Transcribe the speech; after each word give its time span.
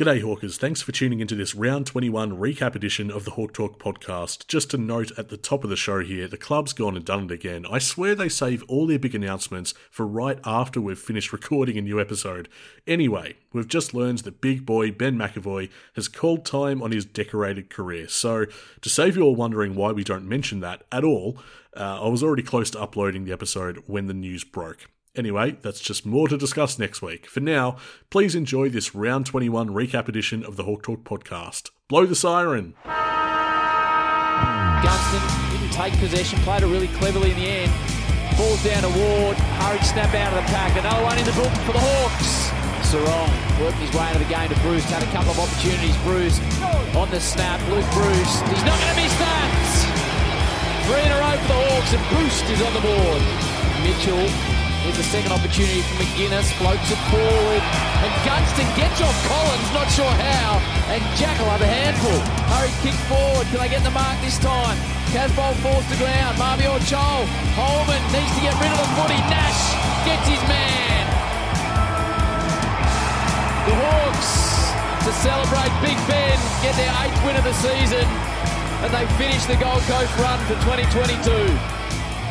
G'day, 0.00 0.22
Hawkers. 0.22 0.56
Thanks 0.56 0.80
for 0.80 0.92
tuning 0.92 1.20
into 1.20 1.34
this 1.34 1.54
round 1.54 1.86
21 1.86 2.38
recap 2.38 2.74
edition 2.74 3.10
of 3.10 3.26
the 3.26 3.32
Hawk 3.32 3.52
Talk 3.52 3.78
podcast. 3.78 4.46
Just 4.46 4.72
a 4.72 4.78
note 4.78 5.12
at 5.18 5.28
the 5.28 5.36
top 5.36 5.62
of 5.62 5.68
the 5.68 5.76
show 5.76 5.98
here 6.02 6.26
the 6.26 6.38
club's 6.38 6.72
gone 6.72 6.96
and 6.96 7.04
done 7.04 7.24
it 7.24 7.30
again. 7.30 7.66
I 7.70 7.80
swear 7.80 8.14
they 8.14 8.30
save 8.30 8.62
all 8.62 8.86
their 8.86 8.98
big 8.98 9.14
announcements 9.14 9.74
for 9.90 10.06
right 10.06 10.38
after 10.42 10.80
we've 10.80 10.98
finished 10.98 11.34
recording 11.34 11.76
a 11.76 11.82
new 11.82 12.00
episode. 12.00 12.48
Anyway, 12.86 13.36
we've 13.52 13.68
just 13.68 13.92
learned 13.92 14.20
that 14.20 14.40
big 14.40 14.64
boy 14.64 14.90
Ben 14.90 15.18
McEvoy 15.18 15.68
has 15.96 16.08
called 16.08 16.46
time 16.46 16.82
on 16.82 16.92
his 16.92 17.04
decorated 17.04 17.68
career. 17.68 18.08
So, 18.08 18.46
to 18.80 18.88
save 18.88 19.18
you 19.18 19.22
all 19.24 19.36
wondering 19.36 19.74
why 19.74 19.92
we 19.92 20.02
don't 20.02 20.26
mention 20.26 20.60
that 20.60 20.82
at 20.90 21.04
all, 21.04 21.36
uh, 21.76 22.00
I 22.02 22.08
was 22.08 22.22
already 22.22 22.42
close 22.42 22.70
to 22.70 22.80
uploading 22.80 23.26
the 23.26 23.32
episode 23.32 23.82
when 23.86 24.06
the 24.06 24.14
news 24.14 24.44
broke. 24.44 24.88
Anyway, 25.16 25.56
that's 25.62 25.80
just 25.80 26.06
more 26.06 26.28
to 26.28 26.36
discuss 26.36 26.78
next 26.78 27.02
week. 27.02 27.26
For 27.26 27.40
now, 27.40 27.76
please 28.10 28.36
enjoy 28.36 28.68
this 28.68 28.94
round 28.94 29.26
21 29.26 29.70
recap 29.70 30.06
edition 30.06 30.44
of 30.44 30.54
the 30.56 30.62
Hawk 30.64 30.84
Talk 30.84 31.02
podcast. 31.02 31.70
Blow 31.88 32.06
the 32.06 32.14
siren! 32.14 32.74
Gunston 34.80 35.20
didn't 35.50 35.72
take 35.72 35.92
possession, 35.98 36.38
played 36.40 36.62
it 36.62 36.66
really 36.66 36.86
cleverly 37.02 37.32
in 37.32 37.36
the 37.36 37.46
end. 37.46 37.72
Falls 38.38 38.62
down 38.62 38.82
to 38.82 38.88
Ward, 38.88 39.36
hurried 39.58 39.82
snap 39.82 40.14
out 40.14 40.32
of 40.32 40.38
the 40.40 40.48
pack. 40.54 40.78
Another 40.78 41.02
one 41.02 41.18
in 41.18 41.24
the 41.26 41.32
book 41.32 41.50
for 41.66 41.72
the 41.74 41.82
Hawks. 41.82 42.48
Serong 42.86 43.30
working 43.60 43.82
his 43.82 43.92
way 43.92 44.06
into 44.14 44.22
the 44.22 44.30
game 44.30 44.48
to 44.48 44.58
Breust. 44.62 44.86
Had 44.88 45.02
a 45.02 45.10
couple 45.10 45.34
of 45.34 45.38
opportunities. 45.42 45.94
Breust 46.06 46.40
on 46.94 47.10
the 47.10 47.20
snap. 47.20 47.58
Luke 47.68 47.84
Breust. 47.92 48.46
He's 48.46 48.62
not 48.62 48.78
going 48.78 48.94
to 48.94 49.00
miss 49.02 49.14
that. 49.18 49.50
Three 50.86 51.02
in 51.02 51.10
a 51.12 51.18
row 51.18 51.34
for 51.34 51.50
the 51.50 51.58
Hawks, 51.66 51.90
and 51.92 52.02
Breust 52.14 52.46
is 52.46 52.62
on 52.62 52.72
the 52.72 52.80
board. 52.80 53.22
Mitchell 53.84 54.59
Here's 54.80 54.96
a 54.96 55.04
second 55.12 55.32
opportunity 55.36 55.84
for 55.84 56.00
Maginness, 56.00 56.48
floats 56.56 56.88
it 56.88 56.96
forward, 57.12 57.62
and 58.00 58.12
Gunston 58.24 58.64
gets 58.80 58.96
off 59.04 59.12
Collins, 59.28 59.68
not 59.76 59.84
sure 59.92 60.08
how, 60.08 60.56
and 60.88 61.04
Jack 61.20 61.36
will 61.36 61.52
have 61.52 61.60
a 61.60 61.68
handful. 61.68 62.16
Hurry 62.48 62.72
kick 62.80 62.96
forward, 63.04 63.44
can 63.52 63.60
they 63.60 63.68
get 63.68 63.84
the 63.84 63.92
mark 63.92 64.16
this 64.24 64.40
time? 64.40 64.80
Casboult 65.12 65.52
falls 65.60 65.84
to 65.92 65.96
ground, 66.00 66.32
Mabior 66.40 66.80
Chol, 66.88 67.28
Holman 67.60 68.00
needs 68.08 68.32
to 68.32 68.40
get 68.40 68.56
rid 68.56 68.72
of 68.72 68.80
the 68.80 68.90
footy, 68.96 69.20
Nash 69.28 69.62
gets 70.08 70.24
his 70.24 70.40
man. 70.48 71.04
The 73.68 73.74
Hawks 73.84 74.32
to 75.04 75.12
celebrate 75.20 75.72
Big 75.84 76.00
Ben, 76.08 76.40
get 76.64 76.72
their 76.80 76.92
eighth 77.04 77.20
win 77.20 77.36
of 77.36 77.44
the 77.44 77.52
season, 77.60 78.08
and 78.80 78.88
they 78.96 79.04
finish 79.20 79.44
the 79.44 79.60
Gold 79.60 79.84
Coast 79.84 80.08
run 80.16 80.40
for 80.48 80.56
2022. 80.64 81.80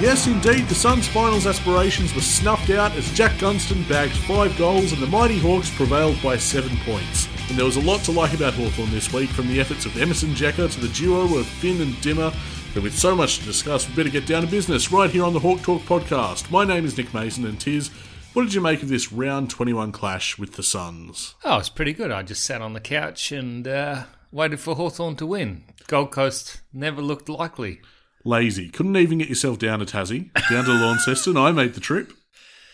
Yes, 0.01 0.27
indeed, 0.27 0.65
the 0.69 0.75
Suns' 0.75 1.09
finals 1.09 1.45
aspirations 1.45 2.15
were 2.15 2.21
snuffed 2.21 2.69
out 2.69 2.93
as 2.93 3.11
Jack 3.11 3.37
Gunston 3.37 3.83
bagged 3.83 4.15
five 4.15 4.57
goals 4.57 4.93
and 4.93 5.01
the 5.01 5.07
Mighty 5.07 5.37
Hawks 5.37 5.69
prevailed 5.69 6.21
by 6.23 6.37
seven 6.37 6.77
points. 6.85 7.27
And 7.49 7.57
there 7.57 7.65
was 7.65 7.75
a 7.75 7.81
lot 7.81 7.99
to 8.05 8.13
like 8.13 8.33
about 8.33 8.53
Hawthorn 8.53 8.91
this 8.91 9.11
week, 9.11 9.29
from 9.29 9.49
the 9.49 9.59
efforts 9.59 9.85
of 9.85 10.01
Emerson 10.01 10.29
Jeka 10.29 10.71
to 10.71 10.79
the 10.79 10.87
duo 10.93 11.37
of 11.37 11.45
Finn 11.45 11.81
and 11.81 11.99
Dimmer. 11.99 12.31
But 12.73 12.83
with 12.83 12.97
so 12.97 13.13
much 13.13 13.39
to 13.39 13.45
discuss, 13.45 13.89
we 13.89 13.95
better 13.95 14.09
get 14.09 14.25
down 14.25 14.43
to 14.43 14.47
business 14.47 14.89
right 14.89 15.09
here 15.09 15.25
on 15.25 15.33
the 15.33 15.39
Hawk 15.39 15.63
Talk 15.63 15.81
podcast. 15.81 16.49
My 16.49 16.63
name 16.63 16.85
is 16.85 16.97
Nick 16.97 17.13
Mason, 17.13 17.45
and 17.45 17.59
Tiz, 17.59 17.89
what 18.31 18.43
did 18.43 18.53
you 18.53 18.61
make 18.61 18.81
of 18.81 18.87
this 18.87 19.11
round 19.11 19.49
21 19.49 19.91
clash 19.91 20.37
with 20.37 20.53
the 20.53 20.63
Suns? 20.63 21.35
Oh, 21.43 21.57
it's 21.57 21.67
pretty 21.67 21.91
good. 21.91 22.09
I 22.09 22.23
just 22.23 22.45
sat 22.45 22.61
on 22.61 22.71
the 22.71 22.79
couch 22.79 23.33
and 23.33 23.67
uh, 23.67 24.03
waited 24.31 24.61
for 24.61 24.75
Hawthorn 24.75 25.17
to 25.17 25.25
win. 25.25 25.65
Gold 25.87 26.11
Coast 26.11 26.61
never 26.71 27.01
looked 27.01 27.27
likely. 27.27 27.81
Lazy. 28.25 28.69
Couldn't 28.69 28.97
even 28.97 29.17
get 29.19 29.29
yourself 29.29 29.59
down 29.59 29.79
to 29.79 29.85
Tassie, 29.85 30.31
down 30.49 30.65
to 30.65 30.71
Launceston. 30.73 31.37
I 31.37 31.51
made 31.51 31.73
the 31.73 31.79
trip. 31.79 32.13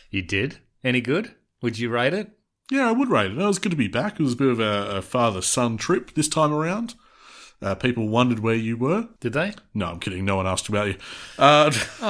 You 0.10 0.22
did? 0.22 0.58
Any 0.84 1.02
good? 1.02 1.36
Would 1.62 1.78
you 1.80 1.90
rate 1.90 2.14
it? 2.14 2.32
Yeah, 2.72 2.90
I 2.90 2.92
would 2.92 3.10
rate 3.10 3.32
it. 3.32 3.38
It 3.38 3.46
was 3.46 3.60
good 3.60 3.72
to 3.72 3.76
be 3.76 3.88
back. 3.88 4.20
It 4.20 4.24
was 4.24 4.34
a 4.34 4.38
bit 4.38 4.48
of 4.50 4.60
a, 4.60 4.98
a 4.98 5.02
father 5.02 5.42
son 5.42 5.78
trip 5.78 6.14
this 6.16 6.28
time 6.28 6.52
around. 6.52 6.96
Uh, 7.62 7.76
people 7.76 8.10
wondered 8.10 8.40
where 8.40 8.56
you 8.56 8.76
were. 8.76 9.08
Did 9.20 9.34
they? 9.34 9.54
No, 9.74 9.88
I'm 9.88 10.00
kidding. 10.00 10.26
No 10.26 10.36
one 10.38 10.48
asked 10.48 10.68
about 10.70 10.88
you. 10.88 10.96
Uh, 11.38 11.72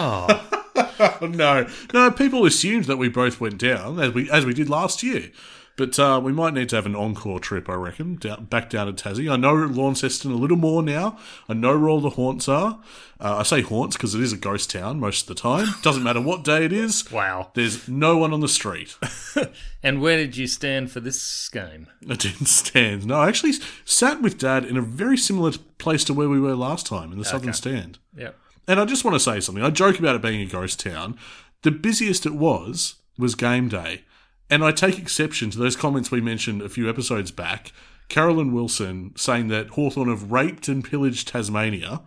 Oh, 0.97 1.19
no, 1.21 1.67
no. 1.93 2.11
People 2.11 2.45
assumed 2.45 2.85
that 2.85 2.97
we 2.97 3.07
both 3.09 3.39
went 3.39 3.57
down 3.57 3.99
as 3.99 4.13
we 4.13 4.29
as 4.29 4.45
we 4.45 4.53
did 4.53 4.69
last 4.69 5.03
year. 5.03 5.31
But 5.77 5.99
uh, 5.99 6.21
we 6.23 6.31
might 6.31 6.53
need 6.53 6.69
to 6.69 6.77
have 6.77 6.85
an 6.85 6.95
encore 6.95 7.39
trip, 7.39 7.67
I 7.67 7.73
reckon, 7.73 8.15
down, 8.15 8.45
back 8.45 8.69
down 8.69 8.87
to 8.87 8.93
Tassie. 8.93 9.29
I 9.29 9.35
know 9.35 9.53
Launceston 9.53 10.31
a 10.31 10.35
little 10.35 10.55
more 10.55 10.81
now. 10.81 11.17
I 11.49 11.53
know 11.53 11.77
where 11.77 11.89
all 11.89 11.99
the 11.99 12.11
haunts 12.11 12.47
are. 12.47 12.79
Uh, 13.19 13.37
I 13.37 13.43
say 13.43 13.61
haunts 13.61 13.97
because 13.97 14.15
it 14.15 14.21
is 14.21 14.31
a 14.31 14.37
ghost 14.37 14.71
town 14.71 15.01
most 15.01 15.23
of 15.23 15.27
the 15.27 15.41
time. 15.41 15.67
Doesn't 15.81 16.03
matter 16.03 16.21
what 16.21 16.45
day 16.45 16.63
it 16.63 16.71
is. 16.71 17.11
wow. 17.11 17.51
There's 17.55 17.89
no 17.89 18.15
one 18.17 18.31
on 18.31 18.39
the 18.39 18.47
street. 18.47 18.97
And 19.85 20.01
where 20.01 20.17
did 20.17 20.35
you 20.35 20.47
stand 20.47 20.89
for 20.89 20.99
this 20.99 21.47
game? 21.49 21.85
I 22.09 22.15
didn't 22.15 22.47
stand. 22.47 23.05
No, 23.05 23.17
I 23.19 23.27
actually 23.27 23.53
sat 23.85 24.19
with 24.19 24.39
Dad 24.39 24.65
in 24.65 24.77
a 24.77 24.81
very 24.81 25.15
similar 25.15 25.51
place 25.77 26.03
to 26.05 26.13
where 26.15 26.27
we 26.27 26.39
were 26.39 26.55
last 26.55 26.87
time 26.87 27.11
in 27.11 27.19
the 27.19 27.23
Southern 27.23 27.53
Stand. 27.53 27.99
Yep. 28.17 28.35
And 28.67 28.79
I 28.79 28.85
just 28.85 29.05
want 29.05 29.13
to 29.13 29.19
say 29.19 29.39
something. 29.39 29.63
I 29.63 29.69
joke 29.69 29.99
about 29.99 30.15
it 30.15 30.23
being 30.23 30.41
a 30.41 30.47
ghost 30.47 30.79
town. 30.79 31.19
The 31.61 31.69
busiest 31.69 32.25
it 32.25 32.33
was 32.33 32.95
was 33.19 33.35
game 33.35 33.69
day. 33.69 34.05
And 34.49 34.63
I 34.63 34.71
take 34.71 34.99
exception 34.99 35.49
to 35.51 35.57
those 35.57 35.75
comments 35.75 36.11
we 36.11 36.21
mentioned 36.21 36.61
a 36.61 36.69
few 36.69 36.89
episodes 36.89 37.31
back. 37.31 37.71
Caroline 38.09 38.53
Wilson 38.53 39.13
saying 39.15 39.47
that 39.47 39.69
Hawthorn 39.69 40.09
have 40.09 40.31
raped 40.31 40.67
and 40.67 40.83
pillaged 40.83 41.27
Tasmania. 41.27 42.01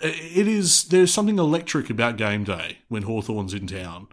It 0.00 0.46
is 0.46 0.84
there's 0.84 1.12
something 1.12 1.38
electric 1.38 1.90
about 1.90 2.16
game 2.16 2.44
day 2.44 2.78
when 2.88 3.02
Hawthorn's 3.02 3.54
in 3.54 3.66
town. 3.66 4.08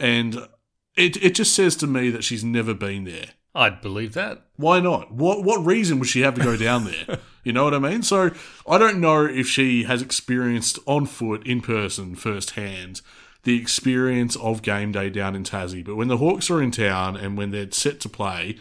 And 0.00 0.48
it 0.96 1.22
it 1.22 1.34
just 1.34 1.54
says 1.54 1.76
to 1.76 1.86
me 1.86 2.10
that 2.10 2.24
she's 2.24 2.44
never 2.44 2.74
been 2.74 3.04
there. 3.04 3.30
I'd 3.54 3.80
believe 3.80 4.14
that. 4.14 4.42
Why 4.56 4.80
not? 4.80 5.12
What 5.12 5.44
what 5.44 5.64
reason 5.64 5.98
would 5.98 6.08
she 6.08 6.20
have 6.22 6.34
to 6.34 6.42
go 6.42 6.56
down 6.56 6.84
there? 6.84 7.18
you 7.44 7.52
know 7.52 7.64
what 7.64 7.74
I 7.74 7.78
mean? 7.78 8.02
So 8.02 8.30
I 8.68 8.78
don't 8.78 9.00
know 9.00 9.24
if 9.24 9.46
she 9.46 9.84
has 9.84 10.02
experienced 10.02 10.78
on 10.86 11.06
foot, 11.06 11.46
in 11.46 11.60
person, 11.60 12.14
firsthand, 12.14 13.00
the 13.48 13.58
experience 13.58 14.36
of 14.36 14.60
game 14.60 14.92
day 14.92 15.08
down 15.08 15.34
in 15.34 15.42
Tassie. 15.42 15.82
But 15.82 15.96
when 15.96 16.08
the 16.08 16.18
Hawks 16.18 16.50
are 16.50 16.62
in 16.62 16.70
town 16.70 17.16
and 17.16 17.38
when 17.38 17.50
they're 17.50 17.70
set 17.70 17.98
to 18.00 18.08
play, 18.08 18.58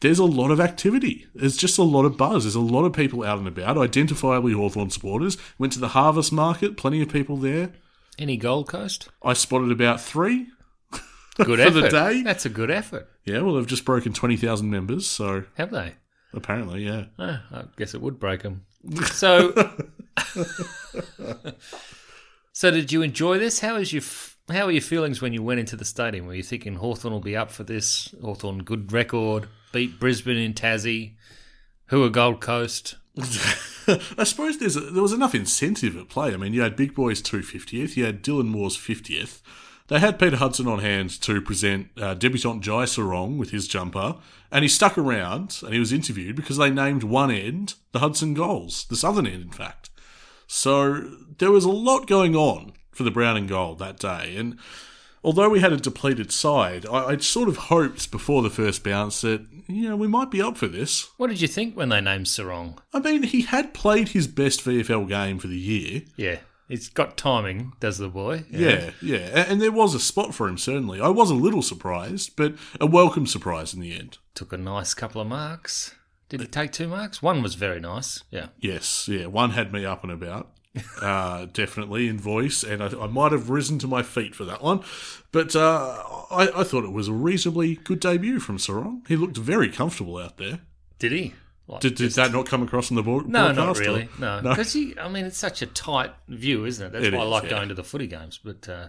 there's 0.00 0.18
a 0.18 0.24
lot 0.26 0.50
of 0.50 0.60
activity. 0.60 1.26
There's 1.34 1.56
just 1.56 1.78
a 1.78 1.82
lot 1.82 2.04
of 2.04 2.18
buzz. 2.18 2.44
There's 2.44 2.54
a 2.54 2.60
lot 2.60 2.84
of 2.84 2.92
people 2.92 3.24
out 3.24 3.38
and 3.38 3.48
about, 3.48 3.76
identifiably 3.78 4.54
Hawthorn 4.54 4.90
supporters. 4.90 5.38
Went 5.58 5.72
to 5.72 5.78
the 5.78 5.88
harvest 5.88 6.30
market, 6.30 6.76
plenty 6.76 7.00
of 7.00 7.08
people 7.08 7.38
there. 7.38 7.72
Any 8.18 8.36
Gold 8.36 8.68
Coast? 8.68 9.08
I 9.22 9.32
spotted 9.32 9.70
about 9.72 9.98
three. 9.98 10.48
Good 10.92 11.58
For 11.64 11.70
the 11.70 11.86
effort. 11.86 11.90
day? 11.90 12.22
That's 12.22 12.44
a 12.44 12.50
good 12.50 12.70
effort. 12.70 13.08
Yeah, 13.24 13.40
well, 13.40 13.54
they've 13.54 13.66
just 13.66 13.86
broken 13.86 14.12
20,000 14.12 14.68
members, 14.70 15.06
so 15.06 15.44
Have 15.56 15.70
they? 15.70 15.94
apparently, 16.34 16.84
yeah. 16.84 17.04
Eh, 17.18 17.38
I 17.50 17.64
guess 17.78 17.94
it 17.94 18.02
would 18.02 18.20
break 18.20 18.42
them. 18.42 18.66
So, 19.06 19.52
so 22.58 22.72
did 22.72 22.90
you 22.90 23.02
enjoy 23.02 23.38
this? 23.38 23.60
How 23.60 23.76
is 23.76 23.92
your 23.92 24.02
how 24.48 24.66
were 24.66 24.72
your 24.72 24.82
feelings 24.82 25.22
when 25.22 25.32
you 25.32 25.44
went 25.44 25.60
into 25.60 25.76
the 25.76 25.84
stadium? 25.84 26.26
Were 26.26 26.34
you 26.34 26.42
thinking 26.42 26.74
Hawthorn 26.74 27.14
will 27.14 27.20
be 27.20 27.36
up 27.36 27.52
for 27.52 27.62
this? 27.62 28.12
Hawthorn 28.20 28.64
good 28.64 28.92
record, 28.92 29.46
beat 29.70 30.00
Brisbane 30.00 30.38
in 30.38 30.54
Tassie, 30.54 31.12
who 31.86 32.02
are 32.02 32.08
Gold 32.08 32.40
Coast? 32.40 32.96
I 33.16 34.24
suppose 34.24 34.58
there's 34.58 34.74
a, 34.74 34.80
there 34.80 35.04
was 35.04 35.12
enough 35.12 35.36
incentive 35.36 35.96
at 35.96 36.08
play. 36.08 36.34
I 36.34 36.36
mean, 36.36 36.52
you 36.52 36.62
had 36.62 36.74
Big 36.74 36.96
Boy's 36.96 37.22
250th, 37.22 37.96
you 37.96 38.04
had 38.04 38.24
Dylan 38.24 38.48
Moore's 38.48 38.76
50th. 38.76 39.40
They 39.86 40.00
had 40.00 40.18
Peter 40.18 40.38
Hudson 40.38 40.66
on 40.66 40.80
hand 40.80 41.10
to 41.22 41.40
present 41.40 41.90
uh, 41.96 42.14
debutant 42.14 42.64
Jai 42.64 42.86
Serong 42.86 43.38
with 43.38 43.50
his 43.50 43.68
jumper, 43.68 44.16
and 44.50 44.64
he 44.64 44.68
stuck 44.68 44.98
around 44.98 45.60
and 45.62 45.72
he 45.72 45.78
was 45.78 45.92
interviewed 45.92 46.34
because 46.34 46.56
they 46.56 46.70
named 46.70 47.04
one 47.04 47.30
end 47.30 47.74
the 47.92 48.00
Hudson 48.00 48.34
Goals, 48.34 48.84
the 48.86 48.96
southern 48.96 49.28
end, 49.28 49.42
in 49.42 49.52
fact. 49.52 49.90
So 50.48 51.08
there 51.38 51.52
was 51.52 51.64
a 51.64 51.70
lot 51.70 52.06
going 52.06 52.34
on 52.34 52.72
for 52.90 53.04
the 53.04 53.10
brown 53.12 53.36
and 53.36 53.48
gold 53.48 53.78
that 53.78 53.98
day, 53.98 54.34
and 54.36 54.58
although 55.22 55.48
we 55.50 55.60
had 55.60 55.72
a 55.72 55.76
depleted 55.76 56.32
side, 56.32 56.86
I, 56.86 57.04
I'd 57.10 57.22
sort 57.22 57.48
of 57.48 57.56
hoped 57.56 58.10
before 58.10 58.42
the 58.42 58.50
first 58.50 58.82
bounce 58.82 59.20
that 59.20 59.46
you 59.68 59.88
know 59.88 59.96
we 59.96 60.08
might 60.08 60.30
be 60.30 60.40
up 60.42 60.56
for 60.56 60.66
this. 60.66 61.10
What 61.18 61.28
did 61.28 61.40
you 61.42 61.48
think 61.48 61.76
when 61.76 61.90
they 61.90 62.00
named 62.00 62.26
Serong? 62.26 62.78
I 62.94 62.98
mean, 63.00 63.22
he 63.24 63.42
had 63.42 63.74
played 63.74 64.08
his 64.08 64.26
best 64.26 64.64
VFL 64.64 65.06
game 65.06 65.38
for 65.38 65.48
the 65.48 65.58
year. 65.58 66.02
Yeah, 66.16 66.38
he's 66.66 66.88
got 66.88 67.18
timing, 67.18 67.74
does 67.78 67.98
the 67.98 68.08
boy? 68.08 68.44
Yeah, 68.50 68.90
yeah. 69.02 69.18
A- 69.42 69.50
And 69.50 69.60
there 69.60 69.70
was 69.70 69.94
a 69.94 70.00
spot 70.00 70.34
for 70.34 70.48
him, 70.48 70.56
certainly. 70.56 70.98
I 71.00 71.08
was 71.08 71.30
a 71.30 71.34
little 71.34 71.62
surprised, 71.62 72.36
but 72.36 72.54
a 72.80 72.86
welcome 72.86 73.26
surprise 73.26 73.74
in 73.74 73.80
the 73.80 73.94
end. 73.96 74.16
Took 74.34 74.54
a 74.54 74.58
nice 74.58 74.94
couple 74.94 75.20
of 75.20 75.28
marks. 75.28 75.94
Did 76.28 76.40
he 76.40 76.46
take 76.46 76.72
two 76.72 76.88
marks? 76.88 77.22
One 77.22 77.42
was 77.42 77.54
very 77.54 77.80
nice. 77.80 78.22
Yeah. 78.30 78.48
Yes, 78.60 79.08
yeah. 79.08 79.26
One 79.26 79.50
had 79.50 79.72
me 79.72 79.84
up 79.86 80.02
and 80.02 80.12
about, 80.12 80.50
uh, 81.02 81.46
definitely 81.52 82.06
in 82.08 82.18
voice, 82.18 82.62
and 82.62 82.82
I, 82.82 82.88
I 82.88 83.06
might 83.06 83.32
have 83.32 83.48
risen 83.50 83.78
to 83.80 83.86
my 83.86 84.02
feet 84.02 84.34
for 84.34 84.44
that 84.44 84.62
one. 84.62 84.82
But 85.32 85.56
uh, 85.56 86.02
I, 86.30 86.50
I 86.54 86.64
thought 86.64 86.84
it 86.84 86.92
was 86.92 87.08
a 87.08 87.12
reasonably 87.12 87.76
good 87.76 88.00
debut 88.00 88.40
from 88.40 88.58
Serong. 88.58 89.06
He 89.08 89.16
looked 89.16 89.36
very 89.38 89.68
comfortable 89.70 90.18
out 90.18 90.36
there. 90.36 90.60
Did 90.98 91.12
he? 91.12 91.34
Like, 91.66 91.80
Did, 91.80 91.96
did 91.96 92.12
that 92.12 92.32
not 92.32 92.46
come 92.46 92.62
across 92.62 92.88
in 92.90 92.96
the 92.96 93.02
board? 93.02 93.28
No, 93.28 93.48
not 93.52 93.54
broadcast, 93.54 93.80
or- 93.80 93.82
really. 93.84 94.08
No, 94.18 94.40
No? 94.40 94.50
because 94.50 94.74
I 94.74 95.08
mean, 95.08 95.26
it's 95.26 95.36
such 95.36 95.60
a 95.60 95.66
tight 95.66 96.12
view, 96.26 96.64
isn't 96.64 96.86
it? 96.86 96.92
That's 96.92 97.04
It 97.06 97.12
why 97.14 97.20
I 97.20 97.24
like 97.24 97.42
yeah. 97.44 97.50
going 97.50 97.68
to 97.68 97.74
the 97.74 97.84
footy 97.84 98.06
games. 98.06 98.38
But 98.42 98.66
uh, 98.68 98.88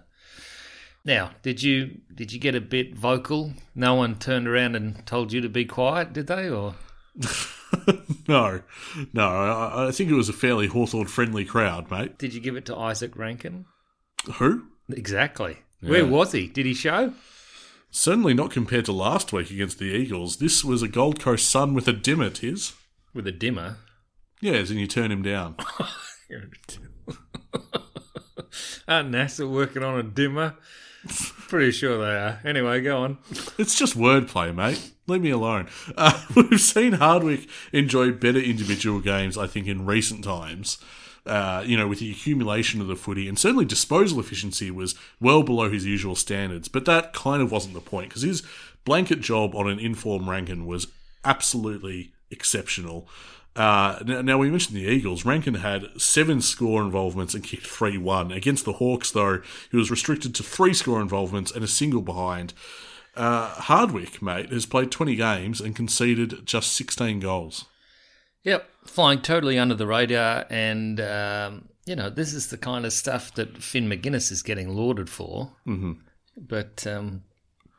now, 1.03 1.31
did 1.41 1.61
you 1.61 1.99
did 2.13 2.31
you 2.31 2.39
get 2.39 2.55
a 2.55 2.61
bit 2.61 2.95
vocal? 2.95 3.53
No 3.75 3.95
one 3.95 4.15
turned 4.17 4.47
around 4.47 4.75
and 4.75 5.05
told 5.05 5.33
you 5.33 5.41
to 5.41 5.49
be 5.49 5.65
quiet, 5.65 6.13
did 6.13 6.27
they? 6.27 6.49
Or 6.49 6.75
no, 8.27 8.61
no. 9.13 9.27
I, 9.27 9.87
I 9.87 9.91
think 9.91 10.09
it 10.09 10.15
was 10.15 10.29
a 10.29 10.33
fairly 10.33 10.67
Hawthorn 10.67 11.07
friendly 11.07 11.45
crowd, 11.45 11.89
mate. 11.91 12.17
Did 12.17 12.33
you 12.33 12.41
give 12.41 12.55
it 12.55 12.65
to 12.67 12.73
Izak 12.73 13.15
Rankine? 13.15 13.65
Who? 14.35 14.65
Exactly. 14.89 15.59
Where 15.81 16.05
was 16.05 16.33
he? 16.33 16.47
Did 16.47 16.65
he 16.65 16.73
show? 16.73 17.13
Certainly 17.91 18.33
not 18.33 18.51
compared 18.51 18.85
to 18.85 18.91
last 18.91 19.33
week 19.33 19.49
against 19.49 19.79
the 19.79 19.85
Eagles. 19.85 20.37
This 20.37 20.63
was 20.63 20.83
a 20.83 20.87
Gold 20.87 21.19
Coast 21.19 21.49
Sun 21.49 21.73
with 21.73 21.87
a 21.87 21.93
dimmer, 21.93 22.29
tis. 22.29 22.73
With 23.13 23.25
a 23.27 23.31
dimmer. 23.31 23.77
Yes, 24.41 24.69
and 24.69 24.79
you 24.79 24.87
turn 24.87 25.11
him 25.11 25.21
down. 25.21 25.55
Aren't 28.87 29.11
NASA 29.11 29.49
working 29.49 29.83
on 29.83 29.99
a 29.99 30.03
dimmer? 30.03 30.55
Pretty 31.49 31.71
sure 31.71 31.97
they 31.97 32.15
are. 32.15 32.39
Anyway, 32.45 32.79
go 32.81 33.01
on. 33.01 33.17
It's 33.57 33.75
just 33.75 33.97
wordplay, 33.97 34.53
mate. 34.53 34.91
Leave 35.07 35.23
me 35.23 35.31
alone. 35.31 35.67
Uh, 35.97 36.23
we've 36.35 36.61
seen 36.61 36.93
Hardwick 36.93 37.49
enjoy 37.73 38.11
better 38.11 38.37
individual 38.37 38.99
games, 38.99 39.35
I 39.35 39.47
think, 39.47 39.65
in 39.65 39.87
recent 39.87 40.23
times. 40.23 40.77
Uh, 41.25 41.63
you 41.65 41.75
know, 41.75 41.87
with 41.87 41.99
the 41.99 42.11
accumulation 42.11 42.81
of 42.81 42.87
the 42.87 42.95
footy, 42.95 43.27
and 43.27 43.37
certainly 43.37 43.65
disposal 43.65 44.19
efficiency 44.19 44.69
was 44.69 44.93
well 45.19 45.41
below 45.41 45.71
his 45.71 45.87
usual 45.87 46.15
standards. 46.15 46.67
But 46.67 46.85
that 46.85 47.13
kind 47.13 47.41
of 47.41 47.51
wasn't 47.51 47.73
the 47.73 47.81
point 47.81 48.09
because 48.09 48.21
his 48.21 48.43
blanket 48.85 49.19
job 49.19 49.55
on 49.55 49.67
an 49.67 49.79
inform 49.79 50.29
Rankine 50.29 50.67
was 50.67 50.85
absolutely 51.25 52.13
exceptional. 52.29 53.07
Uh, 53.55 53.99
now, 54.05 54.21
now, 54.21 54.37
we 54.37 54.49
mentioned 54.49 54.77
the 54.77 54.87
Eagles. 54.87 55.25
Rankine 55.25 55.55
had 55.55 55.85
seven 55.97 56.39
score 56.39 56.81
involvements 56.81 57.33
and 57.33 57.43
kicked 57.43 57.67
3 57.67 57.97
1. 57.97 58.31
Against 58.31 58.63
the 58.65 58.73
Hawks, 58.73 59.11
though, 59.11 59.41
he 59.71 59.77
was 59.77 59.91
restricted 59.91 60.33
to 60.35 60.43
three 60.43 60.73
score 60.73 61.01
involvements 61.01 61.51
and 61.51 61.63
a 61.63 61.67
single 61.67 62.01
behind. 62.01 62.53
Uh, 63.15 63.49
Hardwick, 63.49 64.21
mate, 64.21 64.51
has 64.51 64.65
played 64.65 64.91
20 64.91 65.15
games 65.15 65.59
and 65.59 65.75
conceded 65.75 66.45
just 66.45 66.73
16 66.73 67.19
goals. 67.19 67.65
Yep, 68.43 68.69
flying 68.85 69.21
totally 69.21 69.59
under 69.59 69.75
the 69.75 69.87
radar. 69.87 70.45
And, 70.49 71.01
um, 71.01 71.69
you 71.85 71.95
know, 71.95 72.09
this 72.09 72.33
is 72.33 72.47
the 72.47 72.57
kind 72.57 72.85
of 72.85 72.93
stuff 72.93 73.33
that 73.33 73.61
Finn 73.61 73.89
Maginness 73.89 74.31
is 74.31 74.41
getting 74.41 74.69
lauded 74.69 75.09
for. 75.09 75.51
Mm-hmm. 75.67 75.93
But 76.37 76.87
um, 76.87 77.23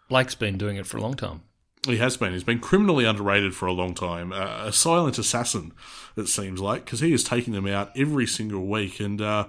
Blake's 0.09 0.35
been 0.35 0.59
doing 0.59 0.77
it 0.77 0.87
for 0.87 0.99
a 0.99 1.01
long 1.01 1.15
time. 1.15 1.43
He 1.87 1.97
has 1.97 2.17
been. 2.17 2.33
He's 2.33 2.45
been 2.45 2.61
criminally 2.61 3.05
underrated 3.05 3.55
for 3.55 3.67
a 3.67 3.73
long 3.73 3.95
time. 3.95 4.33
Uh, 4.33 4.67
a 4.67 4.73
silent 4.73 5.19
assassin, 5.19 5.73
it 6.17 6.29
seems 6.29 6.61
like, 6.61 6.85
because 6.85 7.01
he 7.01 7.13
is 7.13 7.25
taking 7.25 7.55
them 7.55 7.67
out 7.67 7.91
every 7.97 8.27
single 8.27 8.67
week, 8.67 9.01
and 9.01 9.21
uh, 9.21 9.47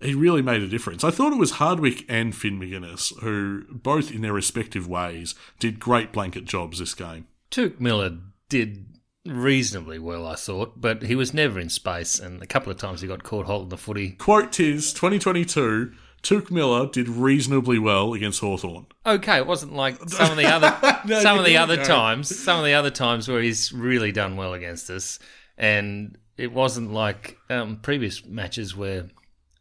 he 0.00 0.14
really 0.14 0.42
made 0.42 0.62
a 0.62 0.68
difference. 0.68 1.02
I 1.02 1.10
thought 1.10 1.32
it 1.32 1.38
was 1.38 1.52
Hardwick 1.52 2.04
and 2.08 2.34
Finn 2.34 2.58
Maginness 2.58 3.18
who, 3.20 3.64
both 3.70 4.12
in 4.12 4.22
their 4.22 4.32
respective 4.32 4.86
ways, 4.86 5.34
did 5.58 5.80
great 5.80 6.12
blanket 6.12 6.44
jobs 6.44 6.78
this 6.78 6.94
game. 6.94 7.26
Touk 7.50 7.80
Miller 7.80 8.18
did 8.48 8.86
reasonably 9.26 9.98
well, 9.98 10.26
I 10.26 10.34
thought, 10.34 10.80
but 10.80 11.02
he 11.02 11.14
was 11.14 11.34
never 11.34 11.60
in 11.60 11.68
space, 11.68 12.18
and 12.18 12.42
a 12.42 12.46
couple 12.46 12.72
of 12.72 12.78
times 12.78 13.00
he 13.00 13.08
got 13.08 13.22
caught 13.22 13.46
holding 13.46 13.68
the 13.68 13.76
footy. 13.76 14.10
Quote 14.10 14.52
tis 14.52 14.92
2022. 14.92 15.92
Touk 16.22 16.50
Miller 16.50 16.86
did 16.86 17.08
reasonably 17.08 17.78
well 17.78 18.14
against 18.14 18.40
Hawthorn. 18.40 18.86
Okay, 19.04 19.38
it 19.38 19.46
wasn't 19.46 19.74
like 19.74 19.96
some 20.08 20.30
of 20.30 20.36
the 20.36 20.46
other 20.46 20.76
No, 21.04 21.20
some 21.22 21.38
of 21.38 21.44
the 21.44 21.56
other 21.56 21.82
times, 21.82 22.36
some 22.38 22.58
of 22.58 22.64
the 22.64 22.74
other 22.74 22.90
times 22.90 23.28
where 23.28 23.42
he's 23.42 23.72
really 23.72 24.12
done 24.12 24.36
well 24.36 24.54
against 24.54 24.88
us, 24.90 25.18
and 25.58 26.16
it 26.36 26.52
wasn't 26.52 26.92
like 26.92 27.38
um, 27.50 27.76
previous 27.82 28.24
matches 28.24 28.76
where 28.76 29.08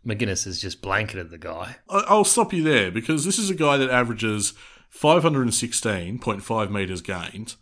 Maginness 0.06 0.46
has 0.46 0.60
just 0.62 0.82
blanketed 0.82 1.30
the 1.32 1.38
guy. 1.38 1.78
I'll 1.90 2.24
stop 2.24 2.54
you 2.54 2.64
there 2.64 2.92
because 2.92 3.26
this 3.26 3.38
is 3.40 3.50
a 3.50 3.56
guy 3.56 3.78
that 3.78 3.90
averages 3.90 4.54
516.5 4.94 6.72
metres 6.72 7.02
gained. 7.02 7.56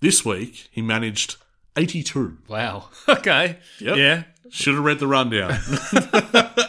This 0.00 0.24
week, 0.24 0.68
he 0.70 0.82
managed 0.82 1.36
82. 1.76 2.38
Wow. 2.48 2.88
Okay. 3.08 3.58
Yep. 3.80 3.96
Yeah. 3.96 4.22
Should 4.50 4.74
have 4.74 4.84
read 4.84 4.98
the 4.98 5.06
rundown. 5.06 5.58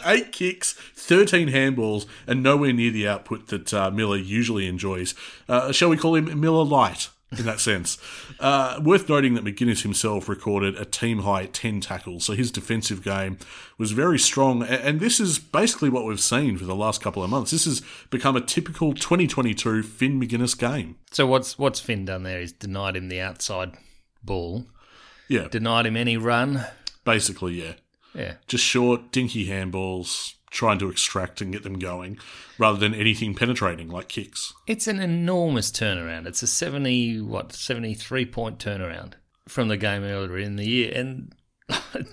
Eight 0.06 0.32
kicks, 0.32 0.72
13 0.72 1.48
handballs, 1.48 2.06
and 2.26 2.42
nowhere 2.42 2.72
near 2.72 2.90
the 2.90 3.08
output 3.08 3.48
that 3.48 3.72
uh, 3.74 3.90
Miller 3.90 4.16
usually 4.16 4.66
enjoys. 4.66 5.14
Uh, 5.48 5.72
shall 5.72 5.88
we 5.88 5.96
call 5.96 6.14
him 6.14 6.40
Miller 6.40 6.64
Light 6.64 7.08
in 7.36 7.44
that 7.44 7.60
sense? 7.60 7.98
Uh, 8.40 8.80
worth 8.82 9.08
noting 9.08 9.34
that 9.34 9.44
Maginness 9.44 9.82
himself 9.82 10.28
recorded 10.28 10.76
a 10.76 10.84
team 10.84 11.20
high 11.20 11.46
10 11.46 11.80
tackles, 11.80 12.24
so 12.24 12.34
his 12.34 12.50
defensive 12.50 13.02
game 13.02 13.38
was 13.78 13.92
very 13.92 14.18
strong. 14.18 14.62
And 14.62 15.00
this 15.00 15.18
is 15.20 15.38
basically 15.38 15.88
what 15.88 16.04
we've 16.04 16.20
seen 16.20 16.58
for 16.58 16.64
the 16.64 16.74
last 16.76 17.00
couple 17.02 17.22
of 17.22 17.30
months. 17.30 17.50
This 17.50 17.64
has 17.64 17.82
become 18.10 18.36
a 18.36 18.40
typical 18.40 18.92
2022 18.92 19.82
Finn 19.82 20.20
Maginness 20.20 20.56
game. 20.58 20.96
So 21.10 21.26
what's 21.26 21.58
what's 21.58 21.80
Finn 21.80 22.04
done 22.04 22.22
there? 22.22 22.40
He's 22.40 22.52
denied 22.52 22.96
him 22.96 23.08
the 23.08 23.20
outside 23.20 23.72
ball, 24.22 24.66
Yeah, 25.28 25.48
denied 25.48 25.86
him 25.86 25.96
any 25.96 26.16
run. 26.16 26.64
Basically, 27.04 27.62
yeah. 27.62 27.74
Yeah. 28.14 28.34
just 28.46 28.64
short, 28.64 29.10
dinky 29.10 29.48
handballs, 29.48 30.34
trying 30.50 30.78
to 30.80 30.90
extract 30.90 31.40
and 31.40 31.52
get 31.52 31.62
them 31.62 31.78
going, 31.78 32.18
rather 32.58 32.78
than 32.78 32.94
anything 32.94 33.34
penetrating 33.34 33.88
like 33.88 34.08
kicks. 34.08 34.52
It's 34.66 34.86
an 34.86 35.00
enormous 35.00 35.70
turnaround. 35.70 36.26
It's 36.26 36.42
a 36.42 36.46
seventy 36.46 37.20
what 37.20 37.52
seventy 37.52 37.94
three 37.94 38.26
point 38.26 38.58
turnaround 38.58 39.14
from 39.48 39.68
the 39.68 39.76
game 39.76 40.02
earlier 40.02 40.38
in 40.38 40.56
the 40.56 40.68
year, 40.68 40.92
and 40.94 41.34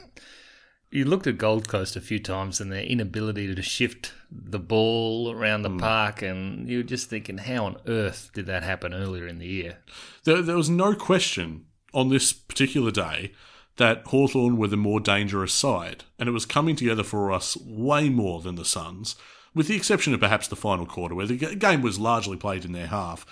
you 0.91 1.05
looked 1.05 1.27
at 1.27 1.37
Gold 1.37 1.67
Coast 1.67 1.95
a 1.95 2.01
few 2.01 2.19
times 2.19 2.59
and 2.59 2.71
their 2.71 2.83
inability 2.83 3.53
to 3.53 3.61
shift 3.61 4.13
the 4.31 4.59
ball 4.59 5.31
around 5.31 5.61
the 5.61 5.69
hmm. 5.69 5.79
park, 5.79 6.21
and 6.21 6.67
you 6.67 6.77
were 6.77 6.83
just 6.83 7.09
thinking, 7.09 7.39
how 7.39 7.65
on 7.65 7.77
earth 7.87 8.31
did 8.33 8.45
that 8.47 8.63
happen 8.63 8.93
earlier 8.93 9.27
in 9.27 9.39
the 9.39 9.47
year? 9.47 9.79
There, 10.23 10.41
there 10.41 10.57
was 10.57 10.69
no 10.69 10.95
question 10.95 11.65
on 11.93 12.09
this 12.09 12.31
particular 12.33 12.91
day 12.91 13.33
that 13.79 14.03
Hawthorn 14.05 14.57
were 14.57 14.67
the 14.67 14.77
more 14.77 14.99
dangerous 14.99 15.53
side, 15.53 16.03
and 16.19 16.29
it 16.29 16.33
was 16.33 16.45
coming 16.45 16.75
together 16.75 17.03
for 17.03 17.31
us 17.31 17.57
way 17.57 18.09
more 18.09 18.41
than 18.41 18.55
the 18.55 18.65
Suns, 18.65 19.15
with 19.55 19.67
the 19.67 19.75
exception 19.75 20.13
of 20.13 20.19
perhaps 20.19 20.47
the 20.47 20.55
final 20.55 20.85
quarter, 20.85 21.15
where 21.15 21.25
the 21.25 21.55
game 21.55 21.81
was 21.81 21.97
largely 21.97 22.37
played 22.37 22.63
in 22.65 22.71
their 22.73 22.87
half. 22.87 23.25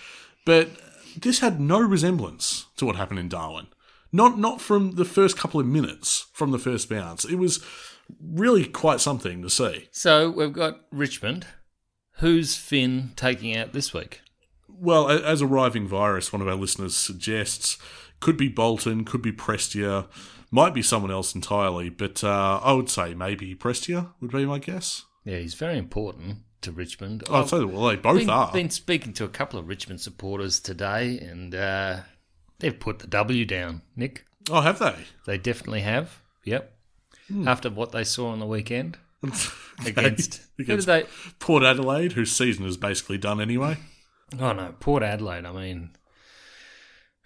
But 0.44 0.70
this 1.16 1.38
had 1.40 1.60
no 1.60 1.78
resemblance 1.80 2.66
to 2.76 2.86
what 2.86 2.96
happened 2.96 3.20
in 3.20 3.28
Darwin. 3.28 3.68
Not 4.10 4.38
not 4.38 4.60
from 4.60 4.92
the 4.96 5.04
first 5.04 5.36
couple 5.36 5.60
of 5.60 5.66
minutes 5.66 6.26
from 6.32 6.50
the 6.50 6.58
first 6.58 6.88
bounce. 6.88 7.24
It 7.24 7.36
was 7.36 7.62
really 8.22 8.64
quite 8.64 9.00
something 9.00 9.42
to 9.42 9.50
see. 9.50 9.88
So 9.92 10.30
we've 10.30 10.52
got 10.52 10.80
Richmond. 10.90 11.46
Who's 12.20 12.56
Finn 12.56 13.10
taking 13.16 13.54
out 13.56 13.72
this 13.74 13.92
week? 13.92 14.22
Well, 14.66 15.10
a- 15.10 15.22
as 15.22 15.42
arriving 15.42 15.86
virus, 15.86 16.32
one 16.32 16.40
of 16.40 16.48
our 16.48 16.54
listeners 16.54 16.96
suggests, 16.96 17.76
could 18.20 18.36
be 18.36 18.48
Bolton, 18.48 19.04
could 19.04 19.22
be 19.22 19.30
Prestia, 19.32 20.06
might 20.50 20.74
be 20.74 20.82
someone 20.82 21.10
else 21.10 21.34
entirely, 21.34 21.88
but 21.88 22.22
uh, 22.24 22.60
I 22.62 22.72
would 22.72 22.88
say 22.88 23.14
maybe 23.14 23.54
Prestia 23.54 24.12
would 24.20 24.30
be 24.32 24.46
my 24.46 24.58
guess. 24.58 25.04
Yeah, 25.24 25.38
he's 25.38 25.54
very 25.54 25.76
important 25.78 26.38
to 26.62 26.72
Richmond. 26.72 27.22
I'd 27.30 27.48
say 27.48 27.64
well, 27.64 27.86
they 27.88 27.96
both 27.96 28.18
been, 28.20 28.30
are. 28.30 28.52
been 28.52 28.70
speaking 28.70 29.12
to 29.14 29.24
a 29.24 29.28
couple 29.28 29.58
of 29.58 29.68
Richmond 29.68 30.00
supporters 30.00 30.58
today, 30.60 31.18
and 31.18 31.54
uh, 31.54 32.00
they've 32.58 32.78
put 32.78 33.00
the 33.00 33.06
W 33.06 33.44
down. 33.44 33.82
Nick, 33.96 34.24
Oh, 34.50 34.62
have 34.62 34.78
they? 34.78 34.94
they 35.26 35.36
definitely 35.38 35.80
have. 35.82 36.22
Yep. 36.44 36.72
Hmm. 37.28 37.46
After 37.46 37.68
what 37.68 37.92
they 37.92 38.04
saw 38.04 38.30
on 38.30 38.38
the 38.38 38.46
weekend 38.46 38.96
against, 39.86 40.40
Against 40.58 40.86
they? 40.86 41.04
Port 41.38 41.62
Adelaide, 41.62 42.12
whose 42.12 42.32
season 42.32 42.64
is 42.64 42.76
basically 42.78 43.18
done 43.18 43.40
anyway. 43.40 43.76
Oh 44.40 44.52
no, 44.52 44.74
Port 44.80 45.02
Adelaide. 45.02 45.44
I 45.44 45.52
mean, 45.52 45.90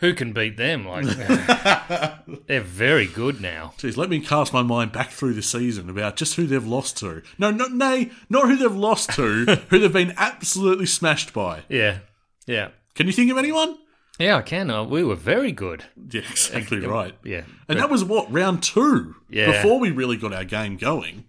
who 0.02 0.12
can 0.12 0.32
beat 0.32 0.58
them? 0.58 0.84
Like 0.86 1.06
they're 2.46 2.60
very 2.60 3.06
good 3.06 3.40
now. 3.40 3.72
Jeez, 3.78 3.96
let 3.96 4.10
me 4.10 4.20
cast 4.20 4.52
my 4.52 4.62
mind 4.62 4.92
back 4.92 5.10
through 5.10 5.32
the 5.32 5.42
season 5.42 5.88
about 5.88 6.16
just 6.16 6.34
who 6.34 6.46
they've 6.46 6.66
lost 6.66 6.98
to. 6.98 7.22
No, 7.38 7.50
not 7.50 7.72
nay, 7.72 8.10
not 8.28 8.48
who 8.48 8.56
they've 8.56 8.74
lost 8.76 9.10
to, 9.14 9.44
who 9.70 9.78
they've 9.78 9.92
been 9.92 10.12
absolutely 10.18 10.86
smashed 10.86 11.32
by. 11.32 11.62
Yeah, 11.70 12.00
yeah, 12.46 12.68
Can 12.94 13.06
you 13.06 13.12
think 13.12 13.30
of 13.30 13.38
anyone? 13.38 13.78
yeah. 14.18 14.36
I 14.36 14.42
can. 14.42 14.70
Uh, 14.70 14.84
we 14.84 15.04
were 15.04 15.14
very 15.14 15.52
good. 15.52 15.84
Yeah, 16.10 16.22
exactly 16.28 16.80
right. 16.80 17.14
Yeah, 17.24 17.42
And 17.68 17.78
that 17.78 17.88
was 17.88 18.04
what 18.04 18.30
round 18.30 18.62
two. 18.62 19.14
Yeah. 19.30 19.52
Before 19.52 19.78
we 19.78 19.90
really 19.90 20.16
got 20.16 20.32
our 20.34 20.44
game 20.44 20.76
going. 20.76 21.24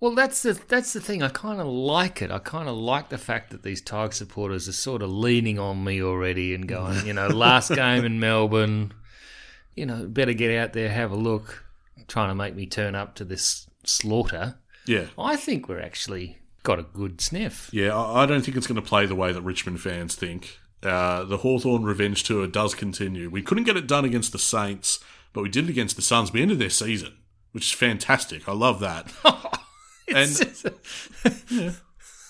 Well, 0.00 0.14
that's 0.14 0.42
the 0.42 0.58
that's 0.68 0.94
the 0.94 1.00
thing. 1.00 1.22
I 1.22 1.28
kind 1.28 1.60
of 1.60 1.66
like 1.66 2.22
it. 2.22 2.30
I 2.30 2.38
kind 2.38 2.68
of 2.68 2.76
like 2.76 3.10
the 3.10 3.18
fact 3.18 3.50
that 3.50 3.62
these 3.62 3.82
Tigers 3.82 4.16
supporters 4.16 4.66
are 4.66 4.72
sort 4.72 5.02
of 5.02 5.10
leaning 5.10 5.58
on 5.58 5.84
me 5.84 6.02
already 6.02 6.54
and 6.54 6.66
going, 6.66 7.06
you 7.06 7.12
know, 7.12 7.28
last 7.28 7.70
game 7.74 8.04
in 8.06 8.18
Melbourne, 8.18 8.92
you 9.74 9.84
know, 9.84 10.06
better 10.06 10.32
get 10.32 10.56
out 10.58 10.72
there, 10.72 10.88
have 10.88 11.12
a 11.12 11.16
look, 11.16 11.64
trying 12.08 12.30
to 12.30 12.34
make 12.34 12.54
me 12.54 12.64
turn 12.64 12.94
up 12.94 13.14
to 13.16 13.24
this 13.26 13.66
slaughter. 13.84 14.56
Yeah, 14.86 15.06
I 15.18 15.36
think 15.36 15.68
we're 15.68 15.82
actually 15.82 16.38
got 16.62 16.78
a 16.78 16.82
good 16.82 17.20
sniff. 17.20 17.68
yeah. 17.72 17.94
I 17.94 18.22
I 18.22 18.26
don't 18.26 18.42
think 18.42 18.56
it's 18.56 18.66
going 18.66 18.82
to 18.82 18.86
play 18.88 19.04
the 19.04 19.14
way 19.14 19.32
that 19.32 19.42
Richmond 19.42 19.80
fans 19.82 20.14
think. 20.14 20.58
Uh, 20.82 21.24
the 21.24 21.38
Hawthorn 21.38 21.82
revenge 21.84 22.22
tour 22.22 22.46
does 22.46 22.74
continue. 22.74 23.28
We 23.28 23.42
couldn't 23.42 23.64
get 23.64 23.76
it 23.76 23.86
done 23.86 24.06
against 24.06 24.32
the 24.32 24.38
Saints, 24.38 24.98
but 25.34 25.42
we 25.42 25.50
did 25.50 25.64
it 25.64 25.70
against 25.70 25.96
the 25.96 26.02
Suns. 26.02 26.32
We 26.32 26.40
ended 26.40 26.58
their 26.58 26.70
season, 26.70 27.18
which 27.52 27.66
is 27.66 27.72
fantastic. 27.72 28.48
I 28.48 28.52
love 28.52 28.80
that. 28.80 29.12
and 30.14 30.28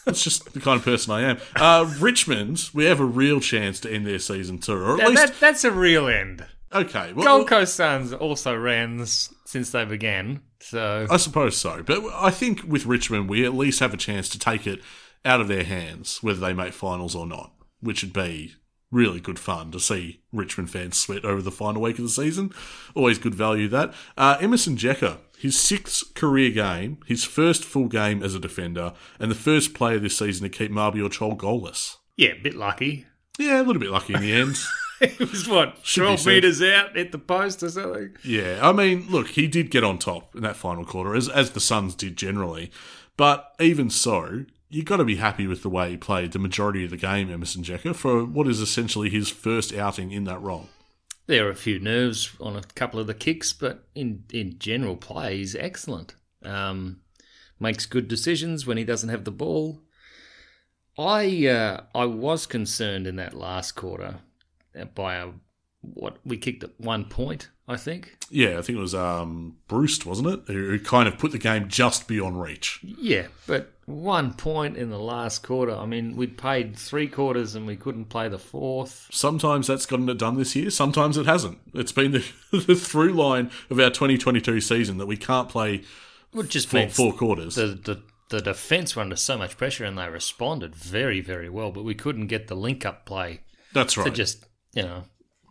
that's 0.04 0.22
just 0.22 0.52
the 0.52 0.60
kind 0.60 0.78
of 0.78 0.84
person 0.84 1.12
I 1.12 1.22
am. 1.22 1.38
Uh, 1.56 1.92
Richmond, 1.98 2.70
we 2.74 2.84
have 2.84 3.00
a 3.00 3.04
real 3.04 3.40
chance 3.40 3.80
to 3.80 3.92
end 3.92 4.06
their 4.06 4.18
season 4.18 4.58
too, 4.58 4.72
or 4.72 4.92
at 4.92 4.98
Now, 4.98 5.08
least 5.08 5.26
that, 5.26 5.40
that's 5.40 5.64
a 5.64 5.70
real 5.70 6.08
end. 6.08 6.46
Okay, 6.72 7.12
well, 7.12 7.24
Gold 7.26 7.48
Coast 7.48 7.74
Suns 7.74 8.12
also 8.12 8.54
ran 8.56 9.04
since 9.04 9.70
they 9.70 9.84
began. 9.84 10.40
So 10.60 11.06
I 11.10 11.16
suppose 11.16 11.56
so. 11.56 11.82
But 11.82 12.04
I 12.14 12.30
think 12.30 12.62
with 12.64 12.86
Richmond, 12.86 13.28
we 13.28 13.44
at 13.44 13.54
least 13.54 13.80
have 13.80 13.92
a 13.92 13.96
chance 13.96 14.28
to 14.30 14.38
take 14.38 14.66
it 14.66 14.80
out 15.24 15.40
of 15.40 15.48
their 15.48 15.64
hands, 15.64 16.22
whether 16.22 16.38
they 16.38 16.52
make 16.52 16.72
finals 16.72 17.16
or 17.16 17.26
not, 17.26 17.52
which 17.80 18.02
would 18.02 18.12
be 18.12 18.54
really 18.92 19.20
good 19.20 19.38
fun 19.38 19.70
to 19.70 19.80
see 19.80 20.20
Richmond 20.32 20.70
fans 20.70 20.96
sweat 20.96 21.24
over 21.24 21.42
the 21.42 21.50
final 21.50 21.82
week 21.82 21.98
of 21.98 22.04
the 22.04 22.10
season. 22.10 22.52
Always 22.94 23.18
good 23.18 23.34
value 23.34 23.68
that. 23.68 23.92
Uh, 24.16 24.36
Emerson 24.40 24.76
Jeka, 24.76 25.18
his 25.40 25.58
sixth 25.58 26.14
career 26.14 26.50
game, 26.50 26.98
his 27.06 27.24
first 27.24 27.64
full 27.64 27.88
game 27.88 28.22
as 28.22 28.34
a 28.34 28.40
defender, 28.40 28.92
and 29.18 29.30
the 29.30 29.34
first 29.34 29.72
player 29.72 29.98
this 29.98 30.18
season 30.18 30.42
to 30.42 30.56
keep 30.56 30.70
Mabior 30.70 31.08
Chol 31.08 31.36
goalless. 31.36 31.96
yeah, 32.16 32.30
a 32.32 32.42
bit 32.42 32.54
lucky. 32.54 33.06
Yeah, 33.38 33.60
a 33.60 33.64
little 33.64 33.80
bit 33.80 33.90
lucky 33.90 34.14
in 34.14 34.20
the 34.20 34.32
end. 34.32 34.56
it 35.00 35.18
was 35.18 35.48
what 35.48 35.78
Should 35.82 36.02
twelve 36.02 36.26
meters 36.26 36.60
out 36.60 36.94
at 36.96 37.10
the 37.10 37.18
post 37.18 37.62
or 37.62 37.70
something. 37.70 38.16
Yeah, 38.22 38.58
I 38.62 38.72
mean, 38.72 39.06
look, 39.08 39.28
he 39.28 39.46
did 39.46 39.70
get 39.70 39.82
on 39.82 39.98
top 39.98 40.36
in 40.36 40.42
that 40.42 40.56
final 40.56 40.84
quarter, 40.84 41.14
as 41.14 41.28
as 41.28 41.52
the 41.52 41.60
Suns 41.60 41.94
did 41.94 42.16
generally. 42.16 42.70
But 43.16 43.54
even 43.58 43.88
so, 43.88 44.44
you 44.68 44.82
got 44.82 44.98
to 44.98 45.04
be 45.04 45.16
happy 45.16 45.46
with 45.46 45.62
the 45.62 45.70
way 45.70 45.90
he 45.90 45.96
played 45.96 46.32
the 46.32 46.38
majority 46.38 46.84
of 46.84 46.90
the 46.90 46.96
game, 46.96 47.30
Emerson 47.30 47.62
Jeka, 47.62 47.94
for 47.94 48.24
what 48.24 48.46
is 48.46 48.60
essentially 48.60 49.08
his 49.10 49.30
first 49.30 49.74
outing 49.74 50.10
in 50.12 50.24
that 50.24 50.40
role. 50.42 50.68
There 51.30 51.46
are 51.46 51.50
a 51.50 51.54
few 51.54 51.78
nerves 51.78 52.34
on 52.40 52.56
a 52.56 52.62
couple 52.74 52.98
of 52.98 53.06
the 53.06 53.14
kicks, 53.14 53.52
but 53.52 53.86
in 53.94 54.24
in 54.32 54.58
general 54.58 54.96
play, 54.96 55.36
he's 55.36 55.54
excellent. 55.54 56.16
Um, 56.44 57.02
makes 57.60 57.86
good 57.86 58.08
decisions 58.08 58.66
when 58.66 58.76
he 58.76 58.82
doesn't 58.82 59.10
have 59.10 59.22
the 59.22 59.30
ball. 59.30 59.80
I 60.98 61.46
uh, 61.46 61.82
I 61.94 62.06
was 62.06 62.46
concerned 62.46 63.06
in 63.06 63.14
that 63.14 63.32
last 63.32 63.76
quarter 63.76 64.16
by 64.96 65.14
a 65.14 65.28
what 65.82 66.18
we 66.24 66.36
kicked 66.36 66.62
at 66.64 66.70
one 66.78 67.04
point. 67.06 67.48
I 67.68 67.76
think. 67.76 68.16
Yeah, 68.30 68.58
I 68.58 68.62
think 68.62 68.78
it 68.78 68.82
was 68.82 68.96
um, 68.96 69.58
Breust, 69.68 70.04
wasn't 70.04 70.28
it, 70.28 70.52
who 70.52 70.80
kind 70.80 71.06
of 71.06 71.18
put 71.18 71.30
the 71.30 71.38
game 71.38 71.68
just 71.68 72.08
beyond 72.08 72.42
reach. 72.42 72.80
Yeah, 72.82 73.28
but 73.46 73.72
one 73.86 74.34
point 74.34 74.76
in 74.76 74.90
the 74.90 74.98
last 74.98 75.44
quarter. 75.44 75.72
I 75.72 75.86
mean, 75.86 76.16
we'd 76.16 76.36
played 76.36 76.76
three 76.76 77.06
quarters 77.06 77.54
and 77.54 77.68
we 77.68 77.76
couldn't 77.76 78.06
play 78.06 78.28
the 78.28 78.40
fourth. 78.40 79.06
Sometimes 79.12 79.68
that's 79.68 79.86
gotten 79.86 80.08
it 80.08 80.18
done 80.18 80.36
this 80.36 80.56
year, 80.56 80.68
sometimes 80.70 81.16
it 81.16 81.26
hasn't. 81.26 81.58
It's 81.72 81.92
been 81.92 82.10
the, 82.10 82.24
the 82.50 82.74
through 82.74 83.12
line 83.12 83.52
of 83.70 83.78
our 83.78 83.90
2022 83.90 84.60
season 84.60 84.98
that 84.98 85.06
we 85.06 85.16
can't 85.16 85.48
play 85.48 85.82
It 86.34 86.48
just 86.50 86.66
four, 86.68 86.88
four 86.88 87.12
quarters. 87.12 87.54
the 87.54 87.66
the 87.66 88.02
the 88.30 88.40
defense 88.40 88.94
were 88.96 89.02
under 89.02 89.16
so 89.16 89.36
much 89.38 89.56
pressure 89.56 89.84
and 89.84 89.96
they 89.98 90.08
responded 90.08 90.74
very 90.74 91.20
very 91.20 91.48
well, 91.48 91.70
but 91.70 91.84
we 91.84 91.94
couldn't 91.94 92.26
get 92.26 92.48
the 92.48 92.56
link 92.56 92.84
up 92.84 93.06
play 93.06 93.42
That's 93.72 93.94
to 93.94 94.02
right. 94.02 94.14
just 94.14 94.44
you 94.74 94.82
know 94.82 95.04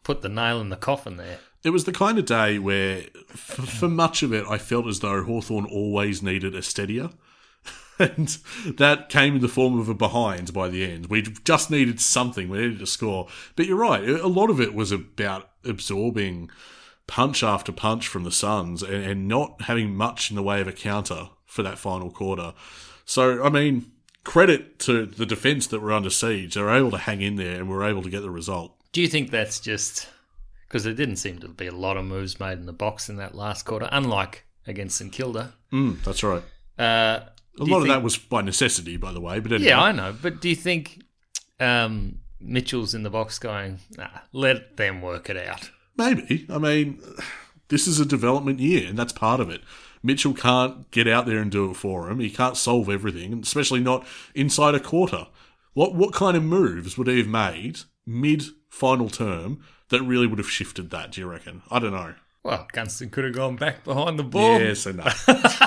put 0.04 0.22
the 0.22 0.30
nail 0.30 0.62
in 0.62 0.70
the 0.70 0.76
coffin 0.76 1.18
there. 1.18 1.40
It 1.64 1.72
was 1.72 1.84
the 1.84 1.92
kind 1.92 2.18
of 2.18 2.26
day 2.26 2.58
where, 2.58 3.04
f- 3.32 3.68
for 3.80 3.90
much 3.90 4.24
of 4.24 4.34
it, 4.34 4.46
I 4.48 4.58
felt 4.58 4.88
as 4.88 5.02
though 5.02 5.24
Hawthorn 5.24 5.66
always 5.66 6.24
needed 6.24 6.56
a 6.56 6.62
steadier. 6.62 7.10
And 8.00 8.38
that 8.78 9.10
came 9.10 9.36
in 9.36 9.42
the 9.42 9.50
form 9.50 9.78
of 9.78 9.90
a 9.90 9.94
behind 9.94 10.54
by 10.54 10.70
the 10.70 10.90
end. 10.90 11.08
We 11.08 11.22
just 11.22 11.70
needed 11.70 12.00
something. 12.00 12.48
We 12.48 12.60
needed 12.60 12.80
to 12.80 12.88
score. 12.88 13.28
But 13.58 13.66
you're 13.66 13.76
right. 13.76 14.08
A 14.08 14.28
lot 14.28 14.50
of 14.50 14.62
it 14.62 14.74
was 14.74 14.94
about 14.94 15.50
absorbing 15.66 16.50
punch 17.08 17.44
after 17.44 17.74
punch 17.74 18.08
from 18.08 18.24
the 18.24 18.32
Suns 18.32 18.84
and, 18.84 19.04
and 19.04 19.28
not 19.28 19.64
having 19.64 19.98
much 19.98 20.30
in 20.30 20.38
the 20.38 20.44
way 20.44 20.62
of 20.62 20.68
a 20.70 20.72
counter 20.72 21.30
for 21.46 21.62
that 21.64 21.78
final 21.78 22.10
quarter. 22.10 22.54
So, 23.04 23.44
I 23.44 23.50
mean, 23.50 23.92
credit 24.24 24.80
to 24.80 25.06
the 25.06 25.26
defence 25.26 25.68
that 25.68 25.82
were 25.82 25.92
under 25.92 26.10
siege. 26.10 26.54
They 26.54 26.62
were 26.62 26.74
able 26.74 26.92
to 26.92 26.98
hang 27.00 27.22
in 27.22 27.36
there 27.36 27.56
and 27.56 27.68
were 27.68 27.84
able 27.84 28.04
to 28.04 28.10
get 28.10 28.22
the 28.22 28.30
result. 28.30 28.79
Do 28.92 29.02
you 29.02 29.08
think 29.08 29.32
that's 29.32 29.60
just 29.60 30.08
because 30.68 30.84
there 30.84 30.94
didn't 30.94 31.18
seem 31.18 31.40
to 31.40 31.48
be 31.48 31.68
a 31.68 31.72
lot 31.76 31.98
of 31.98 32.06
moves 32.06 32.40
made 32.40 32.58
in 32.58 32.66
the 32.66 32.74
box 32.74 33.10
in 33.10 33.18
that 33.18 33.36
last 33.36 33.64
quarter, 33.66 33.88
unlike 33.92 34.46
against 34.68 34.98
St 34.98 35.12
Kilda? 35.12 35.54
Mm, 35.72 36.04
that's 36.04 36.24
right. 36.24 36.44
Uh, 36.78 37.22
A 37.60 37.64
lot 37.64 37.78
of 37.78 37.84
think- 37.84 37.88
that 37.94 38.04
was 38.04 38.18
by 38.18 38.42
necessity, 38.42 38.98
by 38.98 39.12
the 39.12 39.22
way. 39.22 39.40
But 39.40 39.52
anyway. 39.54 39.70
Yeah, 39.70 39.82
I 39.82 39.92
know. 39.92 40.16
But 40.20 40.42
do 40.42 40.50
you 40.50 40.56
think 40.56 41.02
um, 41.60 42.20
Mitchell's 42.40 42.94
in 42.96 43.04
the 43.04 43.10
box 43.10 43.38
going, 43.40 43.80
nah, 43.98 44.08
let 44.34 44.78
them 44.78 45.02
work 45.02 45.30
it 45.30 45.38
out? 45.38 45.70
maybe. 45.98 46.46
I 46.50 46.58
mean, 46.58 47.02
this 47.68 47.86
is 47.86 48.00
a 48.00 48.06
development 48.06 48.60
year, 48.60 48.88
and 48.88 48.98
that's 48.98 49.12
part 49.14 49.40
of 49.42 49.50
it. 49.50 49.62
Mitchell 50.02 50.34
can't 50.34 50.90
get 50.92 51.10
out 51.10 51.26
there 51.26 51.40
and 51.40 51.52
do 51.52 51.70
it 51.72 51.74
for 51.76 52.10
him. 52.10 52.20
He 52.22 52.30
can't 52.30 52.56
solve 52.56 52.90
everything, 52.90 53.38
especially 53.44 53.82
not 53.82 54.08
inside 54.34 54.74
a 54.76 54.80
quarter. 54.80 55.28
What 55.74 55.94
what 55.94 56.14
kind 56.14 56.38
of 56.38 56.44
moves 56.44 56.98
would 56.98 57.08
he 57.08 57.18
have 57.18 57.28
made 57.28 57.80
mid 58.10 58.44
final 58.70 59.10
term 59.10 59.62
that 59.90 60.02
really 60.02 60.28
would 60.28 60.40
have 60.40 60.50
shifted 60.50 60.90
that? 60.90 61.12
Do 61.12 61.22
you 61.22 61.28
reckon? 61.28 61.62
I 61.70 61.80
don't 61.80 61.94
know. 61.94 62.16
Well, 62.44 62.68
Gunston 62.72 63.10
could 63.10 63.26
have 63.26 63.34
gone 63.34 63.58
back 63.58 63.84
behind 63.84 64.18
the 64.18 64.24
ball. 64.24 64.60
No. 64.60 64.64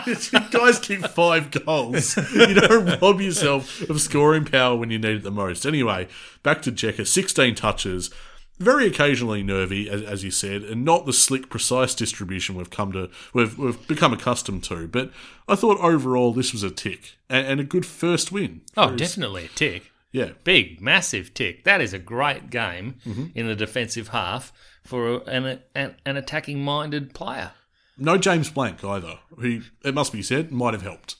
you 0.07 0.51
guys 0.51 0.79
kick 0.79 1.07
five 1.07 1.51
goals. 1.51 2.17
You 2.35 2.55
don't 2.55 3.01
rob 3.01 3.21
yourself 3.21 3.83
of 3.91 4.01
scoring 4.01 4.47
power 4.47 4.75
when 4.75 4.91
you 4.91 4.99
need 4.99 5.17
it 5.17 5.23
the 5.23 5.31
most. 5.31 5.67
Anyway, 5.67 6.09
back 6.43 6.63
to 6.63 6.73
Jeka. 6.73 7.07
16 7.07 7.55
touches. 7.55 8.11
Very 8.59 8.87
occasionally 8.87 9.43
nervy, 9.43 9.91
as, 9.91 10.03
as 10.03 10.25
you 10.25 10.31
said, 10.31 10.63
and 10.63 10.85
not 10.85 11.05
the 11.05 11.13
slick, 11.13 11.51
precise 11.51 11.95
distribution 11.95 12.55
we've 12.55 12.71
come 12.71 12.93
to, 12.93 13.11
we've, 13.35 13.59
we've 13.59 13.87
become 13.87 14.13
accustomed 14.13 14.65
to. 14.65 14.89
But 14.89 15.11
I 15.49 15.57
thought 15.57 15.79
overall 15.81 16.33
this 16.33 16.53
was 16.53 16.63
a 16.63 16.71
tick 16.71 17.17
and, 17.29 17.47
and 17.47 17.61
a 17.61 17.65
good 17.65 17.85
first 17.85 18.33
win. 18.33 18.63
Oh, 18.77 18.95
definitely 18.97 19.47
a 19.47 19.49
tick. 19.49 19.92
Yeah, 20.12 20.31
Big, 20.45 20.81
massive 20.81 21.33
tick. 21.35 21.64
That 21.64 21.81
is 21.81 21.92
a 21.95 21.99
great 21.99 22.50
game 22.50 22.97
Mm-hmm. 23.07 23.26
in 23.35 23.47
the 23.47 23.57
defensive 23.57 24.09
half 24.09 24.52
for 24.85 25.09
a, 25.14 25.16
an, 25.21 25.61
an, 25.75 25.95
an 26.04 26.16
attacking 26.16 26.62
minded 26.62 27.14
player. 27.14 27.52
no 27.97 28.19
James 28.19 28.50
Blanck 28.50 28.85
either, 28.85 29.19
who, 29.38 29.62
it 29.85 29.95
must 29.95 30.12
be 30.12 30.23
said, 30.23 30.52
might 30.52 30.75
have 30.75 30.83
helped. 30.83 31.16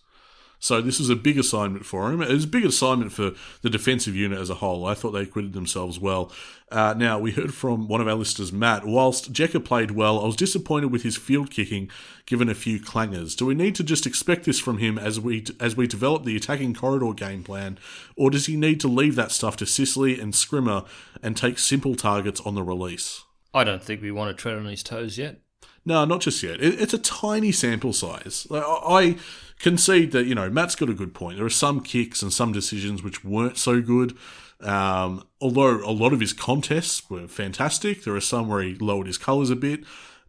So 0.62 0.81
this 0.81 1.00
was 1.00 1.11
a 1.11 1.16
big 1.16 1.40
assignment 1.40 1.85
for 1.85 2.12
him. 2.12 2.23
It 2.23 2.28
was 2.28 2.45
a 2.45 2.49
big 2.49 2.64
assignment 2.64 3.11
for 3.11 3.33
the 3.62 3.69
defensive 3.69 4.14
unit 4.14 4.38
as 4.38 4.49
a 4.49 4.54
whole. 4.54 4.87
I 4.87 4.95
thought 4.95 5.11
they 5.11 5.23
acquitted 5.23 5.54
themselves 5.54 5.99
well. 5.99 6.31
Uh, 6.71 6.95
now, 6.97 7.19
we 7.19 7.33
heard 7.33 7.52
from 7.52 7.88
one 7.88 8.00
of 8.00 8.07
our 8.07 8.14
listeners, 8.14 8.52
Matt, 8.52 8.87
whilst 8.87 9.33
Jeka 9.33 9.64
played 9.64 9.90
well, 9.90 10.21
I 10.21 10.26
was 10.26 10.37
disappointed 10.37 10.92
with 10.92 11.02
his 11.02 11.16
field 11.16 11.50
kicking, 11.50 11.90
given 12.26 12.49
a 12.49 12.54
few 12.54 12.78
clangers. 12.78 13.37
Do 13.37 13.45
we 13.45 13.57
need 13.57 13.75
to 13.75 13.83
just 13.83 14.07
expect 14.07 14.45
this 14.45 14.61
from 14.61 14.78
him 14.78 14.99
as 14.99 15.19
we 15.19 15.45
as 15.59 15.76
we 15.76 15.88
develop 15.88 16.23
the 16.23 16.37
attacking 16.37 16.75
corridor 16.75 17.12
game 17.12 17.42
plan, 17.42 17.76
or 18.14 18.31
does 18.31 18.47
he 18.47 18.57
need 18.57 18.78
to 18.83 18.88
leave 18.88 19.16
that 19.16 19.33
stuff 19.33 19.57
to 19.57 19.66
Sicily 19.66 20.21
and 20.21 20.33
Scrimmer 20.33 20.85
and 21.25 21.37
take 21.37 21.59
simple 21.59 21.97
targets 21.97 22.40
on 22.42 22.54
the 22.54 22.62
release? 22.62 23.25
I 23.52 23.64
don't 23.64 23.83
think 23.83 24.00
we 24.00 24.12
want 24.12 24.35
to 24.35 24.40
tread 24.40 24.59
on 24.59 24.66
his 24.66 24.85
toes 24.85 25.19
yet. 25.19 25.40
No, 25.84 26.04
not 26.04 26.20
just 26.20 26.42
yet. 26.42 26.60
It, 26.62 26.80
it's 26.80 26.94
a 26.94 26.98
tiny 26.98 27.52
sample 27.52 27.92
size. 27.92 28.46
Like, 28.50 28.62
I 28.64 28.66
I 28.98 29.16
concede 29.58 30.12
that 30.12 30.26
you 30.26 30.34
know 30.34 30.48
Matt's 30.50 30.74
got 30.76 30.88
a 30.90 30.94
good 30.94 31.14
point. 31.14 31.36
There 31.36 31.46
are 31.46 31.50
some 31.50 31.80
kicks 31.80 32.22
and 32.22 32.32
some 32.32 32.52
decisions 32.52 33.02
which 33.02 33.24
weren't 33.24 33.58
so 33.58 33.80
good. 33.80 34.16
Um, 34.60 35.24
although 35.40 35.84
a 35.84 35.90
lot 35.90 36.12
of 36.12 36.20
his 36.20 36.32
contests 36.32 37.10
were 37.10 37.26
fantastic, 37.26 38.04
there 38.04 38.14
are 38.14 38.20
some 38.20 38.48
where 38.48 38.62
he 38.62 38.74
lowered 38.76 39.08
his 39.08 39.18
colours 39.18 39.50
a 39.50 39.56
bit. 39.56 39.80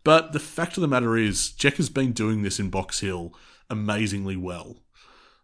But 0.04 0.34
the 0.34 0.40
fact 0.40 0.76
of 0.76 0.82
the 0.82 0.88
matter 0.88 1.16
is, 1.16 1.52
Jack 1.52 1.76
has 1.76 1.90
been 1.90 2.12
doing 2.14 2.42
this 2.42 2.60
in 2.60 2.70
Box 2.70 3.00
Hill 3.02 3.34
amazingly 3.70 4.36
well. 4.36 4.78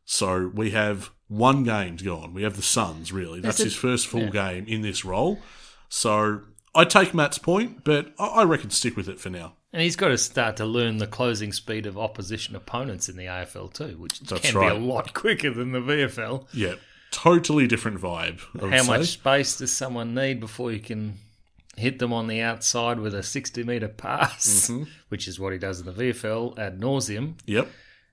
So 0.06 0.52
we 0.54 0.72
have 0.72 1.12
one 1.28 1.64
game 1.64 1.98
to 1.98 2.04
go 2.04 2.18
on. 2.18 2.34
We 2.34 2.42
have 2.42 2.56
the 2.56 2.64
Suns, 2.64 3.14
really. 3.14 3.40
That's, 3.42 3.60
That's 3.60 3.66
his 3.66 3.76
first 3.76 4.08
full 4.08 4.24
Yeah. 4.34 4.54
game 4.54 4.66
in 4.68 4.82
this 4.82 5.06
role. 5.06 5.40
So 5.88 6.42
I 6.76 6.84
take 6.86 7.14
Matt's 7.14 7.38
point, 7.38 7.84
but 7.84 8.14
I, 8.20 8.26
I 8.28 8.44
reckon 8.44 8.70
stick 8.70 8.96
with 8.96 9.10
it 9.10 9.20
for 9.20 9.30
now. 9.30 9.54
And 9.74 9.82
he's 9.82 9.96
got 9.96 10.08
to 10.10 10.18
start 10.18 10.58
to 10.58 10.66
learn 10.66 10.98
the 10.98 11.08
closing 11.08 11.54
speed 11.54 11.86
of 11.86 11.98
opposition 11.98 12.56
opponents 12.56 13.08
in 13.10 13.18
the 13.18 13.26
AFL 13.26 13.74
too, 13.74 13.98
which 13.98 14.20
That's 14.22 14.42
can 14.42 14.56
right. 14.56 14.72
be 14.72 14.76
a 14.76 14.80
lot 14.80 15.14
quicker 15.14 15.52
than 15.54 15.72
the 15.74 15.80
VFL. 15.80 16.48
Yeah, 16.54 16.76
totally 17.12 17.68
different 17.68 18.00
vibe. 18.00 18.40
I 18.60 18.64
would 18.66 18.74
How 18.74 18.82
say. 18.84 18.88
much 18.98 19.08
space 19.08 19.58
does 19.58 19.72
someone 19.72 20.16
need 20.16 20.40
before 20.40 20.72
you 20.72 20.80
can 20.80 21.16
hit 21.78 22.00
them 22.00 22.12
on 22.12 22.28
the 22.28 22.42
outside 22.42 23.00
with 23.00 23.14
a 23.14 23.24
60 23.24 23.64
metre 23.64 23.88
pass, 23.88 24.70
Mm-hmm. 24.70 24.84
which 25.10 25.28
is 25.28 25.40
what 25.40 25.54
he 25.54 25.60
does 25.60 25.80
in 25.80 25.86
the 25.86 25.94
VFL 25.94 26.58
ad 26.58 26.80
nauseum. 26.80 27.36
Yep. 27.46 27.68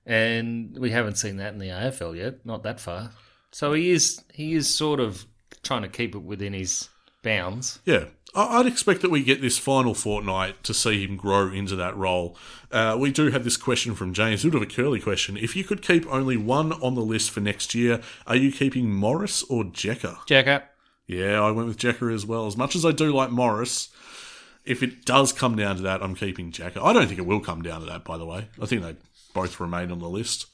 And 0.05 0.77
we 0.79 0.91
haven't 0.91 1.17
seen 1.17 1.37
that 1.37 1.53
in 1.53 1.59
the 1.59 1.67
AFL 1.67 2.15
yet, 2.15 2.45
not 2.45 2.63
that 2.63 2.79
far. 2.79 3.11
So 3.51 3.73
he 3.73 3.89
is 3.91 4.23
he 4.33 4.53
is 4.53 4.73
sort 4.73 4.99
of 4.99 5.25
trying 5.63 5.81
to 5.81 5.89
keep 5.89 6.15
it 6.15 6.19
within 6.21 6.53
his 6.53 6.87
bounds. 7.23 7.79
Yeah. 7.85 8.05
I- 8.37 8.59
I'd 8.59 8.67
expect 8.67 9.01
that 9.01 9.11
we 9.11 9.23
get 9.23 9.41
this 9.41 9.57
final 9.57 9.93
fortnight 9.93 10.63
to 10.63 10.73
see 10.73 11.03
him 11.05 11.17
grow 11.17 11.49
into 11.51 11.75
that 11.75 11.97
role. 11.97 12.37
Uh, 12.71 12.95
we 12.99 13.11
do 13.11 13.31
have 13.31 13.43
this 13.43 13.57
question 13.57 13.95
from 13.95 14.13
James, 14.13 14.43
a 14.45 14.47
bit 14.49 14.55
of 14.55 14.61
a 14.61 14.65
curly 14.65 14.99
question. 14.99 15.37
If 15.37 15.55
you 15.55 15.63
could 15.63 15.81
keep 15.81 16.05
only 16.07 16.37
one 16.37 16.73
on 16.73 16.95
the 16.95 17.01
list 17.01 17.31
for 17.31 17.39
next 17.39 17.73
year, 17.73 18.01
are 18.27 18.35
you 18.35 18.51
keeping 18.51 18.91
Morris 18.93 19.43
or 19.43 19.63
Jeka? 19.63 20.17
Jeka, 20.27 20.63
Yeah, 21.07 21.41
I 21.41 21.51
went 21.51 21.67
with 21.67 21.77
Jeka 21.79 22.13
as 22.13 22.25
well. 22.25 22.45
As 22.47 22.55
much 22.57 22.75
as 22.75 22.85
I 22.85 22.91
do 22.91 23.11
like 23.13 23.31
Morris, 23.31 23.89
if 24.65 24.83
it 24.83 25.05
does 25.05 25.31
come 25.33 25.55
down 25.55 25.77
to 25.77 25.81
that, 25.83 26.03
I'm 26.03 26.13
keeping 26.15 26.51
Jeka. 26.51 26.77
I 26.83 26.93
don't 26.93 27.07
think 27.07 27.19
it 27.19 27.25
will 27.25 27.39
come 27.39 27.61
down 27.61 27.79
to 27.79 27.85
that, 27.87 28.03
by 28.03 28.17
the 28.17 28.25
way. 28.25 28.49
I 28.61 28.65
think 28.65 28.81
they 28.83 28.95
both 29.33 29.59
remain 29.59 29.91
on 29.91 29.99
the 29.99 30.09
list. 30.09 30.47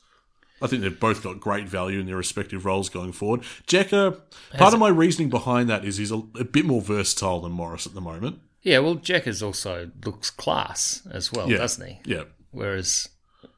I 0.64 0.68
think 0.68 0.82
they've 0.82 1.00
both 1.00 1.22
got 1.22 1.40
great 1.40 1.68
value 1.68 2.00
in 2.00 2.06
their 2.06 2.16
respective 2.16 2.66
roles 2.66 2.90
going 2.90 3.12
forward. 3.12 3.42
Jeka, 3.68 4.20
part 4.58 4.74
of 4.74 4.80
my 4.80 4.88
reasoning 4.88 5.30
behind 5.30 5.70
that 5.70 5.84
is 5.84 5.98
he's 5.98 6.12
a, 6.12 6.22
a 6.40 6.44
bit 6.46 6.66
more 6.66 6.82
versatile 6.82 7.42
than 7.42 7.52
Morris 7.52 7.86
at 7.86 7.94
the 7.94 8.02
moment. 8.02 8.40
Yeah, 8.62 8.80
well, 8.80 8.96
Jackers 8.96 9.44
also 9.44 9.92
looks 10.06 10.30
class 10.30 11.06
as 11.12 11.32
well, 11.34 11.52
Yeah. 11.52 11.58
doesn't 11.58 11.86
he? 11.86 12.00
Yeah. 12.06 12.24
Whereas 12.52 13.10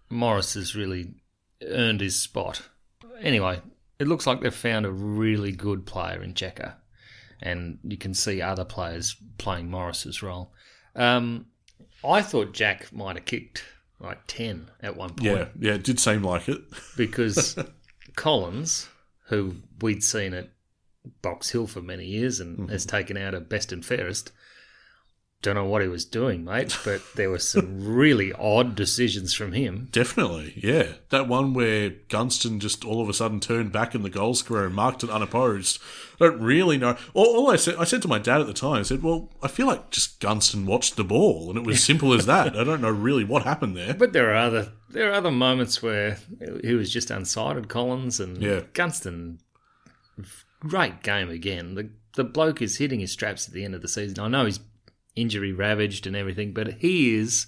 Morris 0.10 0.56
has 0.56 0.76
really 0.76 1.14
earned 1.62 2.02
his 2.02 2.20
spot. 2.20 2.64
Anyway, 3.22 3.62
it 4.00 4.08
looks 4.08 4.26
like 4.26 4.42
they've 4.42 4.54
found 4.54 4.86
a 4.88 4.92
really 4.92 5.52
good 5.52 5.86
player 5.86 6.24
in 6.24 6.34
Jeka, 6.34 6.74
and 7.42 7.78
you 7.84 7.98
can 7.98 8.14
see 8.16 8.42
other 8.42 8.66
players 8.66 9.16
playing 9.38 9.70
Morris's 9.70 10.24
role. 10.24 10.52
Um, 10.96 11.46
I 12.04 12.22
thought 12.24 12.54
Jack 12.54 12.92
might 12.92 13.16
have 13.16 13.26
kicked 13.26 13.64
like 14.06 14.22
10 14.28 14.70
at 14.82 14.96
one 14.96 15.10
point 15.10 15.24
Yeah. 15.24 15.48
Yeah. 15.60 15.74
It 15.74 15.84
did 15.84 16.00
seem 16.00 16.24
like 16.24 16.48
it. 16.48 16.62
because 16.98 17.58
Collins, 18.16 18.88
who 19.28 19.56
we'd 19.82 20.04
seen 20.04 20.34
at 20.34 20.50
Box 21.22 21.50
Hill 21.50 21.68
for 21.68 21.82
many 21.82 22.06
years 22.06 22.40
and 22.40 22.58
mm-hmm. 22.58 22.72
has 22.72 22.86
taken 22.86 23.18
out 23.18 23.34
a 23.34 23.40
best 23.40 23.72
and 23.72 23.86
fairest, 23.86 24.32
don't 25.42 25.56
know 25.56 25.66
what 25.66 25.84
he 25.84 25.88
was 25.88 26.06
doing, 26.06 26.44
mate, 26.44 26.76
but 26.84 27.02
there 27.16 27.30
were 27.30 27.38
some 27.38 27.86
really 27.96 28.34
odd 28.34 28.74
decisions 28.76 29.34
from 29.34 29.52
him. 29.52 29.90
Definitely, 29.92 30.54
yeah. 30.58 30.94
That 31.10 31.28
one 31.28 31.54
where 31.54 31.92
Gunston 32.10 32.60
just 32.60 32.84
all 32.84 33.00
of 33.02 33.10
a 33.10 33.14
sudden 33.14 33.40
turned 33.40 33.72
back 33.72 33.94
in 33.94 34.02
the 34.02 34.10
goal 34.10 34.34
square 34.34 34.66
and 34.66 34.74
marked 34.74 35.04
it 35.04 35.10
unopposed. 35.12 35.80
I 36.20 36.26
don't 36.26 36.42
really 36.42 36.78
know. 36.78 36.98
All, 37.14 37.26
all 37.46 37.52
I 37.52 37.58
said, 37.58 37.76
I 37.76 37.84
said 37.84 38.02
to 38.02 38.08
my 38.08 38.18
dad 38.18 38.42
at 38.42 38.48
the 38.48 38.54
time, 38.54 38.80
I 38.80 38.84
said, 38.84 39.04
"Well, 39.04 39.30
I 39.44 39.48
feel 39.48 39.68
like 39.68 39.92
just 39.92 40.20
Gunston 40.20 40.66
watched 40.66 40.96
the 40.96 41.04
ball, 41.04 41.50
and 41.50 41.60
it 41.60 41.66
was 41.66 41.84
simple 41.84 42.14
as 42.14 42.26
that. 42.26 42.56
I 42.58 42.64
don't 42.64 42.82
know 42.82 42.90
really 42.90 43.24
what 43.24 43.44
happened 43.44 43.78
there." 43.78 43.94
But 43.94 44.14
there 44.14 44.32
are 44.32 44.36
other 44.38 44.72
there 44.90 45.12
are 45.12 45.14
other 45.14 45.32
moments 45.32 45.84
where 45.84 46.18
he 46.64 46.74
was 46.74 46.92
just 46.92 47.10
unsighted, 47.10 47.68
Collins 47.68 48.20
and 48.20 48.42
Yeah. 48.42 48.62
Gunston. 48.74 49.40
Great 50.62 51.04
game 51.04 51.30
again. 51.30 51.76
The 51.76 51.90
the 52.16 52.24
bloke 52.24 52.62
is 52.62 52.78
hitting 52.78 53.02
his 53.02 53.12
straps 53.12 53.48
at 53.48 53.54
the 53.54 53.64
end 53.66 53.76
of 53.76 53.82
the 53.82 53.88
season. 53.90 54.18
I 54.20 54.28
know 54.30 54.46
he's 54.46 54.60
injury 55.16 55.52
ravaged 55.52 56.06
and 56.08 56.16
everything, 56.16 56.54
but 56.54 56.74
he 56.76 57.16
is 57.16 57.48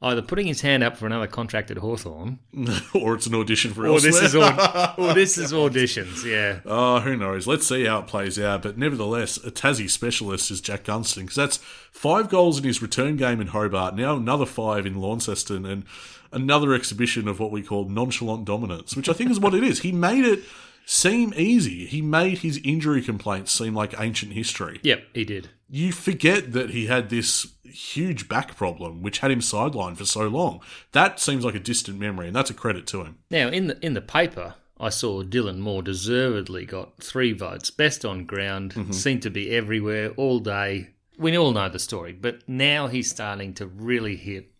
either 0.00 0.22
putting 0.22 0.46
his 0.46 0.60
hand 0.60 0.84
up 0.84 0.96
for 0.96 1.06
another 1.06 1.26
contract 1.26 1.70
at 1.72 1.76
Hawthorn, 1.78 2.38
or 2.94 3.14
it's 3.14 3.26
an 3.26 3.34
audition 3.34 3.72
for 3.74 3.86
or 3.88 3.98
this 4.00 4.20
is 4.20 4.36
aud- 4.36 4.94
or 4.98 5.12
this 5.12 5.36
is 5.38 5.52
auditions. 5.52 6.24
Yeah, 6.24 6.60
Oh, 6.64 7.00
who 7.00 7.16
knows? 7.16 7.46
Let's 7.48 7.66
see 7.66 7.84
how 7.84 8.00
it 8.00 8.06
plays 8.06 8.38
out. 8.38 8.62
But 8.62 8.78
nevertheless, 8.78 9.38
a 9.38 9.50
Tassie 9.50 9.90
specialist 9.90 10.50
is 10.52 10.60
Jack 10.60 10.84
Gunston 10.84 11.22
because 11.24 11.36
that's 11.36 11.56
five 11.90 12.28
goals 12.28 12.58
in 12.58 12.64
his 12.64 12.80
return 12.80 13.16
game 13.16 13.40
in 13.40 13.48
Hobart. 13.48 13.96
Now 13.96 14.16
another 14.16 14.46
five 14.46 14.86
in 14.86 14.94
Launceston, 15.00 15.66
and 15.66 15.84
another 16.32 16.74
exhibition 16.74 17.26
of 17.26 17.40
what 17.40 17.50
we 17.50 17.62
call 17.62 17.88
nonchalant 17.88 18.44
dominance, 18.44 18.94
which 18.94 19.08
I 19.08 19.12
think 19.14 19.30
is 19.32 19.40
what 19.40 19.54
it 19.54 19.64
is. 19.64 19.80
He 19.80 19.90
made 19.90 20.24
it 20.24 20.44
seem 20.88 21.34
easy. 21.36 21.84
He 21.84 22.00
made 22.00 22.38
his 22.38 22.58
injury 22.64 23.02
complaints 23.02 23.52
seem 23.52 23.74
like 23.74 24.00
ancient 24.00 24.32
history. 24.32 24.80
yep, 24.82 25.04
he 25.12 25.24
did. 25.24 25.50
You 25.68 25.92
forget 25.92 26.52
that 26.52 26.70
he 26.70 26.86
had 26.86 27.10
this 27.10 27.46
huge 27.62 28.26
back 28.26 28.56
problem, 28.56 29.02
which 29.02 29.18
had 29.18 29.30
him 29.30 29.40
sidelined 29.40 29.98
for 29.98 30.06
so 30.06 30.26
long. 30.28 30.62
That 30.92 31.20
seems 31.20 31.44
like 31.44 31.54
a 31.54 31.60
distant 31.60 31.98
memory, 31.98 32.28
and 32.28 32.34
that's 32.34 32.48
a 32.48 32.54
credit 32.54 32.86
to 32.88 33.02
him. 33.02 33.18
Now 33.30 33.48
in 33.48 33.66
the 33.66 33.84
in 33.84 33.92
the 33.92 34.00
paper, 34.00 34.54
I 34.80 34.88
saw 34.88 35.22
Dylan 35.22 35.58
Moore 35.58 35.82
deservedly 35.82 36.64
got 36.64 37.02
three 37.02 37.34
votes, 37.34 37.70
best 37.70 38.06
on 38.06 38.24
ground, 38.24 38.72
mm-hmm. 38.72 38.92
seemed 38.92 39.22
to 39.22 39.30
be 39.30 39.50
everywhere 39.50 40.12
all 40.16 40.38
day. 40.38 40.94
We 41.18 41.36
all 41.36 41.52
know 41.52 41.68
the 41.68 41.78
story, 41.78 42.14
but 42.14 42.48
now 42.48 42.86
he's 42.86 43.10
starting 43.10 43.52
to 43.54 43.66
really 43.66 44.16
hit 44.16 44.52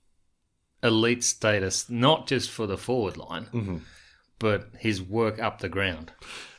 elite 0.82 1.24
status, 1.24 1.88
not 1.88 2.26
just 2.26 2.50
for 2.50 2.66
the 2.66 2.76
forward 2.76 3.16
line, 3.16 3.46
mm-hmm. 3.46 3.76
But 4.38 4.68
his 4.78 5.02
work 5.02 5.38
up 5.40 5.60
the 5.60 5.68
ground. 5.68 6.12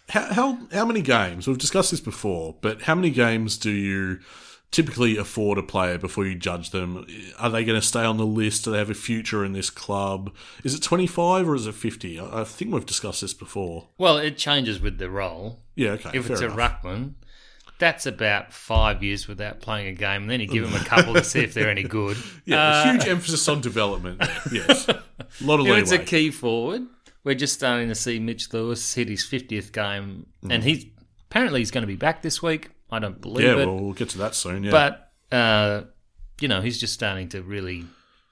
How, 0.10 0.34
how 0.34 0.58
how 0.72 0.86
many 0.86 1.02
games? 1.02 1.48
We've 1.48 1.58
discussed 1.58 1.92
this 1.92 2.02
before, 2.02 2.56
but 2.62 2.84
how 2.84 2.96
many 2.96 3.10
games 3.12 3.58
do 3.58 3.70
you 3.72 4.20
typically 4.72 5.18
afford 5.18 5.58
a 5.58 5.64
player 5.64 5.98
before 5.98 6.26
you 6.26 6.36
judge 6.36 6.72
them? 6.72 7.06
Are 7.40 7.50
they 7.50 7.64
going 7.64 7.80
to 7.80 7.86
stay 7.86 8.04
on 8.04 8.18
the 8.18 8.26
list? 8.26 8.66
Do 8.66 8.72
they 8.72 8.78
have 8.80 8.90
a 8.90 8.96
future 8.96 9.46
in 9.46 9.54
this 9.54 9.70
club? 9.70 10.34
Is 10.64 10.74
it 10.74 10.82
twenty 10.82 11.06
five 11.08 11.48
or 11.48 11.56
is 11.56 11.68
it 11.68 11.76
fifty? 11.76 12.20
I, 12.20 12.42
I 12.42 12.44
think 12.44 12.74
we've 12.74 12.86
discussed 12.86 13.22
this 13.22 13.34
before. 13.36 13.88
Well, 14.00 14.18
it 14.18 14.38
changes 14.38 14.80
with 14.80 14.98
the 14.98 15.10
role. 15.10 15.60
Yeah, 15.76 15.92
okay. 15.92 16.12
If 16.14 16.30
it's 16.30 16.42
a 16.42 16.48
ruckman, 16.50 17.14
that's 17.78 18.06
about 18.08 18.52
five 18.52 19.04
years 19.04 19.28
without 19.28 19.62
playing 19.62 19.88
a 19.88 19.94
game, 19.94 20.24
and 20.24 20.30
then 20.32 20.40
you 20.42 20.48
give 20.48 20.70
them 20.70 20.80
a 20.80 20.84
couple 20.86 21.14
to 21.14 21.24
see 21.24 21.40
if 21.42 21.54
they're 21.54 21.70
any 21.70 21.84
good. 21.84 22.18
yeah, 22.46 22.62
Uh, 22.62 22.92
huge 22.94 23.08
emphasis 23.08 23.48
on 23.48 23.62
development. 23.62 24.22
Yes, 24.52 24.88
a 24.90 25.02
lot 25.42 25.60
of 25.60 25.66
leeway. 25.68 25.82
it's 25.82 25.92
a 25.92 26.00
key 26.00 26.32
forward, 26.32 26.82
we're 27.30 27.36
just 27.36 27.54
starting 27.54 27.90
to 27.90 27.94
see 27.94 28.18
Mitch 28.18 28.52
Lewis 28.54 28.96
hit 28.96 29.08
his 29.08 29.24
50th 29.24 29.72
game, 29.72 30.26
and 30.50 30.64
he's 30.64 30.88
apparently 31.30 31.60
he's 31.60 31.70
going 31.70 31.84
to 31.84 31.88
be 31.88 31.96
back 31.96 32.24
this 32.24 32.42
week. 32.42 32.72
I 32.90 32.98
don't 32.98 33.22
believe 33.22 33.46
yeah, 33.46 33.52
it, 33.52 33.68
well, 33.68 33.80
we'll 33.80 33.94
get 33.94 34.10
to 34.10 34.18
that 34.18 34.34
soon. 34.34 34.64
Yeah, 34.64 34.72
but 34.72 35.12
uh, 35.32 35.82
you 36.42 36.48
know 36.48 36.62
he's 36.62 36.80
just 36.80 36.92
starting 36.92 37.30
to 37.30 37.44
really 37.44 37.86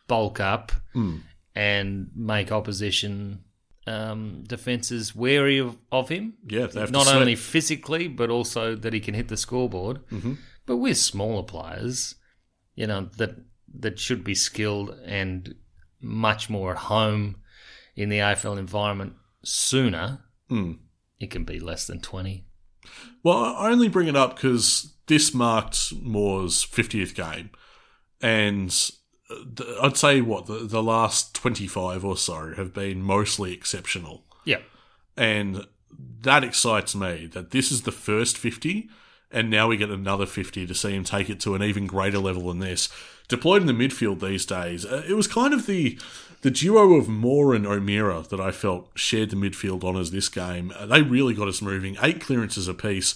bulk 0.08 0.40
up 0.40 0.72
Hmm. 0.94 1.18
and 1.54 2.10
make 2.16 2.52
opposition 2.52 3.44
um, 3.86 4.44
defenses 4.48 5.16
wary 5.16 5.60
of, 5.60 5.78
of 5.92 6.10
him. 6.10 6.34
yeah, 6.48 6.66
they 6.66 6.80
have 6.80 6.90
Not 6.92 7.08
only 7.08 7.36
physically, 7.36 8.08
but 8.08 8.32
also 8.32 8.74
that 8.76 8.94
he 8.94 9.00
can 9.00 9.14
hit 9.14 9.28
the 9.28 9.38
scoreboard. 9.38 10.00
Mm-hmm. 10.10 10.34
But 10.66 10.78
with 10.78 10.98
smaller 10.98 11.44
players, 11.44 12.16
you 12.74 12.88
know 12.88 13.10
that 13.18 13.36
that 13.80 14.00
should 14.00 14.24
be 14.24 14.34
skilled 14.34 14.98
and 15.06 15.54
much 16.02 16.50
more 16.50 16.72
at 16.72 16.78
home 16.78 17.36
in 17.98 18.10
the 18.10 18.20
AFL 18.20 18.58
environment 18.58 19.14
sooner. 19.44 20.20
Hmm. 20.48 20.74
It 21.20 21.32
can 21.32 21.44
be 21.44 21.60
less 21.60 21.88
than 21.88 22.00
twenty. 22.00 22.46
Well, 23.24 23.38
I 23.38 23.70
only 23.70 23.90
bring 23.90 24.08
it 24.08 24.16
up 24.16 24.36
because 24.36 24.94
this 25.08 25.34
marked 25.34 25.94
Moore's 26.02 26.66
50th 26.66 27.16
game. 27.16 27.50
And 28.22 28.74
uh, 29.30 29.82
I'd 29.82 29.98
say, 29.98 30.22
what, 30.22 30.46
the, 30.46 30.60
the 30.60 30.84
last 30.84 31.34
25 31.36 32.06
or 32.06 32.18
so 32.18 32.54
have 32.54 32.74
been 32.74 33.02
mostly 33.02 33.54
exceptional. 33.54 34.24
Yeah, 34.46 34.60
And 35.18 35.68
that 36.22 36.44
excites 36.44 36.96
me 36.96 37.28
that 37.34 37.52
this 37.52 37.72
is 37.72 37.82
the 37.82 37.92
first 37.92 38.38
50, 38.38 38.90
and 39.32 39.50
now 39.50 39.68
we 39.68 39.76
get 39.78 39.90
another 39.90 40.26
50 40.26 40.66
to 40.66 40.74
see 40.74 40.96
him 40.96 41.04
take 41.04 41.30
it 41.30 41.40
to 41.42 41.56
an 41.56 41.64
even 41.64 41.86
greater 41.86 42.20
level 42.20 42.48
than 42.48 42.60
this. 42.60 42.88
Deployed 43.28 43.62
in 43.62 43.68
the 43.68 43.74
midfield 43.74 44.22
these 44.22 44.46
days, 44.46 44.86
uh, 44.86 45.04
it 45.08 45.14
was 45.14 45.28
kind 45.28 45.54
of 45.54 45.66
the 45.66 46.00
the 46.42 46.52
duo 46.52 46.94
of 46.94 47.08
Moore 47.10 47.54
and 47.56 47.66
O'Meara 47.66 48.24
that 48.30 48.40
I 48.40 48.52
felt 48.52 48.90
shared 48.96 49.30
the 49.32 49.36
midfield 49.36 49.84
honours 49.84 50.12
this 50.12 50.30
game. 50.30 50.72
Uh, 50.78 50.86
they 50.86 51.02
really 51.02 51.34
got 51.34 51.48
us 51.48 51.62
moving. 51.62 51.98
Eight 52.02 52.22
clearances 52.22 52.68
apiece. 52.68 53.16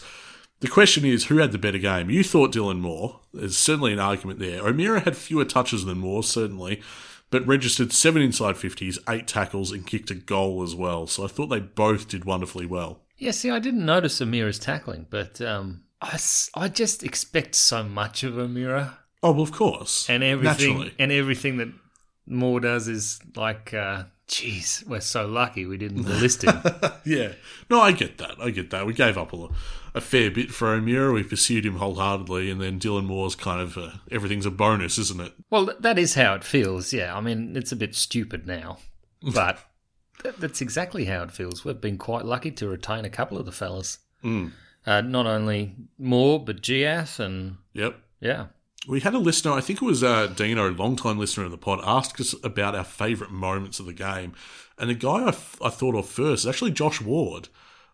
The 0.60 0.68
question 0.68 1.06
is, 1.06 1.26
who 1.26 1.38
had 1.38 1.52
the 1.52 1.58
better 1.58 1.78
game? 1.80 2.10
You 2.10 2.24
thought 2.24 2.54
Dylan 2.54 2.80
Moore. 2.80 3.20
There's 3.34 3.58
certainly 3.58 3.94
an 3.94 4.00
argument 4.00 4.40
there. 4.40 4.66
O'Meara 4.68 5.00
had 5.02 5.18
fewer 5.18 5.46
touches 5.46 5.86
than 5.86 5.98
Moore, 6.00 6.24
certainly, 6.24 6.82
but 7.32 7.46
registered 7.48 7.92
seven 7.92 8.22
inside 8.22 8.56
50s, 8.56 8.98
eight 9.10 9.28
tackles, 9.28 9.72
and 9.72 9.88
kicked 9.88 10.12
a 10.12 10.16
goal 10.16 10.62
as 10.62 10.76
well. 10.76 11.08
So 11.08 11.24
I 11.24 11.28
thought 11.28 11.48
they 11.48 11.60
both 11.62 12.08
did 12.08 12.26
wonderfully 12.26 12.66
well. 12.68 13.00
yeah. 13.18 13.32
See, 13.32 13.50
I 13.50 13.58
didn't 13.60 13.86
notice 13.86 14.22
O'Meara's 14.22 14.60
tackling, 14.60 15.08
but 15.10 15.42
um, 15.42 15.84
I, 16.02 16.20
I 16.56 16.68
just 16.68 17.04
expect 17.04 17.56
so 17.56 17.84
much 17.84 18.24
of 18.24 18.38
O'Meara. 18.38 19.00
Oh, 19.24 19.32
well, 19.32 19.44
of 19.44 19.52
course. 19.52 20.10
and 20.10 20.24
everything 20.24 20.70
Naturally. 20.74 20.94
and 21.00 21.12
everything 21.12 21.58
that 21.58 21.70
Moore 22.32 22.60
does 22.60 22.88
is 22.88 23.20
like, 23.36 23.74
uh, 23.74 24.04
geez, 24.28 24.84
we're 24.88 25.00
so 25.02 25.28
lucky 25.28 25.65
we 25.65 25.78
didn't 25.78 26.04
list 26.04 26.44
him. 26.44 26.62
Yeah. 27.04 27.34
No, 27.70 27.82
I 27.82 27.91
get 27.94 28.20
that. 28.20 28.36
I 28.39 28.52
get 28.52 28.70
that. 28.70 28.86
We 28.86 28.94
gave 28.94 29.17
up 29.17 29.34
a, 29.34 29.48
a 29.96 30.02
fair 30.02 30.30
bit 30.30 30.52
for 30.52 30.67
O'Meara. 30.70 31.12
We 31.13 31.24
pursued 31.24 31.65
him 31.65 31.78
wholeheartedly, 31.78 32.52
and 32.52 32.62
then 32.62 32.80
Dylan 32.80 33.06
Moore's 33.06 33.34
kind 33.36 33.60
of 33.60 33.76
uh, 33.78 33.89
everything's 34.12 34.46
a 34.46 34.52
bonus, 34.52 34.98
isn't 35.00 35.20
it? 35.20 35.34
well, 35.50 35.72
that 35.80 35.98
is 35.98 36.13
how 36.13 36.36
it 36.36 36.44
feels. 36.44 36.94
Yeah, 36.94 37.15
I 37.17 37.22
mean, 37.22 37.56
it's 37.58 37.72
a 37.72 37.76
bit 37.76 37.96
stupid 37.96 38.46
now, 38.46 38.78
but 39.34 39.58
th- 40.22 40.36
that's 40.36 40.62
exactly 40.62 41.06
how 41.06 41.24
it 41.24 41.32
feels. 41.32 41.65
We've 41.65 41.82
been 41.82 41.98
quite 41.98 42.24
lucky 42.26 42.52
to 42.52 42.67
retain 42.67 43.04
a 43.04 43.10
couple 43.10 43.38
of 43.39 43.46
the 43.48 43.52
fellas. 43.52 43.98
Mm. 44.24 44.52
Uh, 44.86 45.02
not 45.02 45.26
only 45.26 45.76
Moore, 45.98 46.39
but 46.44 46.62
Jiath, 46.62 47.20
and 47.20 47.58
Yep. 47.74 47.96
yeah, 48.20 48.46
We 48.88 49.02
had 49.02 49.13
a 49.13 49.20
listener, 49.20 49.52
I 49.52 49.62
think 49.62 49.82
it 49.82 49.86
was 49.86 50.04
uh, 50.04 50.28
Dino, 50.28 50.72
long-time 50.72 51.20
listener 51.20 51.46
of 51.46 51.52
the 51.52 51.58
pod, 51.58 51.82
asked 51.84 52.20
us 52.20 52.34
about 52.44 52.76
our 52.76 52.84
favourite 52.84 53.32
moments 53.32 53.80
of 53.80 53.86
the 53.86 53.94
game, 53.94 54.34
and 54.78 54.89
the 54.89 54.96
guy 54.96 55.26
I, 55.26 55.28
f- 55.30 55.62
I 55.62 55.70
thought 55.70 55.94
of 55.96 56.08
first 56.08 56.44
is 56.44 56.50
actually 56.50 56.72
Josh 56.72 57.00
Ward. 57.00 57.50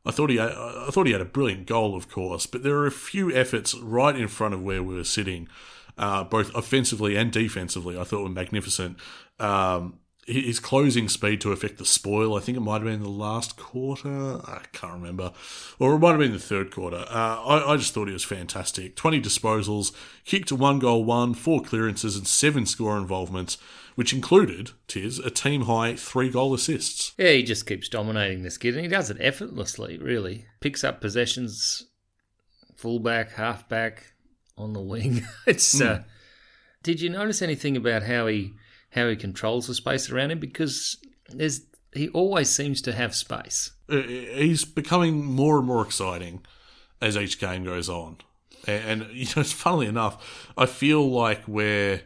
I 0.06 0.12
thought 0.12 0.30
he 0.30 0.38
had, 0.38 0.54
I 0.54 0.88
thought 0.90 1.06
he 1.06 1.12
had 1.12 1.20
a 1.20 1.26
brilliant 1.26 1.66
goal, 1.68 1.94
of 1.94 2.10
course, 2.10 2.46
but 2.46 2.64
there 2.64 2.76
were 2.76 2.88
a 2.88 2.92
few 2.92 3.34
efforts 3.34 3.76
right 3.76 4.16
in 4.16 4.30
front 4.30 4.54
of 4.54 4.64
where 4.64 4.82
we 4.82 4.96
were 4.96 5.04
sitting, 5.04 5.50
uh, 5.98 6.24
both 6.24 6.56
offensively 6.56 7.18
and 7.18 7.34
defensively. 7.34 8.00
I 8.00 8.06
thought 8.06 8.24
were 8.24 8.30
magnificent. 8.30 8.98
Um, 9.40 10.00
his 10.28 10.60
closing 10.60 11.08
speed 11.08 11.40
to 11.42 11.54
affect 11.54 11.78
the 11.78 11.86
spoil. 11.86 12.36
I 12.36 12.42
think 12.42 12.58
it 12.58 12.62
might 12.62 12.82
have 12.82 12.84
been 12.84 13.02
the 13.02 13.10
last 13.10 13.56
quarter. 13.56 14.42
I 14.46 14.62
can't 14.74 14.94
remember, 14.94 15.32
or 15.80 15.96
it 15.96 16.00
might 16.00 16.12
have 16.12 16.20
been 16.20 16.34
the 16.34 16.40
third 16.40 16.70
quarter. 16.70 17.06
Uh, 17.10 17.42
I, 17.44 17.74
I 17.74 17.78
just 17.78 17.94
thought 17.94 18.08
he 18.08 18.14
was 18.14 18.26
fantastic. 18.26 18.96
Twenty 18.96 19.22
disposals, 19.22 19.94
kicked 20.26 20.50
to 20.50 20.56
one 20.56 20.80
goal, 20.80 21.06
one, 21.06 21.34
four 21.34 21.62
clearances, 21.62 22.18
and 22.18 22.28
seven 22.28 22.66
score 22.66 22.98
involvements, 22.98 23.58
which 23.96 24.14
included, 24.14 24.72
tis 24.88 25.18
a 25.20 25.30
team 25.30 25.64
high 25.64 25.96
three 25.96 26.30
goal 26.30 26.54
assists. 26.54 27.14
yeah, 27.18 27.32
he 27.32 27.44
just 27.44 27.66
keeps 27.66 27.88
dominating 27.88 28.44
this 28.44 28.58
kid, 28.58 28.76
and 28.76 28.84
he 28.84 28.90
does 28.90 29.10
it 29.10 29.18
effortlessly. 29.22 29.98
Really 29.98 30.46
picks 30.60 30.84
up 30.84 31.00
possessions, 31.00 31.88
fullback, 32.76 33.32
halfback, 33.32 34.14
on 34.58 34.74
the 34.74 34.82
wing. 34.82 35.26
it's. 35.48 35.80
Uh, 35.80 36.04
did 36.84 37.00
you 37.00 37.10
notice 37.10 37.42
anything 37.42 37.78
about 37.78 38.04
how 38.04 38.28
he 38.28 38.54
how 38.92 39.08
he 39.10 39.16
controls 39.16 39.68
the 39.68 39.74
space 39.74 40.10
around 40.10 40.32
him? 40.32 40.40
Because 40.40 40.98
there's 41.30 41.62
he 41.94 42.10
always 42.10 42.50
seems 42.50 42.82
to 42.84 42.94
have 42.94 43.16
space. 43.16 43.72
Uh, 43.90 44.02
He's 44.02 44.66
becoming 44.66 45.26
more 45.26 45.58
and 45.58 45.68
more 45.68 45.84
exciting 45.84 46.46
as 47.02 47.18
each 47.18 47.40
game 47.40 47.64
goes 47.64 47.90
on. 47.90 48.18
And, 48.68 49.08
you 49.12 49.26
know, 49.36 49.42
it's 49.42 49.54
funnily 49.54 49.88
enough, 49.88 50.52
I 50.58 50.66
feel 50.66 51.10
like 51.10 51.44
where 51.46 52.02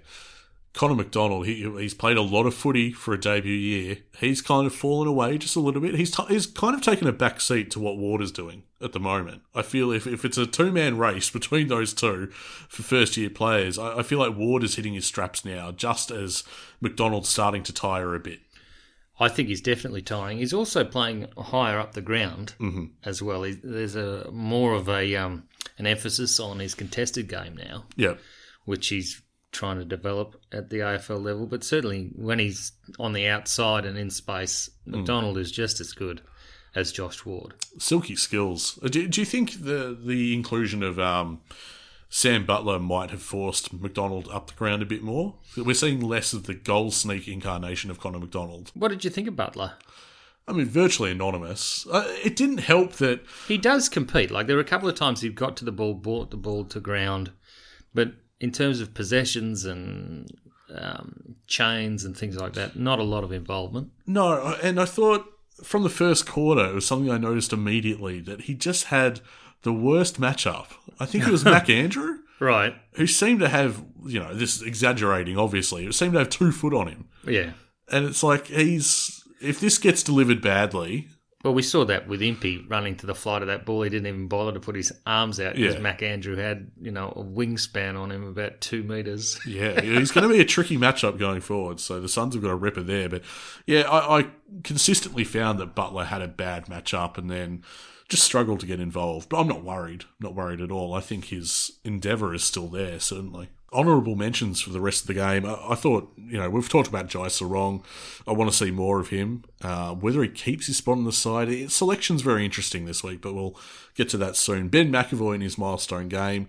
Connor 0.73 0.95
McDonald, 0.95 1.47
he, 1.47 1.69
he's 1.79 1.93
played 1.93 2.15
a 2.15 2.21
lot 2.21 2.45
of 2.45 2.53
footy 2.53 2.93
for 2.93 3.13
a 3.13 3.19
debut 3.19 3.51
year. 3.51 3.97
He's 4.19 4.41
kind 4.41 4.65
of 4.65 4.73
fallen 4.73 5.05
away 5.07 5.37
just 5.37 5.57
a 5.57 5.59
little 5.59 5.81
bit. 5.81 5.95
He's, 5.95 6.11
t- 6.11 6.23
he's 6.29 6.45
kind 6.47 6.73
of 6.73 6.81
taken 6.81 7.07
a 7.07 7.11
back 7.11 7.41
seat 7.41 7.69
to 7.71 7.79
what 7.81 7.97
Ward 7.97 8.21
is 8.21 8.31
doing 8.31 8.63
at 8.81 8.93
the 8.93 8.99
moment. 8.99 9.41
I 9.53 9.63
feel 9.63 9.91
if, 9.91 10.07
if 10.07 10.23
it's 10.23 10.37
a 10.37 10.45
two 10.47 10.71
man 10.71 10.97
race 10.97 11.29
between 11.39 11.67
those 11.67 11.93
two 11.93 12.27
for 12.69 12.83
first 12.83 13.17
year 13.17 13.29
players, 13.29 13.77
I, 13.77 13.97
I 13.99 14.03
feel 14.03 14.19
like 14.19 14.37
Ward 14.37 14.63
is 14.63 14.75
hitting 14.75 14.93
his 14.93 15.05
straps 15.05 15.43
now, 15.43 15.71
just 15.71 16.09
as 16.09 16.43
McDonald's 16.79 17.27
starting 17.27 17.63
to 17.63 17.73
tire 17.73 18.15
a 18.15 18.19
bit. 18.19 18.39
I 19.19 19.27
think 19.27 19.49
he's 19.49 19.61
definitely 19.61 20.01
tiring. 20.01 20.37
He's 20.39 20.53
also 20.53 20.83
playing 20.85 21.27
higher 21.37 21.77
up 21.79 21.93
the 21.93 22.01
ground 22.01 22.55
as 23.03 23.21
well. 23.21 23.43
He, 23.43 23.51
there's 23.61 23.95
a 23.95 24.31
more 24.31 24.73
of 24.73 24.87
a 24.89 25.15
um, 25.17 25.43
an 25.77 25.85
emphasis 25.85 26.39
on 26.39 26.59
his 26.59 26.73
contested 26.73 27.27
game 27.27 27.55
now, 27.57 27.83
Yeah. 27.97 28.15
which 28.65 28.87
he's 28.87 29.21
trying 29.51 29.77
to 29.79 29.85
develop 29.85 30.39
at 30.51 30.69
the 30.69 30.77
AFL 30.79 31.23
level. 31.23 31.45
But 31.45 31.63
certainly 31.63 32.11
when 32.15 32.39
he's 32.39 32.71
on 32.99 33.13
the 33.13 33.27
outside 33.27 33.85
and 33.85 33.97
in 33.97 34.09
space, 34.09 34.69
McDonald 34.85 35.37
is 35.37 35.51
just 35.51 35.79
as 35.81 35.91
good 35.93 36.21
as 36.73 36.91
Josh 36.91 37.25
Ward. 37.25 37.53
silky 37.79 38.15
skills. 38.15 38.79
Uh, 38.81 38.87
Do, 38.87 39.07
do 39.07 39.19
you 39.21 39.25
think 39.25 39.63
the 39.63 39.97
the 40.01 40.33
inclusion 40.33 40.83
of 40.83 40.97
um, 40.99 41.41
Sam 42.09 42.45
Butler 42.45 42.79
might 42.79 43.09
have 43.11 43.21
forced 43.21 43.73
McDonald 43.73 44.29
up 44.31 44.47
the 44.47 44.53
ground 44.53 44.81
a 44.81 44.85
bit 44.85 45.03
more? 45.03 45.35
We're 45.57 45.73
seeing 45.73 45.99
less 45.99 46.31
of 46.33 46.45
the 46.45 46.53
goal 46.53 46.91
sneak 46.91 47.27
incarnation 47.27 47.91
of 47.91 47.99
Connor 47.99 48.19
McDonald. 48.19 48.71
What 48.73 48.87
did 48.89 49.03
you 49.03 49.09
think 49.09 49.27
of 49.27 49.35
Butler? 49.35 49.73
I 50.47 50.53
mean, 50.53 50.65
virtually 50.65 51.11
anonymous. 51.11 51.85
Uh, 51.91 52.07
it 52.23 52.35
didn't 52.35 52.59
help 52.59 52.93
that. 52.93 53.21
He 53.47 53.57
does 53.57 53.89
compete. 53.89 54.31
Like 54.31 54.47
there 54.47 54.55
were 54.55 54.61
a 54.61 54.65
couple 54.65 54.87
of 54.89 54.95
times 54.95 55.21
he 55.21 55.29
got 55.29 55.55
to 55.57 55.65
the 55.65 55.71
ball, 55.73 55.93
brought 55.93 56.31
the 56.31 56.37
ball 56.37 56.63
to 56.65 56.79
ground, 56.79 57.31
but 57.93 58.13
in 58.41 58.51
terms 58.51 58.81
of 58.81 58.93
possessions 58.93 59.63
and 59.65 60.27
um, 60.75 61.35
chains 61.47 62.03
and 62.03 62.17
things 62.17 62.35
like 62.35 62.53
that, 62.53 62.75
not 62.75 62.99
a 62.99 63.03
lot 63.03 63.23
of 63.23 63.31
involvement. 63.31 63.91
No, 64.05 64.57
and 64.61 64.81
I 64.81 64.85
thought 64.85 65.25
from 65.63 65.83
the 65.83 65.89
first 65.89 66.27
quarter, 66.27 66.65
it 66.65 66.73
was 66.73 66.85
something 66.85 67.11
I 67.11 67.19
noticed 67.19 67.53
immediately 67.53 68.19
that 68.21 68.41
he 68.41 68.55
just 68.55 68.85
had 68.85 69.21
the 69.61 69.71
worst 69.71 70.19
matchup. 70.19 70.67
I 70.99 71.05
think 71.05 71.27
it 71.27 71.31
was 71.31 71.45
Mac 71.45 71.69
Andrew. 71.69 72.17
Right. 72.39 72.73
Who 72.93 73.05
seemed 73.05 73.41
to 73.41 73.49
have, 73.49 73.83
you 74.03 74.19
know, 74.19 74.33
this 74.33 74.55
is 74.55 74.63
exaggerating, 74.63 75.37
obviously. 75.37 75.85
It 75.85 75.93
seemed 75.93 76.13
to 76.13 76.19
have 76.19 76.29
two 76.29 76.51
foot 76.51 76.73
on 76.73 76.87
him. 76.87 77.07
Yeah. 77.23 77.51
And 77.91 78.07
it's 78.07 78.23
like 78.23 78.47
he's 78.47 79.23
if 79.39 79.59
this 79.59 79.77
gets 79.77 80.01
delivered 80.01 80.41
badly, 80.41 81.09
Well, 81.43 81.53
we 81.53 81.63
saw 81.63 81.85
that 81.85 82.07
with 82.07 82.21
Impey 82.21 82.65
running 82.67 82.95
to 82.97 83.05
the 83.07 83.15
flight 83.15 83.41
of 83.41 83.47
that 83.47 83.65
ball. 83.65 83.81
He 83.81 83.89
didn't 83.89 84.07
even 84.07 84.27
bother 84.27 84.51
to 84.53 84.59
put 84.59 84.75
his 84.75 84.91
arms 85.05 85.39
out 85.39 85.55
because 85.55 85.75
Yeah. 85.75 85.81
Mac 85.81 86.03
Andrew 86.03 86.35
had, 86.35 86.71
you 86.79 86.91
know, 86.91 87.09
a 87.15 87.23
wingspan 87.23 87.99
on 87.99 88.11
him 88.11 88.27
about 88.27 88.61
two 88.61 88.83
metres. 88.83 89.39
yeah, 89.47 89.81
he's 89.81 90.11
going 90.11 90.27
to 90.27 90.33
be 90.33 90.41
a 90.41 90.45
tricky 90.45 90.77
matchup 90.77 91.17
going 91.17 91.41
forward. 91.41 91.79
So 91.79 91.99
the 91.99 92.09
Suns 92.09 92.35
have 92.35 92.43
got 92.43 92.51
a 92.51 92.55
ripper 92.55 92.83
there, 92.83 93.09
but 93.09 93.23
yeah, 93.65 93.81
I, 93.81 94.19
I 94.19 94.27
consistently 94.63 95.23
found 95.23 95.59
that 95.59 95.73
Butler 95.75 96.05
had 96.05 96.21
a 96.21 96.27
bad 96.27 96.67
matchup 96.67 97.17
and 97.17 97.29
then 97.29 97.63
just 98.07 98.23
struggled 98.23 98.59
to 98.59 98.65
get 98.65 98.79
involved. 98.79 99.29
But 99.29 99.39
I'm 99.39 99.47
not 99.47 99.63
worried, 99.63 100.03
not 100.19 100.35
worried 100.35 100.61
at 100.61 100.71
all. 100.71 100.93
I 100.93 100.99
think 100.99 101.25
his 101.25 101.79
endeavour 101.83 102.33
is 102.33 102.43
still 102.43 102.67
there, 102.67 102.99
certainly. 102.99 103.49
Honourable 103.73 104.15
mentions 104.15 104.59
for 104.59 104.69
the 104.71 104.81
rest 104.81 105.01
of 105.01 105.07
the 105.07 105.13
game. 105.13 105.45
I, 105.45 105.57
I 105.69 105.75
thought, 105.75 106.11
you 106.17 106.37
know, 106.37 106.49
we've 106.49 106.67
talked 106.67 106.89
about 106.89 107.07
Jai 107.07 107.27
Serong. 107.27 107.83
I 108.27 108.33
want 108.33 108.51
to 108.51 108.57
see 108.57 108.71
more 108.71 108.99
of 108.99 109.09
him. 109.09 109.45
Uh, 109.61 109.93
whether 109.93 110.21
he 110.21 110.29
keeps 110.29 110.67
his 110.67 110.77
spot 110.77 110.97
on 110.97 111.05
the 111.05 111.13
side, 111.13 111.49
it, 111.49 111.71
selection's 111.71 112.21
very 112.21 112.43
interesting 112.43 112.85
this 112.85 113.03
week, 113.03 113.21
but 113.21 113.33
we'll 113.33 113.57
get 113.95 114.09
to 114.09 114.17
that 114.17 114.35
soon. 114.35 114.67
Ben 114.67 114.91
McEvoy 114.91 115.35
in 115.35 115.41
his 115.41 115.57
milestone 115.57 116.09
game. 116.09 116.47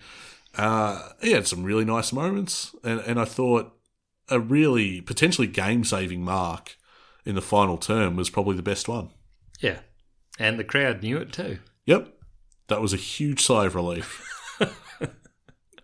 Uh, 0.56 1.10
he 1.22 1.32
had 1.32 1.46
some 1.46 1.64
really 1.64 1.84
nice 1.84 2.12
moments, 2.12 2.74
and, 2.82 3.00
and 3.00 3.20
I 3.20 3.24
thought 3.24 3.72
a 4.28 4.40
really 4.40 5.00
potentially 5.00 5.46
game 5.46 5.84
saving 5.84 6.24
mark 6.24 6.76
in 7.24 7.34
the 7.34 7.42
final 7.42 7.78
term 7.78 8.16
was 8.16 8.30
probably 8.30 8.56
the 8.56 8.62
best 8.62 8.88
one. 8.88 9.10
Yeah. 9.60 9.80
And 10.38 10.58
the 10.58 10.64
crowd 10.64 11.02
knew 11.02 11.18
it 11.18 11.32
too. 11.32 11.58
Yep, 11.86 12.08
that 12.68 12.80
was 12.80 12.92
a 12.92 12.96
huge 12.96 13.42
sigh 13.42 13.66
of 13.66 13.74
relief. 13.74 14.26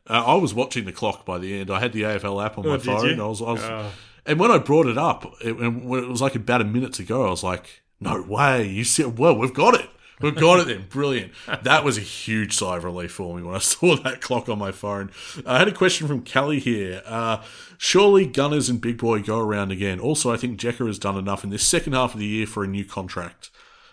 Uh, 0.08 0.24
I 0.26 0.34
was 0.36 0.54
watching 0.54 0.84
the 0.84 0.92
clock 0.92 1.24
by 1.24 1.38
the 1.38 1.60
end. 1.60 1.70
I 1.70 1.80
had 1.80 1.92
the 1.92 2.02
AFL 2.02 2.44
app 2.44 2.58
on 2.58 2.66
my 2.66 2.74
Oh, 2.74 2.76
did 2.76 2.84
phone. 2.86 3.20
I 3.20 3.26
was, 3.26 3.42
I 3.42 3.52
was 3.52 3.62
Oh. 3.62 3.92
and 4.26 4.40
when 4.40 4.50
I 4.50 4.58
brought 4.58 4.86
it 4.86 4.96
up, 4.98 5.24
it, 5.42 5.50
it 5.60 5.84
was 5.84 6.20
like 6.22 6.34
about 6.34 6.60
a 6.60 6.64
minute 6.64 6.92
to 6.94 7.02
go, 7.02 7.26
I 7.26 7.30
was 7.30 7.44
like, 7.44 7.82
"No 8.00 8.22
way! 8.22 8.66
You 8.66 8.84
said, 8.84 9.18
well, 9.18 9.36
we've 9.36 9.54
got 9.54 9.74
it." 9.74 9.88
We've 10.20 10.34
got 10.34 10.58
it 10.58 10.66
then. 10.66 10.86
Brilliant. 10.88 11.30
That 11.62 11.84
was 11.84 11.96
a 11.96 12.00
huge 12.00 12.52
sigh 12.56 12.78
of 12.78 12.82
relief 12.82 13.12
for 13.12 13.36
me 13.36 13.42
when 13.44 13.54
I 13.54 13.58
saw 13.74 13.94
that 13.98 14.20
clock 14.20 14.48
on 14.48 14.58
my 14.58 14.72
phone. 14.72 15.12
I 15.46 15.58
had 15.58 15.68
a 15.68 15.72
question 15.72 16.08
from 16.08 16.22
Kelly 16.22 16.58
here. 16.58 17.02
Uh, 17.06 17.40
surely 17.76 18.26
Gunners 18.26 18.68
and 18.68 18.80
Big 18.80 18.98
Boy 18.98 19.22
go 19.22 19.38
around 19.38 19.70
again. 19.70 20.00
Also, 20.00 20.32
I 20.32 20.36
think 20.36 20.58
Jeka 20.58 20.84
has 20.88 20.98
done 20.98 21.16
enough 21.16 21.44
in 21.44 21.50
this 21.50 21.64
second 21.64 21.92
half 21.92 22.14
of 22.14 22.18
the 22.20 22.26
year 22.26 22.48
for 22.48 22.64
a 22.64 22.66
new 22.66 22.84
contract. 22.84 23.50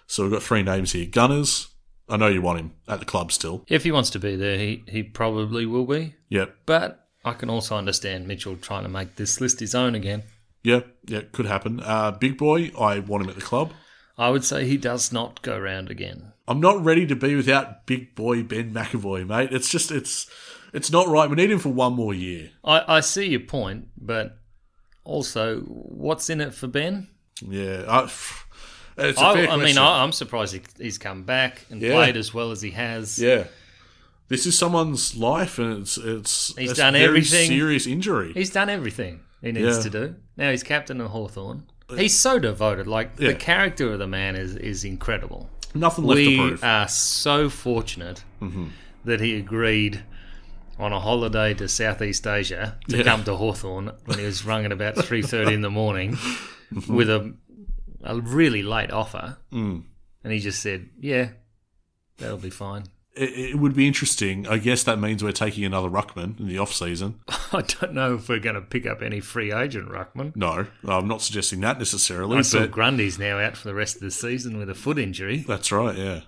So 0.08 0.24
we've 0.24 0.32
got 0.32 0.42
three 0.42 0.64
names 0.64 0.94
here. 0.94 1.06
Gunners, 1.06 1.68
I 2.08 2.18
know 2.18 2.28
you 2.28 2.42
want 2.42 2.60
him 2.60 2.74
at 2.88 3.00
the 3.00 3.06
club 3.06 3.32
still. 3.32 3.66
If 3.68 3.84
he 3.84 3.92
wants 3.92 4.10
to 4.12 4.20
be 4.20 4.36
there, 4.36 4.58
he, 4.58 4.84
he 4.88 5.04
probably 5.04 5.66
will 5.66 5.86
be. 5.86 6.16
Yep. 6.30 6.56
But 6.66 7.08
I 7.24 7.34
can 7.34 7.50
also 7.50 7.76
understand 7.76 8.28
Mitchell 8.28 8.56
trying 8.56 8.84
to 8.84 8.90
make 8.90 9.16
this 9.16 9.42
list 9.42 9.60
his 9.60 9.74
own 9.74 9.96
again. 9.96 10.24
Yeah, 10.64 10.82
Yeah, 11.06 11.22
could 11.32 11.46
happen. 11.46 11.80
Uh, 11.80 12.12
Big 12.12 12.38
Boy, 12.38 12.72
I 12.80 13.00
want 13.00 13.24
him 13.24 13.30
at 13.30 13.36
the 13.36 13.42
club. 13.42 13.72
I 14.18 14.30
would 14.30 14.46
say 14.46 14.66
he 14.66 14.78
does 14.78 15.12
not 15.12 15.42
go 15.42 15.60
round 15.60 15.90
again. 15.92 16.32
I'm 16.48 16.62
not 16.62 16.84
ready 16.84 17.06
to 17.08 17.16
be 17.16 17.36
without 17.36 17.86
big 17.86 18.16
boy 18.16 18.44
Ben 18.44 18.74
McEvoy, 18.74 19.28
mate. 19.28 19.52
It's 19.52 19.70
just 19.70 19.92
it's 19.92 20.30
it's 20.74 20.92
not 20.92 21.08
right. 21.08 21.30
We 21.30 21.36
need 21.36 21.52
him 21.52 21.60
for 21.60 21.70
one 21.70 21.94
more 21.94 22.14
year. 22.14 22.52
I, 22.64 22.98
I 22.98 23.00
see 23.02 23.28
your 23.28 23.42
point, 23.42 23.90
but 23.98 24.38
also, 25.04 25.62
what's 25.62 26.30
in 26.30 26.42
it 26.42 26.54
for 26.54 26.68
Ben? 26.68 27.08
Yeah, 27.42 27.84
I, 27.88 28.12
it's 28.98 29.20
I, 29.20 29.46
I 29.48 29.58
mean. 29.58 29.78
I, 29.78 30.04
I'm 30.04 30.12
surprised 30.12 30.54
he, 30.54 30.62
he's 30.78 30.98
come 30.98 31.24
back 31.24 31.66
and 31.70 31.82
Yeah. 31.82 31.94
played 31.94 32.18
as 32.18 32.34
well 32.34 32.52
as 32.52 32.62
he 32.62 32.72
has. 32.72 33.20
yeah, 33.20 33.46
this 34.28 34.46
is 34.46 34.58
someone's 34.58 35.16
life, 35.16 35.60
and 35.60 35.82
it's 35.82 35.98
it's 35.98 36.56
He's 36.58 36.72
it's 36.72 36.80
done 36.80 36.94
very 36.94 37.06
everything. 37.06 37.48
Serious 37.48 37.86
injury. 37.88 38.34
He's 38.34 38.50
done 38.52 38.70
everything 38.70 39.22
he 39.42 39.52
needs 39.52 39.78
Yeah. 39.78 39.84
to 39.84 39.90
do. 39.90 40.16
Now 40.38 40.52
he's 40.52 40.64
captain 40.64 41.00
of 41.02 41.12
Hawthorn. 41.12 41.64
He's 41.96 42.18
so 42.18 42.40
devoted. 42.40 42.88
Like 42.88 43.12
Yeah. 43.20 43.30
the 43.30 43.36
character 43.36 43.92
of 43.94 44.00
the 44.00 44.08
man 44.08 44.36
is 44.36 44.56
is 44.56 44.84
incredible. 44.84 45.50
Nothing 45.74 46.06
left 46.06 46.18
we 46.18 46.36
to 46.38 46.48
prove. 46.48 46.64
are 46.64 46.88
so 46.88 47.50
fortunate 47.50 48.24
Mm-hmm. 48.42 48.68
that 49.04 49.20
he 49.20 49.36
agreed 49.38 50.04
on 50.80 50.92
a 50.94 51.00
holiday 51.00 51.54
to 51.54 51.68
Southeast 51.70 52.26
Asia 52.26 52.78
to 52.90 52.98
Yeah. 52.98 53.04
come 53.04 53.24
to 53.26 53.36
Hawthorn 53.36 53.92
when 54.06 54.20
he 54.20 54.26
was 54.26 54.44
rung 54.46 54.66
at 54.66 54.72
about 54.72 54.98
three 55.06 55.22
thirty 55.22 55.54
in 55.54 55.62
the 55.62 55.70
morning 55.70 56.18
with 56.88 57.10
a 57.10 57.34
a 58.06 58.20
really 58.20 58.64
late 58.64 58.92
offer, 58.92 59.38
Mm. 59.52 59.84
and 60.24 60.34
he 60.34 60.40
just 60.40 60.62
said, 60.62 60.90
"Yeah, 61.00 61.30
that'll 62.18 62.38
be 62.38 62.50
fine." 62.50 62.86
it, 63.16 63.30
it 63.52 63.56
would 63.60 63.76
be 63.76 63.88
interesting. 63.88 64.48
I 64.48 64.58
guess 64.58 64.84
that 64.84 65.00
means 65.00 65.24
we're 65.24 65.32
taking 65.32 65.64
another 65.64 65.90
ruckman 65.90 66.40
in 66.40 66.48
the 66.48 66.58
off 66.58 66.74
season. 66.74 67.22
I 67.54 67.62
don't 67.62 67.94
know 67.94 68.16
if 68.16 68.28
we're 68.28 68.40
going 68.40 68.56
to 68.56 68.62
pick 68.62 68.86
up 68.86 69.02
any 69.02 69.22
free 69.22 69.54
agent 69.54 69.90
ruckman. 69.90 70.36
No, 70.36 70.68
I'm 70.86 71.08
not 71.08 71.22
suggesting 71.22 71.62
that 71.62 71.80
necessarily. 71.80 72.38
I 72.38 72.42
saw 72.42 72.60
But 72.60 72.72
Grundy's 72.72 73.18
now 73.18 73.40
out 73.40 73.56
for 73.56 73.68
the 73.68 73.74
rest 73.74 73.96
of 73.96 74.02
the 74.02 74.12
season 74.12 74.58
with 74.58 74.70
a 74.70 74.76
foot 74.76 75.00
injury. 75.00 75.38
that's 75.48 75.72
right. 75.72 75.96
Yeah, 75.96 76.22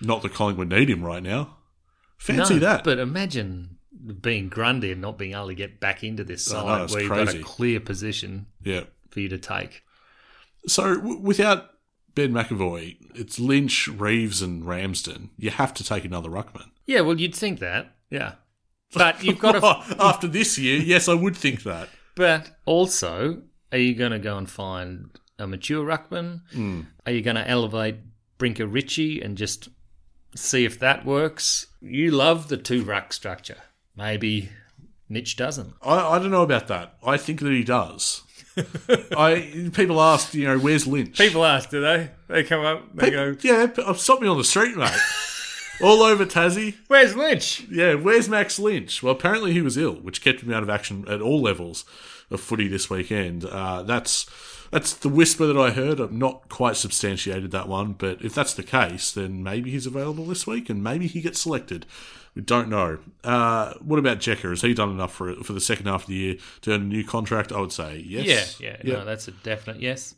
not 0.00 0.22
that 0.22 0.34
Collingwood 0.34 0.68
need 0.68 0.90
him 0.90 1.02
right 1.04 1.22
now. 1.22 1.56
Fancy 2.18 2.54
No, 2.54 2.60
that. 2.60 2.84
But 2.84 2.98
imagine 2.98 3.78
being 4.20 4.48
Grundy 4.48 4.92
and 4.92 5.00
not 5.00 5.16
being 5.18 5.32
able 5.32 5.48
to 5.48 5.54
get 5.54 5.80
back 5.80 6.02
into 6.02 6.24
this 6.24 6.44
side 6.44 6.64
know, 6.64 6.86
where 6.92 7.02
you've 7.02 7.10
got 7.10 7.34
a 7.34 7.42
clear 7.42 7.80
position 7.80 8.46
yeah. 8.62 8.82
for 9.10 9.20
you 9.20 9.28
to 9.28 9.38
take. 9.38 9.82
So 10.66 10.96
w- 10.96 11.18
without 11.20 11.70
Ben 12.14 12.32
McEvoy, 12.32 12.96
it's 13.14 13.38
Lynch, 13.38 13.88
Reeves, 13.88 14.42
and 14.42 14.64
Ramsden. 14.66 15.30
You 15.36 15.50
have 15.50 15.72
to 15.74 15.84
take 15.84 16.04
another 16.04 16.28
ruckman. 16.28 16.70
Yeah, 16.86 17.00
well, 17.02 17.18
you'd 17.20 17.34
think 17.34 17.60
that. 17.60 17.94
Yeah. 18.10 18.34
But 18.92 19.22
you've 19.22 19.38
got 19.38 19.52
to. 19.52 19.96
After 20.02 20.26
this 20.26 20.58
year, 20.58 20.78
yes, 20.78 21.08
I 21.08 21.14
would 21.14 21.36
think 21.36 21.62
that. 21.62 21.88
but 22.16 22.50
also, 22.66 23.42
are 23.72 23.78
you 23.78 23.94
going 23.94 24.10
to 24.12 24.18
go 24.18 24.36
and 24.36 24.50
find 24.50 25.10
a 25.38 25.46
mature 25.46 25.84
ruckman? 25.86 26.40
Hmm. 26.52 26.80
Are 27.06 27.12
you 27.12 27.22
going 27.22 27.36
to 27.36 27.48
elevate 27.48 27.96
Brinker 28.38 28.66
Ritchie 28.66 29.20
and 29.22 29.38
just 29.38 29.68
see 30.34 30.64
if 30.64 30.78
that 30.80 31.04
works? 31.06 31.66
You 31.80 32.10
love 32.10 32.48
the 32.48 32.56
two 32.56 32.82
ruck 32.82 33.12
structure. 33.12 33.58
Maybe 33.96 34.48
Mitch 35.08 35.36
doesn't. 35.36 35.74
I, 35.82 36.16
I 36.16 36.18
don't 36.18 36.30
know 36.32 36.42
about 36.42 36.66
that. 36.68 36.96
I 37.06 37.16
think 37.16 37.40
that 37.40 37.52
he 37.52 37.62
does. 37.64 38.22
I 39.16 39.70
people 39.72 40.00
ask, 40.00 40.34
you 40.34 40.46
know, 40.46 40.58
where's 40.58 40.86
Lynch? 40.86 41.16
People 41.16 41.44
ask, 41.44 41.70
do 41.70 41.80
they? 41.80 42.10
They 42.28 42.44
come 42.44 42.64
up, 42.64 42.94
they 42.94 43.10
go, 43.10 43.36
yeah, 43.40 43.68
uh, 43.78 43.94
stop 43.94 44.20
me 44.20 44.28
on 44.28 44.38
the 44.38 44.44
street, 44.44 44.76
mate. 44.76 44.90
all 45.82 46.02
over 46.02 46.26
Tassie. 46.26 46.74
Where's 46.88 47.16
Lynch? 47.16 47.66
Yeah, 47.70 47.94
where's 47.94 48.28
Max 48.28 48.58
Lynch? 48.58 49.02
Well, 49.02 49.12
apparently 49.12 49.52
he 49.52 49.62
was 49.62 49.76
ill, 49.76 49.94
which 49.94 50.22
kept 50.22 50.42
him 50.42 50.52
out 50.52 50.62
of 50.62 50.70
action 50.70 51.06
at 51.08 51.20
all 51.20 51.40
levels 51.40 51.84
of 52.30 52.40
footy 52.40 52.68
this 52.68 52.90
weekend. 52.90 53.44
Uh, 53.44 53.82
that's 53.82 54.26
that's 54.70 54.92
the 54.94 55.08
whisper 55.08 55.46
that 55.46 55.58
I 55.58 55.70
heard. 55.70 56.00
I've 56.00 56.12
not 56.12 56.48
quite 56.48 56.76
substantiated 56.76 57.50
that 57.50 57.68
one, 57.68 57.92
but 57.94 58.22
if 58.22 58.34
that's 58.34 58.54
the 58.54 58.62
case, 58.62 59.10
then 59.12 59.42
maybe 59.42 59.70
he's 59.70 59.86
available 59.86 60.24
this 60.24 60.46
week 60.46 60.70
and 60.70 60.82
maybe 60.82 61.06
he 61.06 61.20
gets 61.20 61.40
selected. 61.40 61.86
We 62.34 62.42
don't 62.42 62.68
know. 62.68 62.98
Uh, 63.24 63.74
what 63.80 63.98
about 63.98 64.18
Jeka? 64.18 64.50
Has 64.50 64.62
he 64.62 64.72
done 64.72 64.90
enough 64.90 65.12
for 65.12 65.34
for 65.42 65.52
the 65.52 65.60
second 65.60 65.86
half 65.86 66.02
of 66.02 66.08
the 66.08 66.14
year 66.14 66.36
to 66.62 66.72
earn 66.72 66.82
a 66.82 66.84
new 66.84 67.04
contract? 67.04 67.50
I 67.50 67.60
would 67.60 67.72
say 67.72 68.04
yes. 68.06 68.60
Yeah, 68.60 68.76
yeah, 68.84 68.92
No, 68.98 69.04
that's 69.04 69.26
a 69.26 69.32
definite 69.32 69.80
yes. 69.80 70.14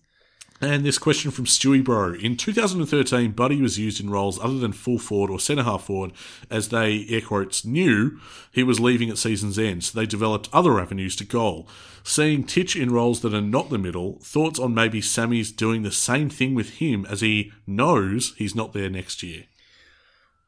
And 0.62 0.84
this 0.84 0.96
question 0.96 1.32
from 1.32 1.46
Stewie 1.46 1.82
Bro. 1.82 2.14
In 2.14 2.36
2013, 2.36 3.32
Buddy 3.32 3.60
was 3.60 3.80
used 3.80 4.00
in 4.00 4.08
roles 4.08 4.38
other 4.38 4.58
than 4.58 4.72
full 4.72 5.00
forward 5.00 5.28
or 5.28 5.40
centre 5.40 5.64
half 5.64 5.82
forward 5.82 6.12
as 6.50 6.68
they, 6.68 7.04
air 7.08 7.20
quotes, 7.20 7.64
knew 7.64 8.20
he 8.52 8.62
was 8.62 8.78
leaving 8.78 9.10
at 9.10 9.18
season's 9.18 9.58
end, 9.58 9.82
so 9.82 9.98
they 9.98 10.06
developed 10.06 10.48
other 10.52 10.78
avenues 10.78 11.16
to 11.16 11.24
goal. 11.24 11.68
Seeing 12.04 12.44
Titch 12.44 12.76
in 12.76 12.92
roles 12.92 13.22
that 13.22 13.34
are 13.34 13.40
not 13.40 13.70
the 13.70 13.78
middle, 13.78 14.20
thoughts 14.22 14.60
on 14.60 14.72
maybe 14.72 15.00
Sammy's 15.00 15.50
doing 15.50 15.82
the 15.82 15.90
same 15.90 16.30
thing 16.30 16.54
with 16.54 16.74
him 16.74 17.04
as 17.10 17.22
he 17.22 17.52
knows 17.66 18.32
he's 18.36 18.54
not 18.54 18.72
there 18.72 18.88
next 18.88 19.24
year? 19.24 19.46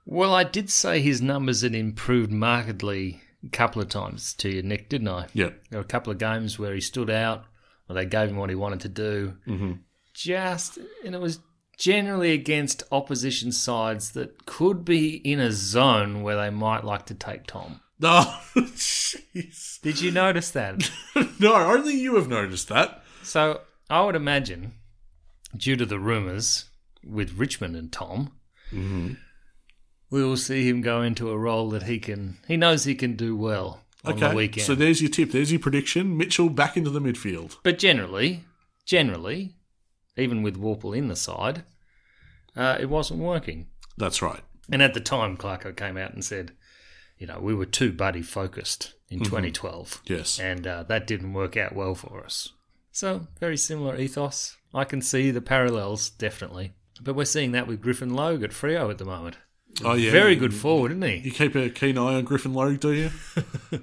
Well, 0.07 0.33
I 0.33 0.45
did 0.45 0.71
say 0.71 1.01
his 1.01 1.21
numbers 1.21 1.63
had 1.63 1.75
improved 1.75 2.31
markedly 2.31 3.21
a 3.45 3.51
couple 3.51 3.83
of 3.83 3.89
times 3.89 4.33
to 4.35 4.49
you, 4.49 4.63
Nick, 4.63 4.89
didn't 4.89 5.09
I? 5.09 5.27
Yeah. 5.35 5.51
There 5.71 5.81
were 5.81 5.85
a 5.85 5.89
couple 5.89 6.13
of 6.13 6.19
games 6.19 6.57
where 6.57 6.73
he 6.75 6.81
stood 6.81 7.11
out, 7.11 7.47
or 7.89 7.97
they 7.97 8.07
gave 8.07 8.29
him 8.29 8.37
what 8.37 8.51
he 8.51 8.55
wanted 8.55 8.81
to 8.83 8.89
do. 8.89 9.37
Mm-hmm. 9.47 9.73
Just, 10.15 10.79
and 11.05 11.15
it 11.15 11.21
was 11.21 11.41
generally 11.77 12.33
against 12.33 12.85
opposition 12.93 13.53
sides 13.53 14.13
that 14.13 14.47
could 14.47 14.85
be 14.85 15.17
in 15.17 15.41
a 15.41 15.51
zone 15.53 16.23
where 16.23 16.37
they 16.37 16.51
might 16.51 16.85
like 16.85 17.07
to 17.07 17.15
take 17.15 17.47
Tom. 17.47 17.81
Oh, 18.03 18.41
jeez. 18.57 19.81
Did 19.81 20.01
you 20.01 20.11
notice 20.11 20.51
that? 20.53 20.91
no, 21.39 21.55
only 21.55 21.95
you 21.95 22.17
have 22.17 22.29
noticed 22.29 22.69
that. 22.69 23.03
so 23.23 23.61
I 23.91 24.03
would 24.03 24.17
imagine, 24.17 24.73
due 25.57 25.77
to 25.77 25.87
the 25.87 25.99
rumours 25.99 26.67
with 27.05 27.35
Richmond 27.39 27.77
and 27.77 27.93
Tom, 27.93 28.33
mm-hmm. 28.73 29.15
we 30.11 30.25
will 30.25 30.37
see 30.37 30.69
him 30.69 30.81
go 30.81 31.03
into 31.03 31.31
a 31.31 31.39
role 31.39 31.71
that 31.71 31.85
he 31.85 31.99
can. 31.99 32.39
He 32.47 32.57
knows 32.57 32.85
he 32.85 32.95
can 32.95 33.17
do 33.17 33.37
well 33.37 33.81
on 34.05 34.19
the 34.19 34.27
Okay, 34.27 34.35
weekend. 34.35 34.67
so 34.67 34.75
there's 34.75 35.01
your 35.01 35.11
tip. 35.11 35.31
There's 35.33 35.51
your 35.53 35.61
prediction. 35.61 36.17
Mitchell 36.17 36.49
back 36.49 36.77
into 36.77 36.91
the 36.91 37.01
midfield. 37.01 37.57
But 37.63 37.79
generally, 37.79 38.45
generally, 38.85 39.54
even 40.17 40.43
with 40.43 40.61
Warple 40.61 40.97
in 40.97 41.09
the 41.09 41.17
side, 41.17 41.65
uh, 42.57 42.77
it 42.81 42.89
wasn't 42.89 43.21
working. 43.21 43.67
That's 43.97 44.23
right. 44.23 44.41
And 44.71 44.83
at 44.83 44.95
the 44.95 45.01
time, 45.01 45.37
Clarko 45.37 45.77
came 45.77 45.97
out 45.97 46.15
and 46.15 46.25
said, 46.25 46.53
you 47.19 47.27
know, 47.27 47.39
we 47.41 47.55
were 47.55 47.67
too 47.67 47.93
buddy 47.93 48.23
focused 48.23 48.95
in 49.11 49.21
2012. 49.21 50.03
Yes. 50.07 50.39
And 50.41 50.67
uh, 50.67 50.83
that 50.85 51.07
didn't 51.07 51.33
work 51.33 51.57
out 51.57 51.75
well 51.75 51.95
for 51.95 52.25
us. 52.25 52.51
So, 52.93 53.27
very 53.41 53.57
similar 53.57 53.97
ethos. 53.97 54.57
I 54.73 54.85
can 54.85 55.03
see 55.03 55.31
the 55.31 55.41
parallels, 55.41 56.11
definitely. 56.11 56.73
But 57.01 57.15
we're 57.15 57.25
seeing 57.25 57.53
that 57.53 57.67
with 57.67 57.81
Griffin 57.83 58.15
Logue 58.15 58.43
at 58.43 58.51
Freo 58.51 58.91
at 58.91 58.99
the 58.99 59.05
moment. 59.05 59.37
Oh 59.85 59.95
yeah, 59.95 60.13
Very 60.13 60.37
good 60.37 60.55
forward, 60.55 60.93
isn't 60.93 61.03
he? 61.03 61.17
You 61.17 61.31
keep 61.33 61.57
a 61.57 61.69
keen 61.69 61.99
eye 61.99 62.15
on 62.15 62.25
Griffin 62.25 62.55
Logue, 62.55 62.79
do 62.79 62.93
you? 62.93 63.11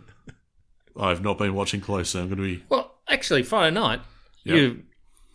I've 0.98 1.22
not 1.24 1.38
been 1.38 1.54
watching 1.54 1.82
closely. 1.82 2.22
I'm 2.22 2.28
going 2.28 2.38
to 2.38 2.44
be. 2.44 2.64
Well, 2.70 2.96
actually, 3.08 3.44
Friday 3.44 3.74
night, 3.74 4.02
Yep. 4.44 4.56
you 4.58 4.84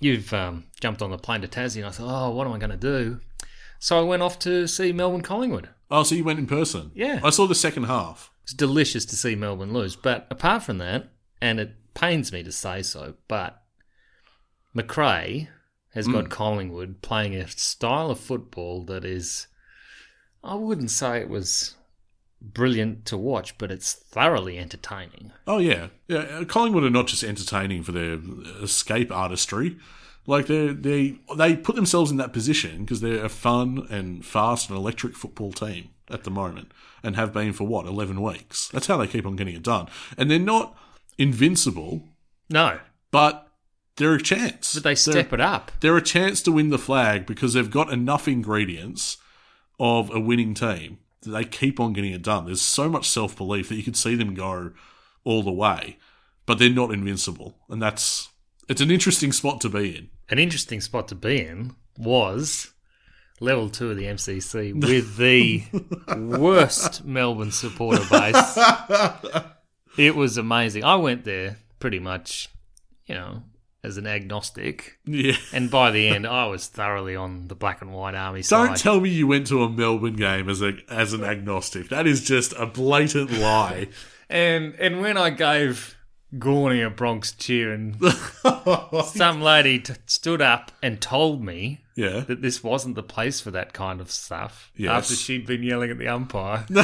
you've 0.01 0.33
um, 0.35 0.65
jumped 0.87 1.03
on 1.03 1.11
the 1.11 1.19
plane 1.19 1.41
to 1.41 1.49
Tassie, 1.49 1.79
and 1.79 1.87
I 1.87 1.91
thought, 1.91 2.29
oh, 2.29 2.31
what 2.31 2.47
am 2.47 2.53
I 2.53 2.59
going 2.59 2.71
to 2.71 2.77
do? 2.77 3.19
So 3.81 3.99
I 3.99 4.03
went 4.03 4.23
off 4.23 4.39
to 4.41 4.69
see 4.69 4.93
Melbourne 4.93 5.21
Collingwood. 5.21 5.69
Oh, 5.91 6.05
so 6.05 6.15
you 6.15 6.23
went 6.23 6.39
in 6.39 6.47
person? 6.47 6.93
Yeah. 6.95 7.19
I 7.25 7.31
saw 7.31 7.49
the 7.49 7.57
second 7.57 7.85
half. 7.85 8.31
It's 8.45 8.53
delicious 8.53 9.05
to 9.07 9.17
see 9.17 9.35
Melbourne 9.35 9.73
lose, 9.73 9.97
but 9.97 10.29
apart 10.31 10.63
from 10.63 10.79
that, 10.79 11.09
and 11.43 11.59
it 11.59 11.75
pains 11.95 12.31
me 12.31 12.45
to 12.45 12.53
say 12.53 12.83
so, 12.83 13.15
but 13.27 13.65
McRae 14.77 15.49
has 15.93 16.07
got 16.07 16.27
mm. 16.27 16.31
Collingwood 16.31 17.03
playing 17.03 17.35
a 17.35 17.49
style 17.49 18.13
of 18.13 18.21
football 18.21 18.85
that 18.85 19.05
is, 19.05 19.49
I 20.45 20.55
wouldn't 20.55 20.93
say 20.93 21.19
it 21.19 21.29
was 21.29 21.75
brilliant 22.41 23.07
to 23.07 23.19
watch, 23.19 23.59
but 23.59 23.73
it's 23.73 23.93
thoroughly 23.93 24.57
entertaining. 24.57 25.33
Oh 25.49 25.59
yeah, 25.59 25.89
yeah. 26.07 26.45
Collingwood 26.45 26.85
are 26.85 26.91
not 26.91 27.09
just 27.09 27.25
entertaining 27.25 27.83
for 27.83 27.91
their 27.91 28.21
escape 28.63 29.11
artistry. 29.11 29.79
Like 30.27 30.47
they 30.47 30.69
they 30.69 31.19
they 31.37 31.57
put 31.57 31.77
themselves 31.77 32.11
in 32.11 32.17
that 32.17 32.33
position 32.33 32.81
because 32.81 33.01
they're 33.01 33.25
a 33.25 33.29
fun 33.29 33.87
and 33.91 34.25
fast 34.25 34.69
and 34.69 34.77
electric 34.79 35.15
football 35.17 35.53
team 35.53 35.91
at 36.11 36.25
the 36.25 36.31
moment, 36.31 36.73
and 37.03 37.17
have 37.17 37.33
been 37.33 37.53
for 37.53 37.65
what 37.65 37.87
eleven 37.87 38.21
weeks. 38.21 38.69
That's 38.69 38.87
how 38.87 38.97
they 38.97 39.07
keep 39.07 39.27
on 39.27 39.37
getting 39.37 39.55
it 39.57 39.63
done. 39.63 39.87
And 40.19 40.31
they're 40.31 40.39
not 40.39 40.77
invincible, 41.19 42.03
No, 42.51 42.79
but 43.11 43.49
they're 43.97 44.15
a 44.15 44.23
chance. 44.23 44.75
but 44.75 44.83
they 44.85 44.95
step 44.95 45.33
it 45.33 45.41
up. 45.41 45.73
they're 45.81 45.97
a 45.97 46.03
chance 46.03 46.43
to 46.43 46.53
win 46.53 46.69
the 46.71 46.79
flag 46.79 47.25
because 47.27 47.55
they've 47.55 47.71
got 47.71 47.93
enough 47.93 48.29
ingredients 48.29 49.17
of 49.81 50.11
a 50.15 50.21
winning 50.21 50.55
team 50.55 50.99
that 51.23 51.31
they 51.31 51.45
keep 51.45 51.81
on 51.81 51.93
getting 51.93 52.13
it 52.13 52.23
done. 52.23 52.45
There's 52.47 52.63
so 52.63 52.89
much 52.89 53.09
self 53.09 53.37
belief 53.37 53.69
that 53.69 53.77
you 53.77 53.83
could 53.83 53.97
see 53.97 54.15
them 54.15 54.35
go 54.35 54.73
all 55.25 55.43
the 55.43 55.53
way, 55.53 55.99
but 56.47 56.59
they're 56.59 56.69
not 56.71 56.93
invincible, 56.93 57.57
and 57.69 57.81
that's 57.83 58.29
it's 58.69 58.81
an 58.81 58.91
interesting 58.91 59.33
spot 59.33 59.61
to 59.63 59.69
be 59.69 59.97
in. 59.97 60.09
An 60.29 60.39
interesting 60.39 60.81
spot 60.81 61.09
to 61.09 61.15
be 61.15 61.41
in 61.41 61.75
was 61.99 62.73
level 63.41 63.69
two 63.69 63.91
of 63.91 63.97
the 63.97 64.05
MCC 64.05 64.75
with 64.81 65.17
the 65.17 65.63
worst 66.17 67.05
Melbourne 67.05 67.53
supporter 67.53 68.05
base. 68.11 68.59
It 69.97 70.15
was 70.15 70.37
amazing. 70.37 70.85
I 70.85 70.97
went 70.97 71.25
there 71.25 71.59
pretty 71.79 71.99
much, 71.99 72.51
you 73.07 73.15
know, 73.15 73.43
as 73.83 73.97
an 73.97 74.07
agnostic. 74.07 74.99
Yeah. 75.07 75.37
And 75.53 75.71
by 75.71 75.91
the 75.91 76.09
end, 76.09 76.27
I 76.27 76.47
was 76.47 76.67
thoroughly 76.67 77.17
on 77.17 77.49
the 77.49 77.55
black 77.55 77.81
and 77.81 77.93
white 77.93 78.15
army 78.15 78.43
side. 78.43 78.67
Don't 78.67 78.77
side. 78.77 78.83
tell 78.83 79.01
me 79.01 79.11
you 79.11 79.27
went 79.27 79.47
to 79.49 79.63
a 79.63 79.71
Melbourne 79.71 80.17
game 80.17 80.49
as 80.49 80.61
a 80.61 80.75
as 80.89 81.13
an 81.13 81.25
agnostic. 81.25 81.89
That 81.89 82.07
is 82.07 82.23
just 82.23 82.53
a 82.55 82.67
blatant 82.67 83.33
lie. 83.33 83.89
and 84.29 84.75
and 84.75 85.01
when 85.01 85.17
I 85.17 85.31
gave 85.31 85.96
Gorney 86.39 86.85
a 86.87 86.91
Bronx 86.91 87.33
cheer, 87.33 87.73
and 87.73 87.97
some 89.07 89.41
lady 89.43 89.79
t- 89.81 89.95
stood 90.07 90.41
up 90.43 90.73
and 90.83 91.01
told 91.01 91.43
me 91.43 91.81
Yeah. 91.95 92.21
that 92.21 92.43
this 92.43 92.63
wasn't 92.63 92.95
the 92.95 93.03
place 93.03 93.41
for 93.41 93.51
that 93.53 93.73
kind 93.73 94.01
of 94.01 94.11
stuff. 94.11 94.71
Yes. 94.77 94.91
After 94.91 95.15
she'd 95.15 95.47
been 95.47 95.63
yelling 95.63 95.91
at 95.91 95.99
the 95.99 96.09
umpire. 96.09 96.65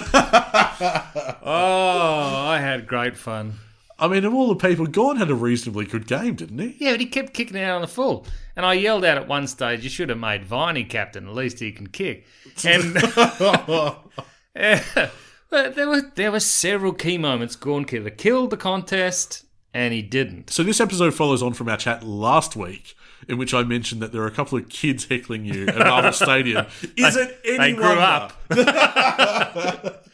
oh, 1.45 2.45
I 2.47 2.59
had 2.61 2.87
great 2.87 3.17
fun. 3.17 3.55
I 3.99 4.09
mean, 4.09 4.25
of 4.25 4.35
all 4.35 4.49
the 4.53 4.57
people, 4.69 4.87
Gawn 4.87 5.17
had 5.17 5.31
a 5.31 5.35
reasonably 5.35 5.85
good 5.85 6.07
game, 6.09 6.35
didn't 6.35 6.59
he? 6.59 6.75
Yeah, 6.81 6.93
but 6.93 7.01
he 7.01 7.07
kept 7.07 7.35
kicking 7.35 7.61
out 7.61 7.77
on 7.77 7.83
the 7.83 7.87
full. 7.89 8.27
And 8.57 8.67
I 8.67 8.73
yelled 8.75 9.05
out 9.05 9.17
at 9.17 9.29
one 9.29 9.47
stage, 9.47 9.85
you 9.85 9.91
should 9.91 10.09
have 10.09 10.19
made 10.19 10.45
Viney 10.45 10.83
captain. 10.85 11.29
At 11.29 11.35
least 11.35 11.61
he 11.61 11.71
can 11.73 11.87
kick. 11.89 12.27
And 12.67 12.95
Yeah. 14.57 14.83
But 15.53 15.75
there 15.77 15.87
were 15.89 16.01
there 16.15 16.33
were 16.33 16.41
several 16.41 16.93
key 16.95 17.19
moments. 17.19 17.57
Gawn 17.57 17.85
either 17.93 18.09
killed 18.11 18.49
the 18.51 18.57
contest, 18.57 19.45
and 19.75 19.93
he 19.93 20.01
didn't. 20.01 20.49
So 20.51 20.63
this 20.63 20.81
episode 20.81 21.13
follows 21.15 21.43
on 21.43 21.53
from 21.53 21.69
our 21.69 21.77
chat 21.77 22.03
last 22.03 22.57
week, 22.57 22.95
in 23.29 23.37
which 23.37 23.53
I 23.53 23.63
mentioned 23.63 24.01
that 24.01 24.13
there 24.13 24.23
are 24.23 24.27
a 24.27 24.31
couple 24.31 24.57
of 24.57 24.71
kids 24.71 25.05
heckling 25.05 25.45
you 25.45 25.67
at 25.69 25.77
Marvel 25.77 26.11
Stadium. 26.13 26.65
Is 26.97 27.17
it 27.17 27.39
any 27.45 27.59
They 27.59 27.73
grew 27.75 27.85
wonder? 27.85 28.01
up. 28.01 28.33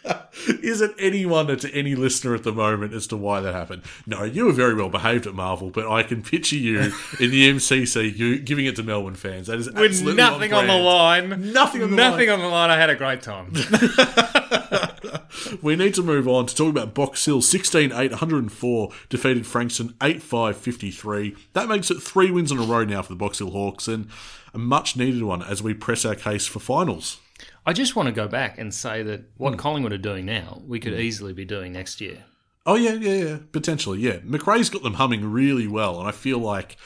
Is 0.63 0.81
it 0.81 0.93
any 0.99 1.27
wonder 1.27 1.57
to 1.57 1.71
any 1.75 1.95
listener 1.95 2.35
at 2.35 2.43
the 2.43 2.53
moment 2.53 2.93
as 2.95 3.07
to 3.09 3.17
why 3.17 3.41
that 3.41 3.55
happened? 3.55 3.83
No, 4.07 4.25
you 4.25 4.45
were 4.47 4.53
very 4.53 4.75
well 4.75 4.89
behaved 4.89 5.27
at 5.27 5.35
Marvel, 5.35 5.71
but 5.71 5.87
I 5.91 6.03
can 6.03 6.23
picture 6.23 6.57
you 6.57 6.93
in 7.21 7.31
the 7.31 7.53
MCC 7.53 8.17
you, 8.17 8.39
giving 8.39 8.67
it 8.67 8.75
to 8.77 8.83
Melbourne 8.83 9.15
fans. 9.17 9.47
That 9.49 9.59
is 9.59 9.69
With 10.03 10.17
nothing 10.17 10.53
on 10.53 10.67
the 10.67 10.75
line. 10.77 11.53
Nothing 11.53 11.83
on 11.83 11.91
the 11.91 11.97
Nothing 11.97 12.29
line. 12.29 12.39
on 12.41 12.45
the 12.45 12.49
line. 12.51 12.71
I 12.71 12.77
had 12.79 12.91
a 12.91 12.97
great 12.97 13.21
time. 13.23 13.53
We 15.63 15.77
need 15.77 15.95
to 15.95 16.03
move 16.03 16.27
on 16.27 16.47
to 16.47 16.55
talk 16.55 16.71
about 16.71 16.95
Box 16.95 17.25
Hill 17.25 17.43
16 17.43 17.93
8 17.93 18.11
104 18.11 18.91
defeated 19.09 19.47
Frankston 19.47 19.95
8 20.03 20.23
5 20.23 20.57
53. 20.57 21.37
That 21.53 21.69
makes 21.69 21.91
it 21.91 22.03
three 22.03 22.31
wins 22.31 22.51
in 22.51 22.59
a 22.59 22.63
row 22.63 22.85
now 22.85 23.03
for 23.03 23.11
the 23.11 23.17
Box 23.17 23.39
Hill 23.39 23.51
Hawks 23.51 23.89
and 23.89 24.09
a 24.53 24.59
much 24.59 24.97
needed 24.97 25.23
one 25.23 25.43
as 25.43 25.63
we 25.63 25.75
press 25.75 26.05
our 26.05 26.15
case 26.15 26.47
for 26.47 26.59
finals. 26.59 27.19
I 27.65 27.73
just 27.73 27.95
want 27.95 28.07
to 28.09 28.13
go 28.13 28.27
back 28.29 28.59
and 28.59 28.75
say 28.75 29.03
that 29.05 29.31
what 29.37 29.53
Hmm. 29.53 29.59
Collingwood 29.59 29.93
are 29.93 29.99
doing 29.99 30.27
now, 30.27 30.63
we 30.67 30.81
could 30.81 30.95
easily 30.95 31.33
be 31.33 31.45
doing 31.45 31.73
next 31.73 32.01
year. 32.01 32.25
Oh 32.67 32.75
yeah, 32.75 32.95
yeah, 32.95 33.25
yeah, 33.25 33.39
potentially, 33.53 34.01
yeah. 34.01 34.19
McRae's 34.19 34.71
got 34.71 34.83
them 34.83 34.95
humming 34.95 35.25
really 35.31 35.67
well, 35.67 35.99
and 35.99 36.09
I 36.09 36.13
feel 36.13 36.39
like 36.39 36.77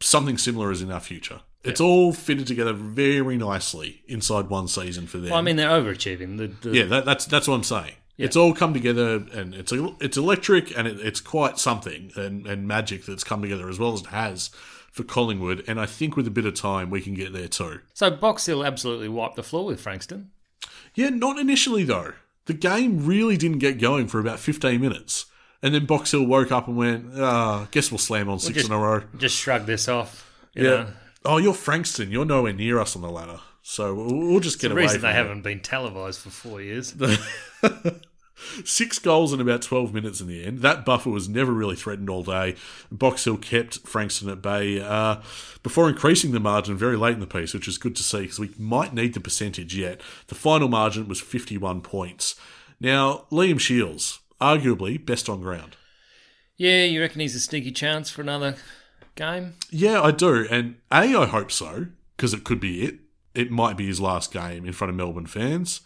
something 0.00 0.36
similar 0.36 0.70
is 0.70 0.82
in 0.82 0.90
our 0.90 1.00
future. 1.00 1.40
It's 1.62 1.80
all 1.80 2.12
fitted 2.12 2.46
together 2.46 2.72
very 2.72 3.36
nicely 3.36 4.02
inside 4.06 4.48
one 4.48 4.66
season 4.66 5.06
for 5.06 5.18
them. 5.18 5.30
Well, 5.30 5.38
I 5.38 5.42
mean, 5.42 5.56
they're 5.56 5.68
overachieving. 5.68 6.38
The, 6.38 6.68
the, 6.68 6.76
yeah, 6.76 6.84
that, 6.84 7.04
that's 7.04 7.26
that's 7.26 7.46
what 7.48 7.54
I'm 7.56 7.64
saying. 7.64 7.94
It's 8.16 8.36
all 8.36 8.52
come 8.52 8.74
together, 8.74 9.24
and 9.32 9.54
it's 9.54 9.72
it's 9.72 10.16
electric, 10.16 10.76
and 10.76 10.86
it, 10.86 11.00
it's 11.00 11.20
quite 11.20 11.58
something 11.58 12.12
and, 12.16 12.46
and 12.46 12.68
magic 12.68 13.06
that's 13.06 13.24
come 13.24 13.40
together 13.42 13.68
as 13.68 13.78
well 13.78 13.94
as 13.94 14.00
it 14.02 14.06
has 14.08 14.48
for 14.92 15.04
Collingwood. 15.04 15.64
And 15.66 15.80
I 15.80 15.86
think 15.86 16.16
with 16.16 16.26
a 16.26 16.30
bit 16.30 16.44
of 16.44 16.54
time, 16.54 16.90
we 16.90 17.00
can 17.00 17.14
get 17.14 17.32
there 17.32 17.48
too. 17.48 17.80
So 17.94 18.10
Box 18.10 18.44
Hill 18.46 18.64
absolutely 18.64 19.08
wiped 19.08 19.36
the 19.36 19.42
floor 19.42 19.64
with 19.66 19.80
Frankston. 19.80 20.30
Yeah, 20.94 21.10
not 21.10 21.38
initially 21.38 21.84
though. 21.84 22.12
The 22.46 22.54
game 22.54 23.06
really 23.06 23.36
didn't 23.36 23.58
get 23.58 23.78
going 23.78 24.08
for 24.08 24.18
about 24.18 24.38
15 24.38 24.80
minutes. 24.80 25.26
And 25.62 25.74
then 25.74 25.84
Box 25.86 26.10
Hill 26.10 26.24
woke 26.26 26.50
up 26.52 26.68
and 26.68 26.76
went, 26.76 27.12
ah, 27.18 27.68
guess 27.70 27.90
we'll 27.90 27.98
slam 27.98 28.28
on 28.28 28.38
six 28.38 28.54
just- 28.54 28.68
in 28.68 28.74
a 28.74 28.78
row. 28.78 29.02
Just 29.18 29.36
shrug 29.36 29.66
this 29.66 29.88
off. 29.88 30.26
you 30.54 30.64
Yeah. 30.64 30.70
know. 30.70 30.86
Oh, 31.24 31.36
you're 31.36 31.54
Frankston. 31.54 32.10
You're 32.10 32.24
nowhere 32.24 32.52
near 32.52 32.78
us 32.80 32.96
on 32.96 33.02
the 33.02 33.10
ladder. 33.10 33.40
So 33.62 33.94
we'll, 33.94 34.14
we'll 34.30 34.40
just 34.40 34.58
get 34.60 34.68
The 34.68 34.74
away 34.74 34.82
The 34.82 34.86
reason 34.86 35.00
from 35.00 35.06
they 35.08 35.10
it. 35.12 35.16
haven't 35.16 35.42
been 35.42 35.60
televised 35.60 36.20
for 36.20 36.30
four 36.30 36.60
years. 36.62 36.94
Six 38.64 38.98
goals 38.98 39.34
in 39.34 39.40
about 39.40 39.60
12 39.60 39.92
minutes 39.92 40.22
in 40.22 40.26
the 40.26 40.42
end. 40.42 40.60
That 40.60 40.86
buffer 40.86 41.10
was 41.10 41.28
never 41.28 41.52
really 41.52 41.76
threatened 41.76 42.08
all 42.08 42.22
day. 42.22 42.56
Box 42.90 43.24
Hill 43.24 43.36
kept 43.36 43.80
Frankston 43.86 44.30
at 44.30 44.40
bay 44.40 44.80
uh, 44.80 45.16
before 45.62 45.90
increasing 45.90 46.32
the 46.32 46.40
margin 46.40 46.74
very 46.74 46.96
late 46.96 47.12
in 47.14 47.20
the 47.20 47.26
piece, 47.26 47.52
which 47.52 47.68
is 47.68 47.76
good 47.76 47.94
to 47.96 48.02
see 48.02 48.22
because 48.22 48.38
we 48.38 48.50
might 48.58 48.94
need 48.94 49.12
the 49.12 49.20
percentage 49.20 49.76
yet. 49.76 50.00
The 50.28 50.34
final 50.34 50.68
margin 50.68 51.06
was 51.06 51.20
51 51.20 51.82
points. 51.82 52.34
Now, 52.80 53.26
Liam 53.30 53.60
Shields, 53.60 54.20
arguably 54.40 55.04
best 55.04 55.28
on 55.28 55.42
ground. 55.42 55.76
yeah, 56.56 56.84
you 56.84 57.02
reckon 57.02 57.20
he's 57.20 57.34
a 57.36 57.40
sneaky 57.40 57.72
chance 57.72 58.08
for 58.08 58.22
another 58.22 58.56
game? 59.14 59.54
Yeah, 59.70 60.00
I 60.02 60.10
do. 60.10 60.46
And 60.50 60.76
A, 60.90 61.14
I 61.14 61.26
hope 61.26 61.50
so, 61.52 61.86
because 62.16 62.34
it 62.34 62.44
could 62.44 62.60
be 62.60 62.84
it. 62.84 62.98
It 63.34 63.50
might 63.50 63.76
be 63.76 63.86
his 63.86 64.00
last 64.00 64.32
game 64.32 64.64
in 64.64 64.72
front 64.72 64.90
of 64.90 64.96
Melbourne 64.96 65.26
fans, 65.26 65.80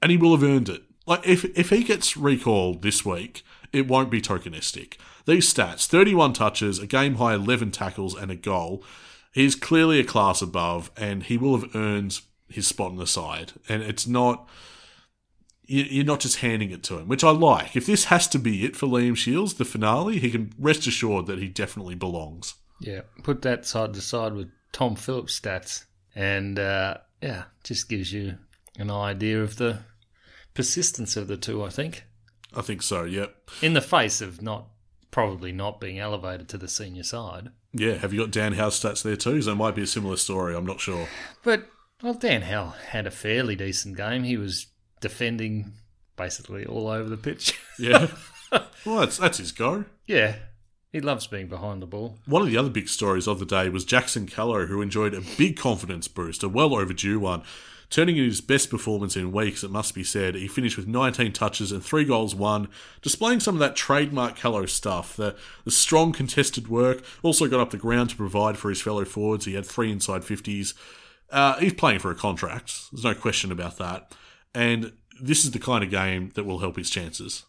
and 0.00 0.10
he 0.10 0.16
will 0.16 0.32
have 0.32 0.42
earned 0.42 0.68
it. 0.68 0.82
Like, 1.06 1.26
if, 1.26 1.44
if 1.56 1.70
he 1.70 1.84
gets 1.84 2.16
recalled 2.16 2.82
this 2.82 3.04
week, 3.04 3.42
it 3.72 3.88
won't 3.88 4.10
be 4.10 4.20
tokenistic. 4.20 4.96
These 5.26 5.52
stats 5.52 5.86
31 5.86 6.32
touches, 6.32 6.78
a 6.78 6.86
game 6.86 7.16
high 7.16 7.34
11 7.34 7.70
tackles, 7.70 8.14
and 8.14 8.30
a 8.30 8.36
goal. 8.36 8.82
He's 9.32 9.54
clearly 9.54 10.00
a 10.00 10.04
class 10.04 10.40
above, 10.40 10.90
and 10.96 11.22
he 11.22 11.36
will 11.36 11.58
have 11.58 11.74
earned 11.76 12.20
his 12.48 12.66
spot 12.66 12.92
in 12.92 12.96
the 12.96 13.06
side. 13.06 13.52
And 13.68 13.82
it's 13.82 14.06
not. 14.06 14.48
You- 15.68 15.84
You're 15.84 16.04
not 16.04 16.20
just 16.20 16.38
handing 16.38 16.70
it 16.72 16.82
to 16.84 16.98
him, 16.98 17.06
which 17.06 17.22
I 17.22 17.30
like. 17.30 17.76
If 17.76 17.86
this 17.86 18.04
has 18.06 18.26
to 18.28 18.38
be 18.38 18.64
it 18.64 18.74
for 18.74 18.86
Liam 18.86 19.16
Shields, 19.16 19.54
the 19.54 19.64
finale, 19.64 20.18
he 20.18 20.30
can 20.30 20.52
rest 20.58 20.86
assured 20.86 21.26
that 21.26 21.38
he 21.38 21.46
definitely 21.48 21.94
belongs. 21.94 22.54
Yeah, 22.80 23.02
put 23.22 23.42
that 23.42 23.66
side 23.66 23.94
to 23.94 24.00
side 24.00 24.32
with 24.32 24.50
Tom 24.72 24.96
Phillips' 24.96 25.38
stats, 25.38 25.84
and 26.14 26.58
uh, 26.58 26.98
yeah, 27.22 27.44
just 27.64 27.88
gives 27.88 28.12
you 28.12 28.38
an 28.78 28.90
idea 28.90 29.42
of 29.42 29.56
the 29.56 29.80
persistence 30.54 31.16
of 31.16 31.28
the 31.28 31.36
two. 31.36 31.62
I 31.62 31.68
think, 31.70 32.04
I 32.54 32.62
think 32.62 32.82
so, 32.82 33.04
yep. 33.04 33.36
in 33.62 33.74
the 33.74 33.80
face 33.80 34.20
of 34.20 34.40
not 34.42 34.68
probably 35.10 35.52
not 35.52 35.80
being 35.80 35.98
elevated 35.98 36.48
to 36.50 36.58
the 36.58 36.68
senior 36.68 37.02
side. 37.02 37.50
Yeah, 37.72 37.94
have 37.94 38.12
you 38.12 38.20
got 38.20 38.30
Dan 38.30 38.54
Howe's 38.54 38.80
stats 38.80 39.02
there 39.02 39.16
too? 39.16 39.42
So 39.42 39.52
it 39.52 39.56
might 39.56 39.74
be 39.74 39.82
a 39.82 39.86
similar 39.86 40.16
story. 40.16 40.56
I'm 40.56 40.66
not 40.66 40.80
sure. 40.80 41.08
But 41.42 41.68
well, 42.02 42.14
Dan 42.14 42.42
Howe 42.42 42.74
had 42.90 43.06
a 43.06 43.10
fairly 43.10 43.56
decent 43.56 43.96
game. 43.96 44.22
He 44.24 44.36
was 44.36 44.68
defending 45.00 45.72
basically 46.16 46.64
all 46.66 46.88
over 46.88 47.08
the 47.08 47.16
pitch. 47.16 47.58
Yeah. 47.80 48.08
well, 48.84 48.98
that's 48.98 49.18
that's 49.18 49.38
his 49.38 49.52
go. 49.52 49.84
yeah, 50.04 50.34
he 50.90 51.00
loves 51.00 51.28
being 51.28 51.46
behind 51.46 51.80
the 51.80 51.86
ball. 51.86 52.16
One 52.26 52.42
of 52.42 52.48
the 52.48 52.56
other 52.56 52.70
big 52.70 52.88
stories 52.88 53.28
of 53.28 53.38
the 53.38 53.46
day 53.46 53.68
was 53.68 53.84
Jackson 53.84 54.26
Callow, 54.26 54.66
who 54.66 54.82
enjoyed 54.82 55.14
a 55.14 55.22
big 55.36 55.56
confidence 55.56 56.08
boost, 56.08 56.42
a 56.42 56.48
well 56.48 56.74
overdue 56.74 57.20
one. 57.20 57.44
Turning 57.90 58.16
in 58.18 58.24
his 58.24 58.40
best 58.40 58.68
performance 58.68 59.16
in 59.16 59.32
weeks, 59.32 59.62
it 59.62 59.70
must 59.70 59.94
be 59.94 60.02
said. 60.02 60.34
He 60.34 60.46
finished 60.48 60.76
with 60.76 60.88
19 60.88 61.32
touches 61.32 61.70
and 61.72 61.82
three 61.82 62.04
goals 62.04 62.34
won, 62.34 62.68
displaying 63.00 63.40
some 63.40 63.54
of 63.54 63.60
that 63.60 63.76
trademark 63.76 64.36
Callow 64.36 64.66
stuff. 64.66 65.16
The, 65.16 65.36
the 65.64 65.70
strong 65.70 66.12
contested 66.12 66.68
work, 66.68 67.02
also 67.22 67.46
got 67.46 67.60
up 67.60 67.70
the 67.70 67.78
ground 67.78 68.10
to 68.10 68.16
provide 68.16 68.58
for 68.58 68.68
his 68.68 68.82
fellow 68.82 69.04
forwards. 69.06 69.44
He 69.46 69.54
had 69.54 69.64
three 69.64 69.90
inside 69.90 70.20
50s. 70.22 70.74
Uh, 71.30 71.58
he's 71.60 71.72
playing 71.74 72.00
for 72.00 72.10
a 72.10 72.14
contract. 72.14 72.90
There's 72.92 73.04
no 73.04 73.14
question 73.14 73.50
about 73.52 73.78
that. 73.78 74.12
And 74.54 74.92
this 75.20 75.44
is 75.44 75.50
the 75.52 75.58
kind 75.58 75.84
of 75.84 75.90
game 75.90 76.30
that 76.34 76.44
will 76.44 76.58
help 76.58 76.76
his 76.76 76.90
chances. 76.90 77.44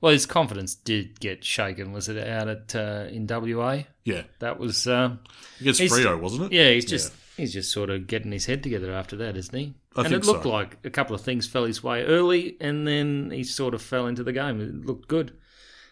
Well, 0.00 0.12
his 0.12 0.26
confidence 0.26 0.74
did 0.74 1.18
get 1.20 1.44
shaken. 1.44 1.92
Was 1.92 2.08
it 2.08 2.28
out 2.28 2.48
at 2.48 2.74
uh, 2.76 3.06
in 3.10 3.26
WA? 3.26 3.84
Yeah. 4.04 4.24
That 4.38 4.58
was 4.58 4.86
um, 4.86 5.20
Against 5.60 5.80
Freo, 5.80 6.20
wasn't 6.20 6.44
it? 6.44 6.52
Yeah, 6.52 6.70
he's 6.70 6.84
just 6.84 7.12
he's 7.36 7.52
just 7.52 7.72
sort 7.72 7.90
of 7.90 8.06
getting 8.06 8.32
his 8.32 8.46
head 8.46 8.62
together 8.62 8.92
after 8.92 9.16
that, 9.16 9.36
isn't 9.36 9.56
he? 9.58 9.74
I 9.96 10.04
and 10.04 10.12
it 10.12 10.24
looked 10.24 10.42
so. 10.42 10.50
like 10.50 10.76
a 10.84 10.90
couple 10.90 11.14
of 11.14 11.22
things 11.22 11.46
fell 11.46 11.64
his 11.64 11.82
way 11.82 12.04
early, 12.04 12.56
and 12.60 12.86
then 12.86 13.30
he 13.30 13.44
sort 13.44 13.74
of 13.74 13.80
fell 13.80 14.06
into 14.06 14.22
the 14.22 14.32
game. 14.32 14.60
It 14.60 14.84
looked 14.86 15.08
good. 15.08 15.32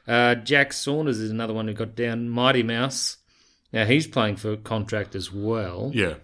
Uh, 0.07 0.35
Jack 0.35 0.73
Saunders 0.73 1.21
is 1.21 1.31
another 1.31 1.55
one 1.55 1.69
who 1.69 1.75
got 1.75 1.95
down. 1.95 2.29
Mighty 2.29 2.63
Mouse. 2.63 3.19
Now 3.73 3.87
he's 3.87 4.07
playing 4.07 4.37
for 4.37 4.57
contract 4.57 5.15
as 5.15 5.33
well, 5.33 5.91
Yeah. 5.95 6.15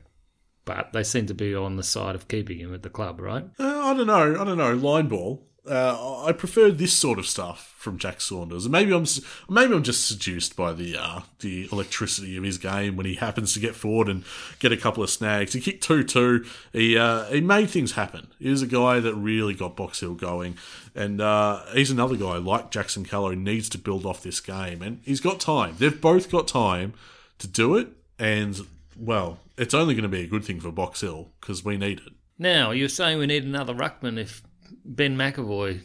But 0.68 0.92
they 0.92 1.02
seem 1.02 1.24
to 1.24 1.33
be 1.33 1.54
on 1.54 1.76
the 1.76 1.83
side 1.83 2.14
of 2.14 2.28
keeping 2.28 2.59
him 2.59 2.74
at 2.74 2.83
the 2.83 2.90
club, 2.90 3.20
right? 3.20 3.42
Uh, 3.59 3.64
I 3.64 3.94
don't 3.94 4.07
know. 4.07 4.38
I 4.38 4.44
don't 4.44 4.59
know. 4.59 4.74
Line 4.74 5.09
ball. 5.09 5.42
Uh, 5.66 6.24
I 6.26 6.33
prefer 6.33 6.70
this 6.70 6.92
sort 6.92 7.18
of 7.18 7.26
stuff 7.26 7.74
from 7.78 7.96
Jack 7.96 8.20
Saunders. 8.20 8.68
Maybe 8.68 8.92
I'm 8.92 9.07
maybe 9.48 9.72
I'm 9.74 9.83
just 9.83 10.07
seduced 10.07 10.57
by 10.57 10.74
the 10.74 10.94
uh, 10.98 11.20
the 11.40 11.70
electricity 11.72 12.37
of 12.37 12.44
his 12.44 12.59
game 12.59 12.96
when 12.96 13.07
he 13.07 13.14
happens 13.14 13.54
to 13.54 13.61
get 13.61 13.74
forward 13.76 14.11
and 14.11 14.24
get 14.59 14.70
a 14.70 14.76
couple 14.76 15.02
of 15.02 15.09
snags. 15.09 15.54
He 15.54 15.61
kicked 15.61 15.83
two 15.83 16.04
two. 16.04 16.44
He 16.74 16.98
uh, 16.98 17.24
he 17.24 17.40
made 17.40 17.70
things 17.70 17.92
happen. 17.92 18.28
He 18.38 18.50
was 18.50 18.61
a 18.61 18.66
guy 18.66 19.00
that 19.00 19.14
really 19.14 19.54
got 19.54 19.74
Box 19.74 20.00
Hill 20.00 20.14
going, 20.14 20.59
and 20.94 21.18
uh, 21.22 21.64
he's 21.72 21.90
another 21.90 22.16
guy 22.16 22.37
like 22.37 22.70
Jackson 22.70 23.07
Callow 23.07 23.33
needs 23.33 23.70
to 23.70 23.78
build 23.78 24.04
off 24.04 24.22
this 24.22 24.40
game, 24.40 24.83
and 24.83 25.00
he's 25.02 25.20
got 25.20 25.40
time. 25.40 25.76
They've 25.78 25.98
both 25.98 26.31
got 26.31 26.46
time 26.46 26.92
to 27.38 27.48
do 27.48 27.74
it, 27.76 27.88
and 28.18 28.59
well, 28.98 29.38
it's 29.59 29.75
only 29.75 29.94
going 29.94 30.03
to 30.03 30.09
be 30.09 30.23
a 30.23 30.27
good 30.27 30.44
thing 30.44 30.61
for 30.61 30.71
Box 30.71 31.01
Hill 31.01 31.33
because 31.40 31.64
we 31.64 31.77
need 31.77 31.99
it. 31.99 32.12
Now 32.38 32.71
you're 32.71 32.88
saying 32.88 33.18
we 33.18 33.27
need 33.27 33.44
another 33.44 33.75
ruckman 33.75 34.18
if 34.18 34.42
Ben 34.85 35.16
McEvoy 35.16 35.83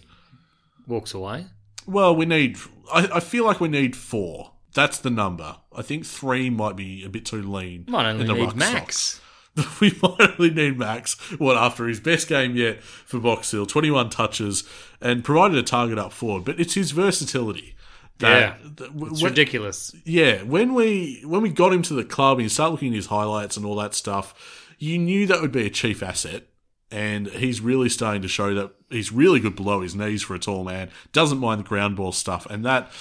walks 0.88 1.14
away. 1.14 1.48
Well, 1.86 2.16
we 2.16 2.26
need. 2.26 2.58
I, 2.94 3.10
I 3.16 3.20
feel 3.20 3.46
like 3.46 3.60
we 3.60 3.68
need 3.68 3.96
four. 3.96 4.54
That's 4.74 4.98
the 4.98 5.10
number. 5.10 5.58
I 5.76 5.82
think 5.82 6.06
three 6.06 6.50
might 6.50 6.76
be 6.76 7.04
a 7.04 7.10
bit 7.10 7.26
too 7.26 7.42
lean. 7.42 7.86
Might 7.88 8.10
only 8.10 8.22
in 8.22 8.28
the 8.28 8.34
need 8.34 8.46
ruck 8.46 8.56
Max. 8.56 9.20
socks. 9.56 9.80
we 9.82 9.92
might 10.02 10.32
only 10.40 10.50
need 10.50 10.78
Max. 10.78 11.14
What 11.40 11.58
after 11.58 11.88
his 11.88 12.00
best 12.00 12.28
game 12.28 12.56
yet 12.56 12.82
for 12.82 13.20
Box 13.20 13.52
Hill, 13.52 13.66
twenty-one 13.66 14.10
touches 14.10 14.64
and 15.02 15.24
provided 15.24 15.58
a 15.58 15.64
target 15.64 15.98
up 15.98 16.12
forward. 16.12 16.46
But 16.46 16.60
it's 16.60 16.74
his 16.74 16.92
versatility. 16.92 17.73
Yeah, 18.20 18.56
that, 18.78 18.86
It's 19.12 19.22
when- 19.22 19.32
ridiculous. 19.32 19.94
yeah, 20.06 20.44
when 20.44 20.74
we 20.74 21.22
when 21.26 21.42
we 21.42 21.50
got 21.50 21.74
him 21.74 21.82
to 21.84 21.94
the 21.94 22.06
club 22.06 22.38
and 22.38 22.44
you 22.44 22.50
start 22.50 22.72
looking 22.72 22.90
at 22.90 22.96
his 22.96 23.08
highlights 23.08 23.58
and 23.58 23.66
all 23.66 23.76
that 23.78 23.94
stuff, 23.94 24.34
you 24.80 24.98
knew 24.98 25.26
that 25.28 25.42
would 25.42 25.52
be 25.52 25.66
a 25.66 25.70
chief 25.70 26.02
asset. 26.04 26.44
And 26.92 27.28
he's 27.28 27.60
really 27.60 27.90
starting 27.90 28.22
to 28.22 28.28
show 28.28 28.54
that 28.54 28.72
he's 28.90 29.12
really 29.12 29.40
good 29.40 29.56
below 29.56 29.82
his 29.82 29.96
knees 29.96 30.22
for 30.22 30.36
a 30.36 30.40
tall 30.40 30.64
man. 30.64 30.92
Doesn't 31.12 31.40
mind 31.40 31.60
the 31.62 31.68
ground 31.68 31.96
ball 31.96 32.12
stuff, 32.12 32.46
and 32.52 32.64
that 32.66 32.92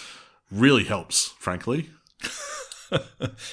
really 0.51 0.85
helps, 0.85 1.29
frankly. 1.39 1.91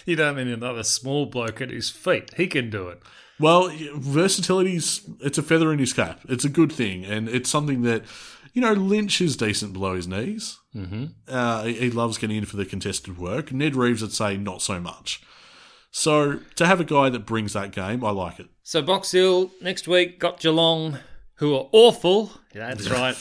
You 0.05 0.17
don't 0.17 0.35
need 0.35 0.47
another 0.47 0.83
small 0.83 1.25
bloke 1.25 1.61
at 1.61 1.69
his 1.69 1.89
feet. 1.89 2.31
He 2.35 2.47
can 2.47 2.69
do 2.69 2.89
it. 2.89 3.01
Well, 3.39 3.71
versatility's 3.95 5.01
it's 5.21 5.37
a 5.37 5.41
feather 5.43 5.71
in 5.71 5.79
his 5.79 5.93
cap. 5.93 6.19
It's 6.27 6.43
a 6.43 6.49
good 6.49 6.71
thing, 6.73 7.05
and 7.05 7.29
it's 7.29 7.49
something 7.49 7.83
that 7.83 8.03
you 8.53 8.61
know 8.61 8.73
Lynch 8.73 9.21
is 9.21 9.35
decent 9.37 9.73
below 9.73 9.95
his 9.95 10.07
knees. 10.07 10.59
Mm-hmm. 10.75 11.05
Uh, 11.27 11.63
he, 11.63 11.89
loves 11.89 12.17
getting 12.17 12.37
in 12.37 12.45
for 12.45 12.57
the 12.57 12.65
contested 12.65 13.17
work. 13.17 13.51
Ned 13.51 13.75
Reeves 13.75 14.01
would 14.01 14.13
say 14.13 14.37
not 14.37 14.61
so 14.61 14.79
much. 14.79 15.21
So 15.91 16.39
to 16.55 16.65
have 16.67 16.79
a 16.79 16.83
guy 16.83 17.09
that 17.09 17.25
brings 17.25 17.53
that 17.53 17.71
game, 17.71 18.03
I 18.03 18.11
like 18.11 18.39
it. 18.39 18.47
So 18.63 18.81
Box 18.81 19.11
Hill 19.11 19.51
next 19.61 19.87
week 19.87 20.19
got 20.19 20.39
Geelong, 20.39 20.99
who 21.35 21.55
are 21.55 21.67
awful. 21.71 22.31
Yeah, 22.53 22.73
that's 22.73 22.89
right, 22.89 23.15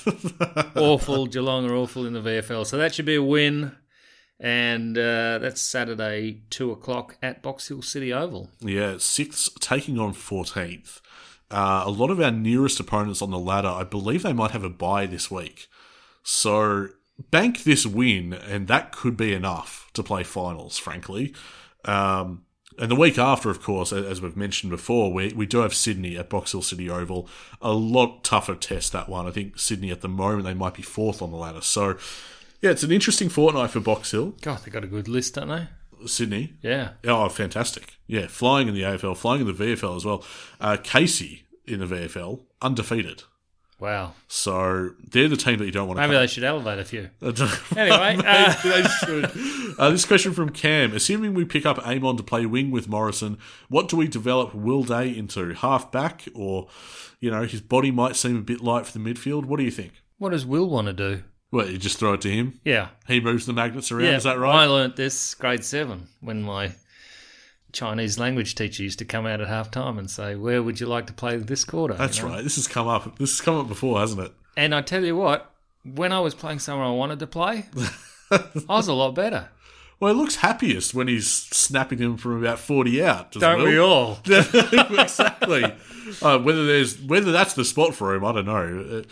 awful. 0.76 1.26
Geelong 1.26 1.70
are 1.70 1.74
awful 1.74 2.06
in 2.06 2.12
the 2.12 2.20
VFL, 2.20 2.66
so 2.66 2.76
that 2.76 2.94
should 2.94 3.06
be 3.06 3.14
a 3.14 3.22
win. 3.22 3.72
And 4.40 4.96
uh, 4.96 5.38
that's 5.38 5.60
Saturday, 5.60 6.42
two 6.50 6.70
o'clock 6.70 7.16
at 7.22 7.42
Box 7.42 7.68
Hill 7.68 7.82
City 7.82 8.12
Oval. 8.12 8.50
Yeah, 8.60 8.96
sixth 8.98 9.58
taking 9.60 9.98
on 9.98 10.12
fourteenth. 10.12 11.00
Uh, 11.50 11.82
a 11.86 11.90
lot 11.90 12.10
of 12.10 12.20
our 12.20 12.30
nearest 12.30 12.78
opponents 12.78 13.22
on 13.22 13.30
the 13.30 13.38
ladder, 13.38 13.68
I 13.68 13.84
believe 13.84 14.22
they 14.22 14.32
might 14.32 14.50
have 14.50 14.64
a 14.64 14.70
bye 14.70 15.06
this 15.06 15.30
week. 15.30 15.68
So 16.22 16.88
bank 17.30 17.64
this 17.64 17.86
win, 17.86 18.32
and 18.32 18.68
that 18.68 18.92
could 18.92 19.16
be 19.16 19.32
enough 19.32 19.90
to 19.94 20.02
play 20.02 20.22
finals, 20.22 20.78
frankly. 20.78 21.34
Um, 21.84 22.44
and 22.78 22.90
the 22.90 22.96
week 22.96 23.18
after, 23.18 23.50
of 23.50 23.60
course, 23.60 23.92
as 23.92 24.22
we've 24.22 24.36
mentioned 24.36 24.70
before, 24.70 25.12
we, 25.12 25.32
we 25.32 25.46
do 25.46 25.58
have 25.58 25.74
Sydney 25.74 26.16
at 26.16 26.30
Box 26.30 26.52
Hill 26.52 26.62
City 26.62 26.88
Oval. 26.88 27.28
A 27.60 27.72
lot 27.72 28.22
tougher 28.22 28.54
test, 28.54 28.92
that 28.92 29.08
one. 29.08 29.26
I 29.26 29.30
think 29.30 29.58
Sydney 29.58 29.90
at 29.90 30.00
the 30.00 30.08
moment, 30.08 30.44
they 30.44 30.54
might 30.54 30.74
be 30.74 30.82
fourth 30.82 31.20
on 31.20 31.32
the 31.32 31.36
ladder. 31.36 31.60
So, 31.60 31.96
yeah, 32.60 32.70
it's 32.70 32.84
an 32.84 32.92
interesting 32.92 33.28
fortnight 33.28 33.70
for 33.70 33.80
Box 33.80 34.12
Hill. 34.12 34.34
God, 34.42 34.60
they 34.64 34.70
got 34.70 34.84
a 34.84 34.88
good 34.88 35.08
list, 35.08 35.34
don't 35.34 35.48
they? 35.48 35.66
Sydney, 36.06 36.54
Yeah. 36.62 36.90
Oh, 37.04 37.28
fantastic. 37.28 37.94
Yeah, 38.06 38.26
flying 38.28 38.68
in 38.68 38.74
the 38.74 38.82
AFL, 38.82 39.16
flying 39.16 39.40
in 39.42 39.46
the 39.46 39.52
VFL 39.52 39.96
as 39.96 40.04
well. 40.04 40.24
Uh, 40.60 40.76
Casey 40.82 41.44
in 41.66 41.80
the 41.80 41.86
VFL, 41.86 42.40
undefeated. 42.62 43.24
Wow. 43.80 44.14
So 44.26 44.90
they're 45.12 45.28
the 45.28 45.36
team 45.36 45.58
that 45.58 45.66
you 45.66 45.70
don't 45.70 45.86
want 45.86 45.98
to. 45.98 46.08
Maybe 46.08 46.18
they 46.18 46.26
should 46.26 46.42
elevate 46.42 46.80
a 46.80 46.84
few. 46.84 47.10
Anyway, 47.22 47.48
Anyway, 47.76 48.22
uh, 48.26 48.54
they 48.64 48.82
should. 48.82 49.78
Uh, 49.78 49.90
this 49.90 50.04
question 50.04 50.32
from 50.32 50.50
Cam: 50.50 50.92
Assuming 50.94 51.32
we 51.34 51.44
pick 51.44 51.64
up 51.64 51.78
Amon 51.86 52.16
to 52.16 52.24
play 52.24 52.44
wing 52.44 52.72
with 52.72 52.88
Morrison, 52.88 53.38
what 53.68 53.88
do 53.88 53.96
we 53.96 54.08
develop 54.08 54.52
Will 54.52 54.82
Day 54.82 55.16
into? 55.16 55.54
Half 55.54 55.92
back, 55.92 56.24
or 56.34 56.66
you 57.20 57.30
know, 57.30 57.44
his 57.44 57.60
body 57.60 57.92
might 57.92 58.16
seem 58.16 58.36
a 58.36 58.40
bit 58.40 58.60
light 58.60 58.84
for 58.86 58.98
the 58.98 59.04
midfield. 59.04 59.44
What 59.44 59.58
do 59.58 59.64
you 59.64 59.70
think? 59.70 59.92
What 60.18 60.30
does 60.30 60.44
Will 60.44 60.68
want 60.68 60.88
to 60.88 60.92
do? 60.92 61.22
Well, 61.50 61.68
you 61.68 61.78
just 61.78 61.98
throw 61.98 62.12
it 62.12 62.20
to 62.22 62.30
him. 62.30 62.60
Yeah. 62.64 62.88
He 63.06 63.20
moves 63.20 63.46
the 63.46 63.52
magnets 63.52 63.90
around. 63.90 64.04
yeah. 64.04 64.16
Is 64.16 64.24
that 64.24 64.38
right? 64.38 64.54
I 64.54 64.66
learnt 64.66 64.96
this 64.96 65.34
grade 65.34 65.64
seven 65.64 66.08
when 66.20 66.42
my 66.42 66.72
Chinese 67.72 68.18
language 68.18 68.54
teacher 68.54 68.82
used 68.82 68.98
to 68.98 69.04
come 69.04 69.26
out 69.26 69.40
at 69.40 69.48
half 69.48 69.70
time 69.70 69.98
and 69.98 70.10
say, 70.10 70.34
Where 70.34 70.62
would 70.62 70.80
you 70.80 70.86
like 70.86 71.06
to 71.06 71.12
play 71.12 71.36
this 71.36 71.64
quarter? 71.64 71.94
You 71.94 71.98
That's 71.98 72.20
know? 72.22 72.28
right. 72.28 72.42
This 72.44 72.56
has 72.56 72.66
come 72.68 72.86
up. 72.86 73.18
This 73.18 73.30
has 73.32 73.40
come 73.40 73.56
up 73.56 73.68
before, 73.68 73.98
hasn't 74.00 74.20
it? 74.20 74.32
And 74.56 74.74
I 74.74 74.82
tell 74.82 75.04
you 75.04 75.16
what, 75.16 75.50
when 75.84 76.12
I 76.12 76.20
was 76.20 76.34
playing 76.34 76.58
somewhere 76.58 76.86
I 76.86 76.90
wanted 76.90 77.18
to 77.20 77.26
play, 77.26 77.66
I 78.30 78.42
was 78.68 78.88
a 78.88 78.92
lot 78.94 79.14
better. 79.14 79.48
Well, 80.00 80.14
he 80.14 80.20
looks 80.20 80.36
happiest 80.36 80.94
when 80.94 81.08
he's 81.08 81.30
snapping 81.30 81.98
him 81.98 82.16
from 82.16 82.38
about 82.38 82.58
forty 82.58 83.02
out. 83.02 83.32
doesn't 83.32 83.58
Don't 83.58 83.66
we 83.66 83.78
all? 83.78 84.18
exactly. 84.26 85.64
Uh, 86.22 86.38
whether 86.38 86.66
there's 86.66 87.00
whether 87.00 87.32
that's 87.32 87.54
the 87.54 87.64
spot 87.64 87.94
for 87.94 88.14
him, 88.14 88.24
I 88.24 88.32
don't 88.32 88.46
know. 88.46 89.04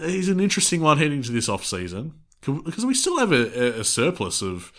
Uh, 0.00 0.04
he's 0.06 0.28
an 0.28 0.40
interesting 0.40 0.80
one 0.80 0.98
heading 0.98 1.22
to 1.22 1.32
this 1.32 1.48
off 1.48 1.64
season 1.64 2.14
because 2.40 2.86
we 2.86 2.94
still 2.94 3.18
have 3.18 3.32
a, 3.32 3.80
a 3.80 3.84
surplus 3.84 4.42
of 4.42 4.72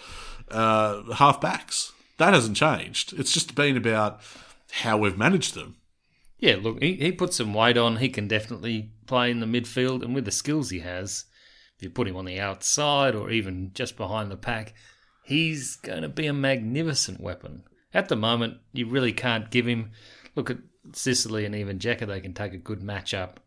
uh, 0.50 1.14
half 1.14 1.42
backs. 1.42 1.92
That 2.18 2.34
hasn't 2.34 2.58
changed. 2.58 3.14
It's 3.18 3.32
just 3.32 3.56
been 3.56 3.78
about 3.78 4.22
how 4.72 4.98
we've 4.98 5.18
managed 5.18 5.56
them. 5.56 5.78
Yeah, 6.38 6.58
look, 6.62 6.82
he, 6.82 6.96
he 6.96 7.12
put 7.12 7.34
some 7.34 7.54
weight 7.54 7.78
on. 7.78 7.98
He 7.98 8.10
can 8.10 8.28
definitely 8.28 8.92
play 9.08 9.30
in 9.30 9.42
the 9.42 9.46
midfield, 9.46 10.04
and 10.04 10.16
with 10.16 10.26
the 10.26 10.32
skills 10.32 10.70
he 10.70 10.80
has, 10.80 11.26
if 11.76 11.84
you 11.84 11.90
put 11.90 12.08
him 12.08 12.16
on 12.16 12.26
the 12.26 12.40
outside 12.40 13.14
or 13.14 13.30
even 13.30 13.72
just 13.74 13.98
behind 13.98 14.32
the 14.32 14.38
pack, 14.38 14.74
he's 15.30 15.76
going 15.78 16.02
to 16.02 16.10
be 16.10 16.28
a 16.28 16.34
magnificent 16.34 17.22
weapon. 17.22 17.64
At 17.94 18.10
the 18.10 18.16
moment, 18.16 18.58
you 18.74 18.88
really 18.88 19.14
can't 19.14 19.50
give 19.50 19.66
him. 19.66 19.92
Look 20.36 20.50
at 20.50 20.58
Sicily 20.94 21.46
and 21.46 21.56
even 21.56 21.80
Jeka; 21.80 22.08
they 22.08 22.20
can 22.20 22.34
take 22.34 22.54
a 22.54 22.58
good 22.58 22.84
match 22.84 23.14
up, 23.14 23.40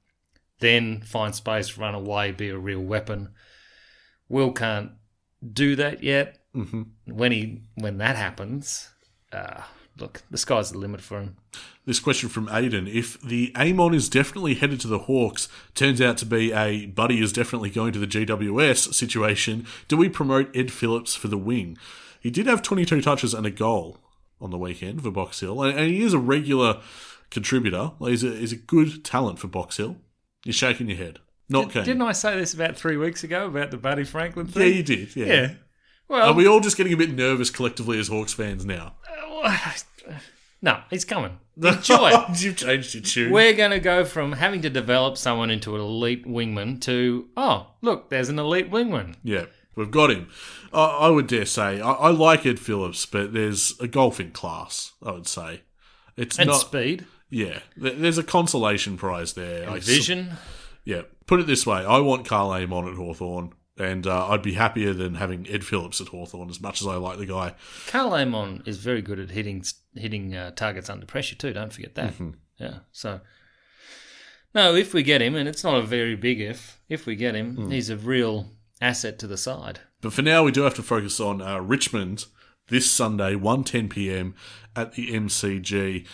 then 0.61 1.01
find 1.03 1.35
space, 1.35 1.77
run 1.77 1.95
away, 1.95 2.33
be 2.33 2.49
a 2.49 2.59
real 2.59 2.81
weapon. 2.81 3.31
Will 4.29 4.53
can't 4.53 4.93
do 5.53 5.77
that 5.77 6.03
yet. 6.03 6.39
hmm 6.55 6.83
When 7.07 7.33
he 7.33 7.63
when 7.75 7.99
that 7.99 8.17
happens, 8.17 8.89
uh, 9.33 9.63
look, 9.99 10.23
the 10.31 10.39
sky's 10.39 10.73
the 10.73 10.79
limit 10.79 11.01
for 11.01 11.21
him. 11.21 11.37
This 11.85 12.01
question 12.01 12.29
from 12.29 12.47
Aiden. 12.47 12.93
If 12.93 13.21
the 13.21 13.53
Amon 13.57 13.95
is 13.95 14.09
definitely 14.09 14.55
headed 14.55 14.81
to 14.81 14.89
the 14.89 15.01
Hawks, 15.01 15.49
turns 15.75 16.01
out 16.01 16.17
to 16.19 16.27
be 16.27 16.53
a 16.53 16.87
Buddy 16.87 17.21
is 17.21 17.33
definitely 17.33 17.71
going 17.71 17.93
to 17.93 17.99
the 17.99 18.07
GWS 18.07 18.95
situation, 18.95 19.67
do 19.89 19.97
we 19.97 20.09
promote 20.09 20.57
Ed 20.57 20.71
Phillips 20.71 21.15
for 21.15 21.29
the 21.29 21.39
wing? 21.39 21.77
He 22.21 22.31
did 22.31 22.47
have 22.47 22.63
22 22.63 23.03
touches 23.03 23.35
and 23.35 23.47
a 23.47 23.51
goal 23.51 23.99
on 24.41 24.51
the 24.51 24.59
weekend 24.59 25.03
for 25.03 25.11
Box 25.11 25.41
Hill, 25.41 25.63
and, 25.63 25.79
he 25.79 26.03
is 26.03 26.15
a 26.15 26.19
regular 26.19 26.81
contributor. 27.31 27.93
He's 27.99 28.23
a, 28.23 28.31
he's 28.31 28.53
a 28.53 28.57
good 28.57 29.05
talent 29.05 29.39
for 29.39 29.49
Box 29.49 29.77
Hill. 29.77 29.97
You're 30.45 30.53
shaking 30.53 30.89
your 30.89 30.99
head. 30.99 31.19
Not 31.49 31.71
keen. 31.71 31.85
Didn't 31.85 32.03
I 32.03 32.13
say 32.13 32.37
this 32.37 32.55
about 32.55 32.77
three 32.77 32.97
weeks 32.97 33.25
ago 33.25 33.47
about 33.47 33.71
the 33.71 33.77
Buddy 33.77 34.05
Franklin 34.05 34.47
thing? 34.47 34.63
yeah, 34.63 34.75
you 34.75 34.83
did. 34.83 35.17
Yeah. 35.17 35.27
Yeah. 35.27 35.51
Well, 36.13 36.29
Are 36.29 36.35
we 36.35 36.47
all 36.47 36.61
just 36.61 36.77
getting 36.77 36.93
a 36.93 36.97
bit 36.97 37.11
nervous 37.15 37.49
collectively 37.51 37.99
as 37.99 38.09
Hawks 38.09 38.35
fans 38.35 38.67
now? 38.67 38.95
Uh, 39.43 39.73
no, 40.63 40.81
he's 40.91 41.05
coming. 41.07 41.39
Enjoy. 41.63 42.13
You've 42.37 42.57
changed 42.57 42.95
your 42.95 43.03
tune. 43.03 43.33
We're 43.33 43.55
going 43.55 43.71
to 43.71 43.81
go 43.81 44.05
from 44.05 44.33
having 44.33 44.61
to 44.63 44.71
develop 44.71 45.17
someone 45.17 45.51
into 45.51 45.75
an 45.75 45.81
elite 45.81 46.27
wingman 46.27 46.81
to, 46.83 47.29
oh, 47.37 47.69
look, 47.81 48.11
there's 48.11 48.29
an 48.29 48.39
elite 48.39 48.71
wingman. 48.71 49.15
Yeah, 49.25 49.47
we've 49.75 49.91
got 49.91 50.11
him. 50.11 50.29
I, 50.73 50.85
I 50.85 51.09
would 51.09 51.27
dare 51.29 51.47
say 51.47 51.81
I, 51.81 51.93
I 51.93 52.11
like 52.11 52.45
Ed 52.45 52.59
Phillips, 52.61 53.07
but 53.07 53.33
there's 53.33 53.75
a 53.81 53.89
golfing 53.89 54.33
class. 54.33 54.93
I 55.03 55.13
would 55.13 55.27
say 55.27 55.63
it's 56.17 56.39
And 56.39 56.49
not. 56.49 56.57
speed 56.61 57.07
yeah, 57.31 57.61
there- 57.79 57.95
there's 57.95 58.19
a 58.19 58.23
consolation 58.23 58.99
prize 58.99 59.33
there. 59.33 59.65
I 59.67 59.73
and 59.75 59.77
s- 59.79 59.87
vision. 59.87 60.33
yeah, 60.85 61.03
put 61.27 61.41
it 61.41 61.47
this 61.47 61.67
way: 61.67 61.79
I 61.85 61.99
want 62.01 62.27
Karl 62.27 62.51
Amon 62.53 62.87
at 62.89 62.95
Hawthorn, 62.97 63.55
and 63.79 64.07
uh, 64.07 64.29
I'd 64.29 64.43
be 64.43 64.53
happier 64.55 64.93
than 64.93 65.15
having 65.15 65.47
Ed 65.49 65.65
Phillips 65.65 66.01
at 66.01 66.09
Hawthorn. 66.09 66.51
As 66.51 66.61
much 66.61 66.81
as 66.83 66.87
I 66.87 66.97
like 66.97 67.19
the 67.19 67.27
guy, 67.27 67.55
Karl 67.87 68.15
Amon 68.15 68.63
is 68.67 68.79
very 68.79 69.03
good 69.03 69.19
at 69.19 69.31
hitting 69.31 69.65
hitting 69.95 70.35
uh, 70.35 70.51
targets 70.53 70.89
under 70.91 71.07
pressure 71.07 71.35
too. 71.37 71.53
Don't 71.53 71.73
forget 71.73 71.95
that. 71.95 72.13
Mm-hmm. 72.15 72.31
Yeah. 72.59 72.79
So, 72.93 73.21
no, 74.55 74.75
if 74.75 74.93
we 74.95 75.03
get 75.03 75.23
him, 75.23 75.35
and 75.35 75.49
it's 75.49 75.65
not 75.65 75.77
a 75.77 75.83
very 75.83 76.15
big 76.15 76.41
if, 76.41 76.81
if 76.89 77.07
we 77.07 77.17
get 77.17 77.35
him, 77.35 77.57
Hmm. 77.57 77.71
he's 77.71 77.91
a 77.91 77.97
real 77.97 78.53
asset 78.81 79.19
to 79.21 79.27
the 79.27 79.37
side. 79.39 79.81
But 80.01 80.13
for 80.13 80.23
now, 80.23 80.43
we 80.45 80.53
do 80.53 80.63
have 80.63 80.75
to 80.75 80.83
focus 80.83 81.19
on 81.21 81.41
uh, 81.41 81.59
Richmond 81.61 82.27
this 82.69 82.91
Sunday, 82.91 83.35
1.10 83.35 83.89
p.m. 83.91 84.35
at 84.77 84.93
the 84.95 85.11
MCG. 85.13 86.07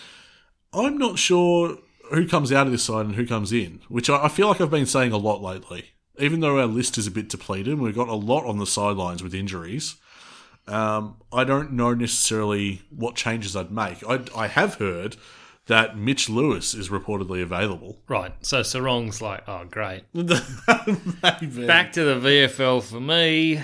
I'm 0.73 0.97
not 0.97 1.19
sure 1.19 1.77
who 2.11 2.27
comes 2.27 2.51
out 2.51 2.65
of 2.67 2.71
this 2.71 2.83
side 2.83 3.05
and 3.05 3.15
who 3.15 3.25
comes 3.27 3.51
in, 3.51 3.81
which 3.89 4.09
I, 4.09 4.25
I 4.25 4.29
feel 4.29 4.47
like 4.47 4.61
I've 4.61 4.71
been 4.71 4.85
saying 4.85 5.11
a 5.11 5.17
lot 5.17 5.41
lately. 5.41 5.85
Even 6.19 6.39
though 6.41 6.59
our 6.59 6.65
list 6.65 6.97
is 6.97 7.07
a 7.07 7.11
bit 7.11 7.29
depleted, 7.29 7.73
and 7.73 7.81
we've 7.81 7.95
got 7.95 8.09
a 8.09 8.13
lot 8.15 8.45
on 8.45 8.57
the 8.57 8.65
sidelines 8.67 9.23
with 9.23 9.33
injuries. 9.33 9.95
Um, 10.67 11.17
I 11.33 11.45
don't 11.45 11.71
know 11.73 11.93
necessarily 11.95 12.81
what 12.89 13.15
changes 13.15 13.55
I'd 13.55 13.71
make. 13.71 14.07
I, 14.07 14.19
I 14.35 14.47
have 14.47 14.75
heard 14.75 15.17
that 15.65 15.97
Mitch 15.97 16.29
Lewis 16.29 16.73
is 16.75 16.89
reportedly 16.89 17.41
available. 17.41 17.97
Right. 18.07 18.33
So 18.45 18.61
Serong's 18.61 19.21
like, 19.21 19.47
oh, 19.47 19.65
great. 19.65 20.03
Maybe. 20.13 21.65
Back 21.67 21.91
to 21.93 22.03
the 22.03 22.15
VFL 22.19 22.83
for 22.83 22.99
me. 22.99 23.61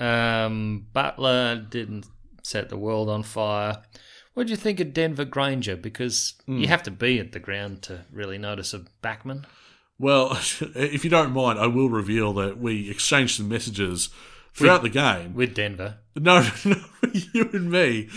Um, 0.00 0.86
Butler 0.92 1.56
didn't 1.56 2.06
set 2.42 2.68
the 2.68 2.76
world 2.76 3.08
on 3.08 3.22
fire. 3.22 3.82
What 4.34 4.46
do 4.46 4.50
you 4.50 4.56
think 4.56 4.80
of 4.80 4.92
Denver 4.92 5.24
Grainger? 5.24 5.76
Because 5.76 6.34
Hmm. 6.46 6.58
you 6.58 6.68
have 6.68 6.82
to 6.84 6.90
be 6.90 7.18
at 7.18 7.32
the 7.32 7.40
ground 7.40 7.82
to 7.84 8.04
really 8.12 8.38
notice 8.38 8.74
a 8.74 8.80
backman. 9.02 9.44
Well, 9.98 10.32
if 10.74 11.04
you 11.04 11.10
don't 11.10 11.32
mind, 11.32 11.58
I 11.58 11.66
will 11.66 11.88
reveal 11.88 12.32
that 12.34 12.58
we 12.58 12.90
exchanged 12.90 13.36
some 13.36 13.48
messages 13.48 14.10
throughout 14.54 14.82
the 14.82 14.88
game. 14.88 15.34
with 15.34 15.54
Denver. 15.54 15.96
No, 16.14 16.40
no, 16.64 16.76
you 17.12 17.50
and 17.52 17.70
me. 17.70 18.08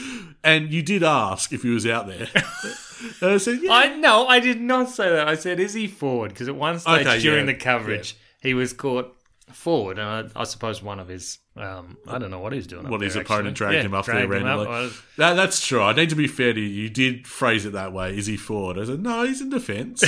And 0.43 0.71
you 0.71 0.81
did 0.81 1.03
ask 1.03 1.51
if 1.51 1.63
he 1.63 1.69
was 1.69 1.85
out 1.85 2.07
there. 2.07 2.27
and 3.21 3.31
I 3.31 3.37
said, 3.37 3.59
yeah. 3.61 3.73
I 3.73 3.95
no, 3.97 4.25
I 4.27 4.39
did 4.39 4.61
not 4.61 4.89
say 4.89 5.09
that. 5.09 5.27
I 5.27 5.35
said, 5.35 5.59
is 5.59 5.73
he 5.73 5.87
forward? 5.87 6.29
Because 6.29 6.47
at 6.47 6.55
one 6.55 6.79
stage 6.79 7.05
Okay, 7.05 7.19
during 7.19 7.45
yeah, 7.45 7.53
the 7.53 7.59
coverage, 7.59 8.15
he 8.41 8.53
was 8.53 8.71
caught 8.71 9.13
forward, 9.51 9.97
and 9.99 10.31
I, 10.35 10.41
I 10.41 10.43
suppose 10.45 10.81
one 10.81 10.99
of 10.99 11.07
his, 11.09 11.39
um, 11.57 11.97
I 12.07 12.19
don't 12.19 12.31
know 12.31 12.39
what 12.39 12.53
he's 12.53 12.67
doing. 12.67 12.85
up 12.85 12.91
What 12.91 13.01
his 13.01 13.15
there, 13.15 13.23
opponent 13.23 13.47
actually. 13.49 13.53
dragged 13.55 13.75
Yeah, 13.75 13.81
him 13.83 13.93
up 13.95 14.05
there 14.05 14.15
dragged 14.27 14.33
him 14.33 14.43
randomly. 14.45 14.67
I- 14.73 14.91
That, 15.17 15.33
that's 15.33 15.65
true. 15.65 15.81
I 15.81 15.91
need 15.93 16.09
to 16.11 16.15
be 16.15 16.27
fair 16.27 16.53
to 16.53 16.59
you. 16.59 16.67
You 16.67 16.89
did 16.89 17.27
phrase 17.27 17.65
it 17.65 17.73
that 17.73 17.91
way. 17.91 18.17
Is 18.17 18.27
he 18.27 18.37
forward? 18.37 18.77
I 18.79 18.85
said, 18.85 19.01
no, 19.01 19.23
he's 19.25 19.41
in 19.41 19.49
defence. 19.49 20.03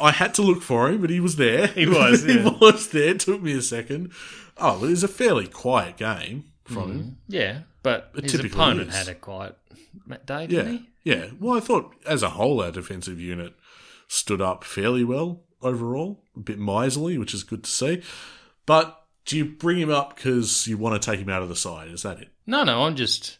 I 0.00 0.12
had 0.12 0.34
to 0.34 0.42
look 0.42 0.62
for 0.62 0.88
him, 0.88 1.00
but 1.00 1.10
he 1.10 1.20
was 1.20 1.36
there. 1.36 1.66
He 1.68 1.86
was, 1.86 2.22
he 2.24 2.38
yeah. 2.38 2.50
was 2.60 2.88
there. 2.88 3.10
It 3.10 3.20
took 3.20 3.42
me 3.42 3.52
a 3.52 3.62
second. 3.62 4.12
Oh, 4.56 4.84
it 4.84 4.90
was 4.90 5.02
a 5.04 5.08
fairly 5.08 5.46
quiet 5.46 5.96
game 5.96 6.44
from 6.64 6.76
mm-hmm. 6.76 6.98
him. 6.98 7.18
yeah, 7.28 7.60
but 7.82 8.10
It 8.14 8.24
his 8.30 8.40
opponent 8.44 8.90
is. 8.90 8.94
had 8.94 9.08
a 9.08 9.14
quiet 9.14 9.56
day, 10.26 10.42
Yeah. 10.42 10.46
didn't 10.46 10.72
he? 10.72 10.88
Yeah. 11.04 11.26
Well, 11.40 11.56
I 11.56 11.60
thought 11.60 11.94
as 12.06 12.22
a 12.22 12.30
whole, 12.30 12.60
our 12.62 12.70
defensive 12.70 13.20
unit 13.20 13.54
stood 14.08 14.40
up 14.40 14.64
fairly 14.64 15.04
well 15.04 15.42
overall. 15.62 16.22
A 16.36 16.40
bit 16.40 16.58
miserly, 16.58 17.18
which 17.18 17.34
is 17.34 17.44
good 17.44 17.64
to 17.64 17.70
see. 17.70 18.02
But 18.66 19.00
do 19.24 19.36
you 19.36 19.44
bring 19.44 19.78
him 19.78 19.90
up 19.90 20.16
because 20.16 20.66
you 20.66 20.76
want 20.76 21.00
to 21.00 21.10
take 21.10 21.20
him 21.20 21.30
out 21.30 21.42
of 21.42 21.48
the 21.48 21.56
side? 21.56 21.88
Is 21.88 22.02
that 22.02 22.20
it? 22.20 22.28
No, 22.46 22.64
no, 22.64 22.84
I'm 22.84 22.96
just 22.96 23.37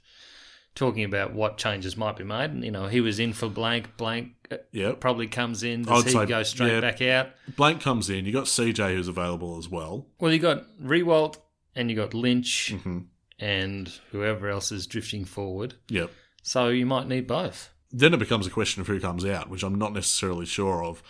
talking 0.79 1.05
about 1.05 1.33
what 1.35 1.59
changes 1.59 1.97
might 1.97 2.17
be 2.17 2.25
made. 2.25 2.51
And, 2.51 2.65
You 2.65 2.71
know, 2.71 2.87
he 2.87 3.01
was 3.01 3.19
in 3.19 3.33
for 3.33 3.49
Blanck. 3.49 3.97
Blanck 3.97 4.31
uh, 4.51 4.57
Yep. 4.73 5.01
probably 5.01 5.27
comes 5.27 5.63
in. 5.63 5.89
I 5.89 5.97
would 5.97 6.07
he 6.07 6.13
say, 6.13 6.25
go 6.27 6.43
straight 6.45 6.73
yeah. 6.73 6.81
back 6.81 7.03
out? 7.03 7.31
Blanck 7.57 7.81
comes 7.83 8.09
in. 8.09 8.25
You 8.25 8.33
got 8.33 8.45
CJ 8.47 8.95
who's 8.95 9.09
available 9.09 9.59
as 9.59 9.69
well. 9.69 10.07
Well, 10.21 10.33
you 10.33 10.39
got 10.39 10.65
Rewalt 10.81 11.37
and 11.75 11.91
you 11.91 11.97
got 11.97 12.15
Lynch 12.15 12.73
Mm-hmm. 12.75 12.99
and 13.39 13.93
whoever 14.13 14.49
else 14.49 14.73
is 14.73 14.87
drifting 14.87 15.25
forward. 15.25 15.75
Yep. 15.89 16.11
So 16.43 16.69
you 16.69 16.87
might 16.87 17.07
need 17.09 17.27
both. 17.27 17.71
Then 17.91 18.13
it 18.15 18.19
becomes 18.19 18.47
a 18.47 18.51
question 18.51 18.81
of 18.81 18.87
who 18.87 19.01
comes 19.01 19.25
out, 19.25 19.49
which 19.51 19.63
I'm 19.63 19.75
not 19.77 19.93
necessarily 19.93 20.47
sure 20.47 20.85
of 20.85 21.03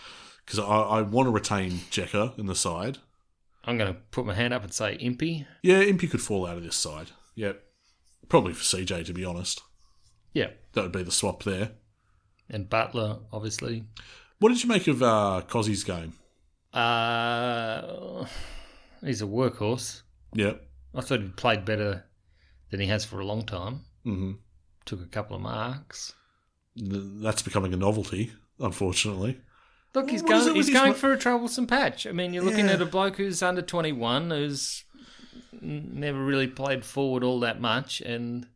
because 0.44 0.58
I, 0.58 0.64
I 0.64 1.02
want 1.02 1.26
to 1.26 1.30
retain 1.30 1.72
Jeka 1.90 2.38
in 2.38 2.46
the 2.46 2.54
side. 2.54 2.98
I'm 3.64 3.76
going 3.76 3.92
to 3.92 4.00
put 4.12 4.24
my 4.24 4.32
hand 4.34 4.54
up 4.54 4.62
and 4.64 4.72
say 4.72 4.96
Impy. 4.98 5.46
Yeah, 5.62 5.82
Impy 5.82 6.10
could 6.10 6.22
fall 6.22 6.46
out 6.46 6.56
of 6.56 6.62
this 6.62 6.76
side. 6.76 7.10
Yep. 7.34 7.62
Probably 8.28 8.52
for 8.52 8.62
CJ, 8.62 9.06
to 9.06 9.12
be 9.12 9.24
honest. 9.24 9.62
Yeah. 10.34 10.48
That 10.72 10.82
would 10.82 10.92
be 10.92 11.02
the 11.02 11.10
swap 11.10 11.42
there. 11.44 11.70
And 12.50 12.68
Butler, 12.68 13.18
obviously. 13.32 13.84
What 14.38 14.50
did 14.50 14.62
you 14.62 14.68
make 14.68 14.86
of 14.86 15.02
uh, 15.02 15.42
Cozzy's 15.48 15.84
game? 15.84 16.14
Uh, 16.72 18.24
he's 19.04 19.22
a 19.22 19.26
workhorse. 19.26 20.02
Yep. 20.34 20.62
I 20.94 21.00
thought 21.00 21.20
he 21.20 21.28
played 21.28 21.64
better 21.64 22.04
than 22.70 22.80
he 22.80 22.86
has 22.86 23.04
for 23.04 23.20
a 23.20 23.24
long 23.26 23.44
time. 23.44 23.80
Mm-hmm. 24.06 24.32
Took 24.84 25.02
a 25.02 25.06
couple 25.06 25.36
of 25.36 25.42
marks. 25.42 26.14
That's 26.76 27.42
becoming 27.42 27.74
a 27.74 27.76
novelty, 27.76 28.32
unfortunately. 28.60 29.40
Look, 29.94 30.10
he's 30.10 30.22
What 30.22 30.30
going. 30.44 30.54
He's 30.54 30.70
going 30.70 30.90
mo- 30.92 30.96
for 30.96 31.12
a 31.12 31.18
troublesome 31.18 31.66
patch. 31.66 32.06
I 32.06 32.12
mean, 32.12 32.32
you're 32.32 32.44
looking 32.44 32.66
Yeah. 32.66 32.74
at 32.74 32.82
a 32.82 32.86
bloke 32.86 33.16
who's 33.16 33.42
under 33.42 33.62
21, 33.62 34.30
who's 34.30 34.84
never 35.60 36.22
really 36.24 36.46
played 36.48 36.84
forward 36.84 37.22
all 37.24 37.40
that 37.40 37.60
much, 37.60 38.00
and 38.00 38.46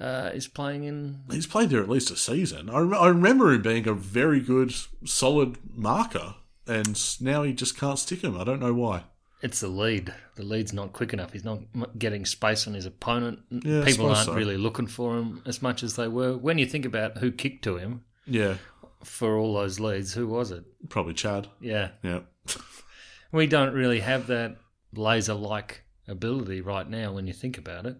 uh, 0.00 0.30
is 0.34 0.48
playing 0.48 0.84
in. 0.84 1.20
He's 1.30 1.46
played 1.46 1.70
there 1.70 1.82
at 1.82 1.88
least 1.88 2.10
a 2.10 2.16
season. 2.16 2.68
I, 2.70 2.78
rem- 2.80 2.94
I 3.00 3.08
remember 3.08 3.52
him 3.52 3.62
being 3.62 3.86
a 3.88 3.94
very 3.94 4.40
good, 4.40 4.74
solid 5.04 5.58
marker, 5.76 6.34
and 6.66 6.98
now 7.20 7.42
he 7.42 7.52
just 7.52 7.78
can't 7.78 7.98
stick 7.98 8.22
him. 8.22 8.38
I 8.38 8.44
don't 8.44 8.60
know 8.60 8.74
why. 8.74 9.04
It's 9.42 9.60
the 9.60 9.68
lead. 9.68 10.14
The 10.36 10.42
lead's 10.42 10.72
not 10.72 10.94
quick 10.94 11.12
enough. 11.12 11.32
He's 11.34 11.44
not 11.44 11.60
getting 11.98 12.24
space 12.24 12.66
on 12.66 12.72
his 12.72 12.86
opponent. 12.86 13.40
Yeah, 13.50 13.84
People 13.84 14.06
aren't 14.06 14.24
so. 14.26 14.32
really 14.34 14.56
looking 14.56 14.86
for 14.86 15.18
him 15.18 15.42
as 15.44 15.60
much 15.60 15.82
as 15.82 15.96
they 15.96 16.08
were. 16.08 16.34
When 16.36 16.56
you 16.56 16.64
think 16.64 16.86
about 16.86 17.18
who 17.18 17.30
kicked 17.30 17.62
to 17.64 17.76
him 17.76 18.04
Yeah, 18.24 18.54
for 19.02 19.36
all 19.36 19.52
those 19.52 19.78
leads, 19.78 20.14
who 20.14 20.26
was 20.26 20.50
it? 20.50 20.64
probably 20.88 21.12
Chad. 21.12 21.48
Yeah, 21.60 21.90
Yeah. 22.02 22.20
we 23.32 23.46
don't 23.46 23.74
really 23.74 24.00
have 24.00 24.28
that 24.28 24.56
laser-like 24.94 25.83
ability 26.08 26.60
right 26.60 26.88
now. 26.88 27.12
When 27.12 27.26
you 27.26 27.32
think 27.32 27.58
about 27.58 27.86
it, 27.86 27.96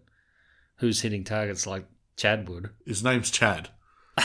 who's 0.77 1.03
hitting 1.03 1.25
targets 1.25 1.67
like 1.67 1.87
Chad 2.17 2.49
would? 2.49 2.71
His 2.87 3.03
name's 3.05 3.31
Chad. 3.31 3.69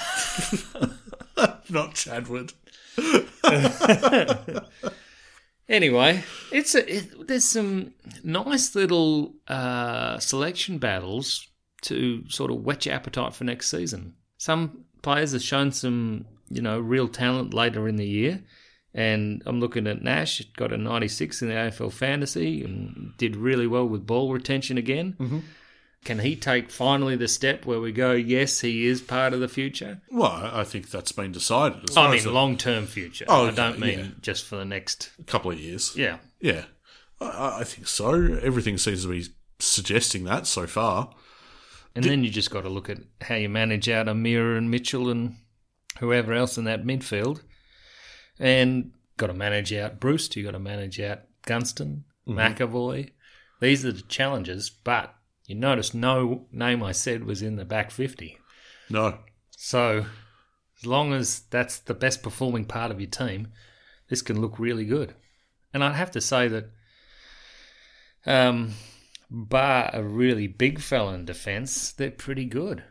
Not 1.69 1.95
Chadwood. 1.95 2.53
Anyway, 5.69 6.23
it's 6.51 6.73
a, 6.73 6.95
it, 6.95 7.27
there's 7.27 7.45
some 7.45 7.93
nice 8.23 8.73
little 8.73 9.35
uh, 9.47 10.17
selection 10.17 10.79
battles 10.79 11.47
to 11.81 12.27
sort 12.27 12.49
of 12.49 12.63
whet 12.63 12.87
your 12.87 12.95
appetite 12.95 13.35
for 13.35 13.43
next 13.43 13.69
season. 13.69 14.15
Some 14.37 14.85
players 15.03 15.33
have 15.33 15.43
shown 15.43 15.71
some, 15.71 16.25
you 16.49 16.63
know, 16.63 16.79
real 16.79 17.07
talent 17.07 17.53
later 17.53 17.87
in 17.87 17.97
the 17.97 18.07
year, 18.07 18.43
and 18.93 19.43
I'm 19.45 19.59
looking 19.59 19.87
at 19.87 20.01
Nash. 20.01 20.41
Got 20.57 20.73
a 20.73 20.77
96 20.77 21.41
in 21.41 21.49
the 21.49 21.53
AFL 21.55 21.91
fantasy 21.91 22.63
and 22.63 23.13
did 23.17 23.35
really 23.35 23.67
well 23.67 23.87
with 23.87 24.07
ball 24.07 24.31
retention 24.31 24.77
again. 24.77 25.15
Mm-hmm. 25.19 25.39
Can 26.05 26.19
he 26.19 26.35
take 26.35 26.71
finally 26.71 27.17
the 27.17 27.27
step 27.27 27.65
where 27.65 27.81
we 27.81 27.91
go? 27.91 28.13
Yes, 28.13 28.61
he 28.61 28.87
is 28.87 29.01
part 29.01 29.33
of 29.33 29.41
the 29.41 29.49
future. 29.49 29.99
Well, 30.09 30.31
I 30.53 30.63
think 30.63 30.89
that's 30.89 31.11
been 31.11 31.33
decided. 31.33 31.89
As 31.89 31.97
I 31.97 32.09
mean, 32.09 32.33
long 32.33 32.57
term 32.57 32.85
future. 32.85 33.25
Oh, 33.27 33.47
I 33.47 33.51
don't 33.51 33.79
mean 33.79 33.99
yeah. 33.99 34.07
just 34.21 34.45
for 34.45 34.55
the 34.55 34.65
next. 34.65 35.11
couple 35.25 35.51
of 35.51 35.59
years. 35.59 35.93
Yeah. 35.97 36.17
Yeah, 36.39 36.65
I, 37.19 37.57
I 37.59 37.63
think 37.65 37.87
so. 37.87 38.13
Everything 38.41 38.77
seems 38.77 39.03
to 39.03 39.09
be 39.09 39.25
suggesting 39.59 40.23
that 40.23 40.47
so 40.47 40.67
far. 40.67 41.09
And 41.95 42.05
then 42.05 42.23
you 42.23 42.29
just 42.29 42.51
got 42.51 42.61
to 42.61 42.69
look 42.69 42.89
at 42.89 42.99
how 43.21 43.35
you 43.35 43.49
manage 43.49 43.89
out 43.89 44.07
O'Meara 44.07 44.57
and 44.57 44.71
Mitchell 44.71 45.09
and 45.09 45.35
whoever 45.99 46.33
else 46.33 46.57
in 46.57 46.63
that 46.63 46.85
midfield. 46.85 47.41
And 48.39 48.91
got 49.17 49.27
to 49.27 49.33
manage 49.33 49.73
out 49.73 49.99
Breust. 49.99 50.35
You 50.35 50.43
got 50.43 50.51
to 50.51 50.59
manage 50.59 50.99
out 50.99 51.19
Gunston, 51.45 52.05
McEvoy. 52.27 53.11
These 53.59 53.85
are 53.85 53.91
the 53.91 54.01
challenges. 54.03 54.69
But 54.69 55.13
you 55.45 55.55
notice 55.55 55.93
no 55.93 56.45
name 56.51 56.83
I 56.83 56.93
said 56.93 57.25
was 57.25 57.41
in 57.41 57.57
the 57.57 57.65
back 57.65 57.91
50. 57.91 58.37
No, 58.89 59.19
So 59.51 60.05
as 60.79 60.85
long 60.85 61.13
as 61.13 61.41
that's 61.49 61.79
the 61.79 61.93
best 61.93 62.23
performing 62.23 62.65
part 62.65 62.91
of 62.91 63.01
your 63.01 63.09
team, 63.09 63.49
this 64.09 64.21
can 64.21 64.39
look 64.39 64.57
really 64.57 64.85
good. 64.85 65.13
And 65.73 65.83
I'd 65.83 65.95
have 65.95 66.11
to 66.11 66.21
say 66.21 66.47
that, 66.47 66.71
um, 68.25 68.73
bar 69.29 69.89
a 69.93 70.01
really 70.01 70.47
big 70.47 70.79
fella 70.79 71.13
in 71.13 71.25
defence, 71.25 71.91
they're 71.91 72.09
pretty 72.09 72.45
good. 72.45 72.83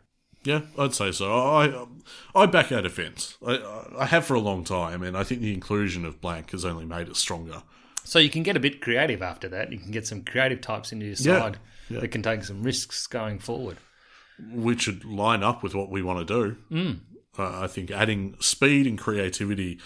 Yeah, 0.48 0.60
I'd 0.78 0.94
say 0.94 1.12
so. 1.12 1.30
I 1.32 1.86
I 2.34 2.46
back 2.46 2.72
our 2.72 2.82
defence. 2.82 3.36
I 3.46 3.60
I 3.98 4.06
have 4.06 4.24
for 4.24 4.34
a 4.34 4.40
long 4.40 4.64
time, 4.64 5.02
and 5.02 5.16
I 5.16 5.22
think 5.24 5.40
the 5.40 5.52
inclusion 5.52 6.04
of 6.04 6.20
Blanck 6.20 6.50
has 6.52 6.64
only 6.64 6.84
made 6.86 7.08
it 7.08 7.16
stronger. 7.16 7.62
So 8.04 8.18
you 8.18 8.30
can 8.30 8.42
get 8.42 8.56
a 8.56 8.60
bit 8.60 8.80
creative 8.80 9.20
after 9.22 9.48
that. 9.50 9.70
You 9.72 9.78
can 9.78 9.90
get 9.90 10.06
some 10.06 10.22
creative 10.24 10.60
types 10.62 10.92
into 10.92 11.04
your 11.06 11.16
Yeah, 11.18 11.40
side 11.40 11.58
yeah. 11.90 12.00
that 12.00 12.08
can 12.08 12.22
take 12.22 12.42
some 12.44 12.62
risks 12.62 13.06
going 13.06 13.38
forward. 13.38 13.76
which 14.52 14.82
should 14.82 15.04
line 15.04 15.42
up 15.42 15.62
with 15.62 15.74
what 15.74 15.90
we 15.90 16.00
want 16.00 16.26
to 16.26 16.34
do. 16.42 16.56
Mm. 16.70 17.00
Uh, 17.38 17.60
I 17.64 17.66
think 17.66 17.90
adding 17.90 18.36
speed 18.40 18.86
and 18.86 18.96
creativity 18.98 19.78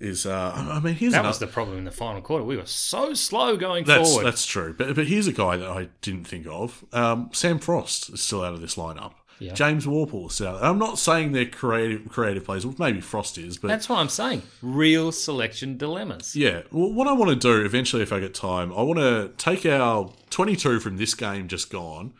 is. 0.00 0.24
Uh, 0.26 0.52
I 0.56 0.80
mean, 0.80 0.94
here's 0.94 1.12
That 1.12 1.18
another. 1.20 1.28
was 1.30 1.38
the 1.40 1.46
problem 1.48 1.76
in 1.78 1.84
the 1.84 1.90
final 1.90 2.22
quarter. 2.22 2.44
We 2.44 2.56
were 2.56 2.66
so 2.66 3.14
slow 3.14 3.56
going 3.56 3.84
that's 3.84 4.08
forward. 4.08 4.24
that's 4.26 4.46
true, 4.46 4.74
but 4.78 4.94
but 4.94 5.06
here's 5.06 5.26
a 5.26 5.32
guy 5.32 5.56
that 5.58 5.68
I 5.68 5.88
didn't 6.00 6.24
think 6.26 6.46
of. 6.46 6.84
Um, 6.92 7.28
Sam 7.32 7.58
Frost 7.58 8.08
is 8.10 8.22
still 8.22 8.42
out 8.44 8.54
of 8.54 8.60
this 8.60 8.76
lineup. 8.76 9.12
Yeah. 9.38 9.52
James 9.54 9.86
Worpel 9.86 10.26
is 10.28 10.34
still 10.34 10.48
out. 10.48 10.64
I'm 10.64 10.78
not 10.78 10.98
saying 10.98 11.32
they're 11.32 11.44
creative 11.46 12.08
creative 12.08 12.44
players. 12.44 12.64
Well, 12.64 12.74
maybe 12.78 13.00
Frost 13.00 13.36
is, 13.38 13.58
but 13.58 13.68
That's 13.68 13.88
what 13.88 13.98
I'm 13.98 14.08
saying. 14.08 14.42
Real 14.62 15.12
selection 15.12 15.76
dilemmas. 15.76 16.34
Yeah. 16.34 16.62
Well, 16.70 16.92
what 16.92 17.06
I 17.06 17.12
want 17.12 17.30
to 17.30 17.36
do 17.36 17.64
eventually, 17.64 18.02
if 18.02 18.12
I 18.12 18.20
get 18.20 18.34
time, 18.34 18.72
I 18.72 18.82
want 18.82 18.98
to 18.98 19.30
take 19.36 19.66
our 19.66 20.10
22 20.30 20.80
from 20.80 20.96
this 20.96 21.14
game 21.14 21.48
just 21.48 21.70
gone 21.70 22.14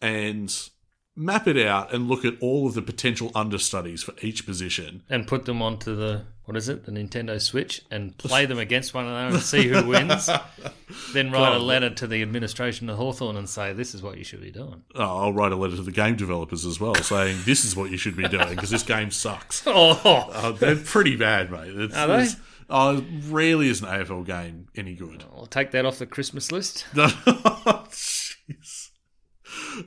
and 0.00 0.68
map 1.14 1.46
it 1.46 1.58
out 1.58 1.92
and 1.92 2.08
look 2.08 2.24
at 2.24 2.34
all 2.40 2.66
of 2.66 2.74
the 2.74 2.82
potential 2.82 3.30
understudies 3.34 4.02
for 4.02 4.14
each 4.22 4.46
position. 4.46 5.02
and 5.10 5.26
put 5.26 5.44
them 5.44 5.60
onto 5.60 5.94
the 5.94 6.22
what 6.44 6.56
is 6.56 6.68
it, 6.68 6.84
the 6.84 6.90
Nintendo 6.90 7.40
Switch, 7.40 7.82
and 7.90 8.18
play 8.18 8.46
them 8.46 8.58
against 8.58 8.94
one 8.94 9.06
another 9.06 9.36
and 9.36 9.42
see 9.44 9.68
who 9.68 9.86
wins. 9.86 10.28
then 11.12 11.30
write 11.30 11.54
a 11.54 11.58
letter 11.58 11.90
to 11.90 12.06
the 12.06 12.22
administration 12.22 12.88
of 12.90 12.96
Hawthorn 12.96 13.36
and 13.36 13.48
say 13.48 13.72
this 13.72 13.94
is 13.94 14.02
what 14.02 14.18
you 14.18 14.24
should 14.24 14.40
be 14.40 14.50
doing. 14.50 14.82
Oh, 14.94 15.18
I'll 15.18 15.32
write 15.32 15.52
a 15.52 15.56
letter 15.56 15.76
to 15.76 15.82
the 15.82 15.92
game 15.92 16.16
developers 16.16 16.64
as 16.64 16.78
well 16.80 16.94
saying 16.94 17.38
this 17.44 17.64
is 17.64 17.74
what 17.76 17.90
you 17.90 17.96
should 17.96 18.16
be 18.16 18.28
doing 18.28 18.50
because 18.50 18.70
this 18.70 18.82
game 18.82 19.10
sucks. 19.10 19.62
Oh, 19.74 20.00
Oh, 20.34 20.52
they're 20.52 20.76
pretty 20.76 21.16
bad, 21.16 21.50
mate. 21.50 21.72
It's, 21.74 21.96
Are 21.96 22.06
they? 22.06 22.28
Oh, 22.70 23.04
rarely 23.26 23.68
is 23.68 23.80
an 23.82 23.88
AFL 23.88 24.24
game 24.24 24.68
any 24.74 24.94
good. 24.94 25.24
I'll 25.36 25.46
take 25.46 25.70
that 25.72 25.84
off 25.84 25.98
the 25.98 26.06
Christmas 26.06 26.50
list. 26.50 26.86
Jeez. 26.94 28.90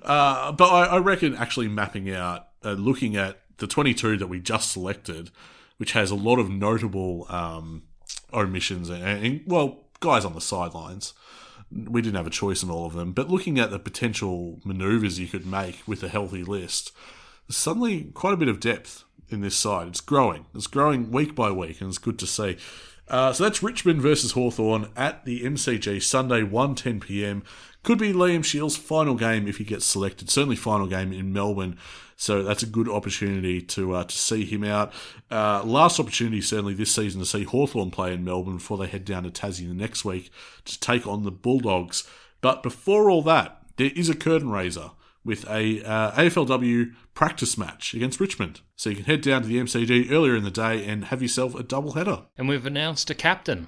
Uh, 0.01 0.51
but 0.51 0.69
I, 0.69 0.85
I 0.85 0.97
reckon 0.97 1.35
actually 1.35 1.67
mapping 1.67 2.11
out, 2.11 2.47
uh, 2.63 2.71
looking 2.73 3.15
at 3.15 3.39
the 3.57 3.67
22 3.67 4.17
that 4.17 4.27
we 4.27 4.39
just 4.39 4.71
selected, 4.71 5.31
which 5.77 5.93
has 5.93 6.11
a 6.11 6.15
lot 6.15 6.39
of 6.39 6.49
notable 6.49 7.25
um, 7.29 7.83
omissions 8.33 8.89
and, 8.89 9.03
and, 9.03 9.41
well, 9.45 9.84
guys 10.05 10.25
on 10.25 10.33
the 10.33 10.41
sidelines. 10.41 11.13
We 11.71 12.01
didn't 12.01 12.17
have 12.17 12.27
a 12.27 12.31
choice 12.31 12.63
in 12.63 12.69
all 12.69 12.85
of 12.85 12.93
them, 12.93 13.11
but 13.11 13.29
looking 13.29 13.59
at 13.59 13.71
the 13.71 13.79
potential 13.79 14.59
maneuvers 14.63 15.19
you 15.19 15.27
could 15.27 15.45
make 15.45 15.81
with 15.87 16.03
a 16.03 16.07
healthy 16.07 16.43
list, 16.43 16.91
suddenly 17.49 18.11
quite 18.13 18.33
a 18.33 18.37
bit 18.37 18.47
of 18.47 18.59
depth 18.59 19.03
in 19.29 19.41
this 19.41 19.55
side. 19.55 19.87
It's 19.87 20.01
growing. 20.01 20.45
It's 20.53 20.67
growing 20.67 21.11
week 21.11 21.35
by 21.35 21.51
week, 21.51 21.81
and 21.81 21.89
it's 21.89 21.97
good 21.97 22.19
to 22.19 22.27
see. 22.27 22.57
Uh, 23.07 23.33
so 23.33 23.43
that's 23.43 23.63
Richmond 23.63 24.01
versus 24.01 24.31
Hawthorn 24.31 24.89
at 24.95 25.25
the 25.25 25.43
MCG 25.43 26.01
Sunday, 26.01 26.41
1.10 26.41 27.01
p.m. 27.01 27.43
Could 27.83 27.99
be 27.99 28.13
Liam 28.13 28.43
Shields' 28.43 28.77
final 28.77 29.15
game 29.15 29.47
if 29.47 29.57
he 29.57 29.63
gets 29.63 29.85
selected. 29.85 30.29
Certainly 30.29 30.55
final 30.55 30.87
game 30.87 31.13
in 31.13 31.31
Melbourne. 31.31 31.77
So 32.17 32.43
that's 32.43 32.63
a 32.63 32.67
good 32.67 32.87
opportunity 32.87 33.61
to 33.61 33.95
uh, 33.95 34.03
to 34.05 34.15
see 34.15 34.45
him 34.45 34.63
out. 34.63 34.93
Uh, 35.29 35.63
last 35.63 35.99
opportunity 35.99 36.41
certainly 36.41 36.73
this 36.73 36.93
season 36.93 37.19
to 37.19 37.25
see 37.25 37.43
Hawthorn 37.43 37.91
play 37.91 38.13
in 38.13 38.23
Melbourne 38.23 38.57
before 38.57 38.77
they 38.77 38.87
head 38.87 39.05
down 39.05 39.23
to 39.23 39.29
Tassie 39.29 39.67
the 39.67 39.73
next 39.73 40.05
week 40.05 40.31
to 40.65 40.79
take 40.79 41.05
on 41.05 41.23
the 41.23 41.31
Bulldogs. 41.31 42.07
But 42.41 42.63
before 42.63 43.09
all 43.09 43.21
that, 43.23 43.61
there 43.77 43.91
is 43.95 44.09
a 44.09 44.15
curtain 44.15 44.49
raiser 44.49 44.91
with 45.25 45.43
a 45.49 45.83
uh, 45.83 46.11
AFLW 46.11 46.93
practice 47.15 47.57
match 47.57 47.93
against 47.93 48.19
Richmond. 48.19 48.61
So 48.75 48.91
you 48.91 48.97
can 48.97 49.05
head 49.05 49.21
down 49.21 49.41
to 49.41 49.47
the 49.47 49.57
MCG 49.57 50.11
earlier 50.11 50.35
in 50.35 50.43
the 50.43 50.51
day 50.51 50.85
and 50.85 51.05
have 51.05 51.21
yourself 51.21 51.55
a 51.55 51.63
double 51.63 51.93
header. 51.93 52.23
And 52.37 52.47
we've 52.47 52.65
announced 52.65 53.09
a 53.09 53.15
captain. 53.15 53.67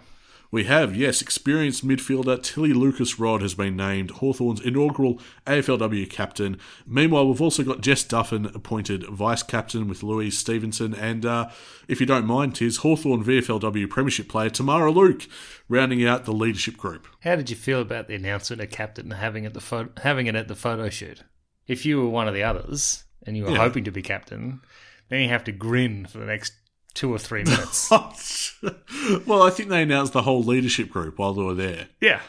We 0.49 0.63
have, 0.63 0.95
yes, 0.95 1.21
experienced 1.21 1.85
midfielder 1.85 2.41
Tilly 2.41 2.71
Lucas-Rodd 2.71 3.41
has 3.41 3.53
been 3.53 3.75
named 3.75 4.11
Hawthorn's 4.11 4.61
inaugural 4.61 5.19
AFLW 5.45 6.09
captain. 6.09 6.57
Meanwhile, 6.85 7.27
we've 7.27 7.41
also 7.41 7.63
got 7.63 7.81
Jess 7.81 8.03
Duffin 8.05 8.53
appointed 8.55 9.05
vice 9.07 9.43
captain 9.43 9.89
with 9.89 10.03
Louise 10.03 10.37
Stevenson. 10.37 10.93
And 10.95 11.25
uh, 11.25 11.49
if 11.89 11.99
you 11.99 12.05
don't 12.05 12.25
mind, 12.25 12.55
tis 12.55 12.77
Hawthorn 12.77 13.25
VFLW 13.25 13.89
Premiership 13.89 14.29
player 14.29 14.49
Tamara 14.49 14.91
Luke 14.91 15.27
rounding 15.67 16.05
out 16.05 16.23
the 16.23 16.31
leadership 16.33 16.77
group. 16.77 17.07
How 17.21 17.35
did 17.35 17.49
you 17.49 17.55
feel 17.57 17.81
about 17.81 18.07
the 18.07 18.15
announcement 18.15 18.61
of 18.61 18.69
captain 18.69 19.11
having 19.11 19.43
it 19.43 19.53
the 19.53 19.89
having 20.01 20.27
it 20.27 20.35
at 20.35 20.47
the 20.47 20.55
photo 20.55 20.89
shoot? 20.89 21.23
If 21.67 21.85
you 21.85 22.01
were 22.01 22.09
one 22.09 22.29
of 22.29 22.33
the 22.33 22.43
others 22.43 23.03
and 23.25 23.35
you 23.35 23.43
were 23.43 23.51
Yeah. 23.51 23.57
hoping 23.57 23.83
to 23.83 23.91
be 23.91 24.01
captain, 24.01 24.61
then 25.09 25.21
you 25.21 25.27
have 25.27 25.43
to 25.43 25.51
grin 25.51 26.05
for 26.05 26.19
the 26.19 26.25
next 26.25 26.53
two 26.97 27.13
or 27.13 27.19
three 27.19 27.43
minutes. 27.45 27.91
well, 27.91 29.43
I 29.43 29.51
think 29.51 29.69
they 29.69 29.83
announced 29.83 30.13
the 30.13 30.23
whole 30.23 30.41
leadership 30.43 30.89
group 30.89 31.19
while 31.19 31.33
they 31.33 31.43
were 31.43 31.53
there. 31.53 31.87
yeah. 32.01 32.21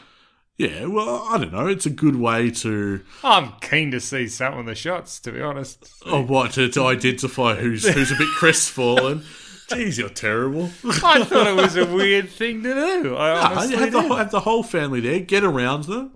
Yeah, 0.57 0.87
well, 0.87 1.25
I 1.29 1.37
don't 1.37 1.53
know. 1.53 1.67
It's 1.67 1.85
a 1.85 1.89
good 1.89 2.17
way 2.17 2.51
to, 2.51 2.99
I'm 3.23 3.53
keen 3.61 3.91
to 3.91 4.01
see 4.01 4.27
some 4.27 4.57
of 4.57 4.65
the 4.65 4.75
shots, 4.75 5.17
to 5.21 5.31
be 5.31 5.39
honest. 5.41 5.89
oh, 6.05 6.21
what, 6.21 6.51
to, 6.51 6.67
to 6.67 6.83
identify 6.83 7.55
who's 7.55 7.87
who's 7.87 8.11
a 8.11 8.15
bit 8.17 8.27
crestfallen. 8.35 9.19
Jeez, 9.69 9.97
you're 9.97 10.09
terrible. 10.09 10.65
I 10.83 11.23
thought 11.23 11.47
it 11.47 11.55
was 11.55 11.77
a 11.77 11.85
weird 11.85 12.27
thing 12.27 12.61
to 12.63 12.73
do. 12.73 13.15
I 13.15 13.39
honestly 13.51 13.77
have, 13.77 13.93
the, 13.93 14.01
have 14.15 14.31
the 14.31 14.41
whole 14.41 14.63
family 14.63 14.99
there, 14.99 15.21
get 15.21 15.45
around 15.45 15.85
them. 15.85 16.11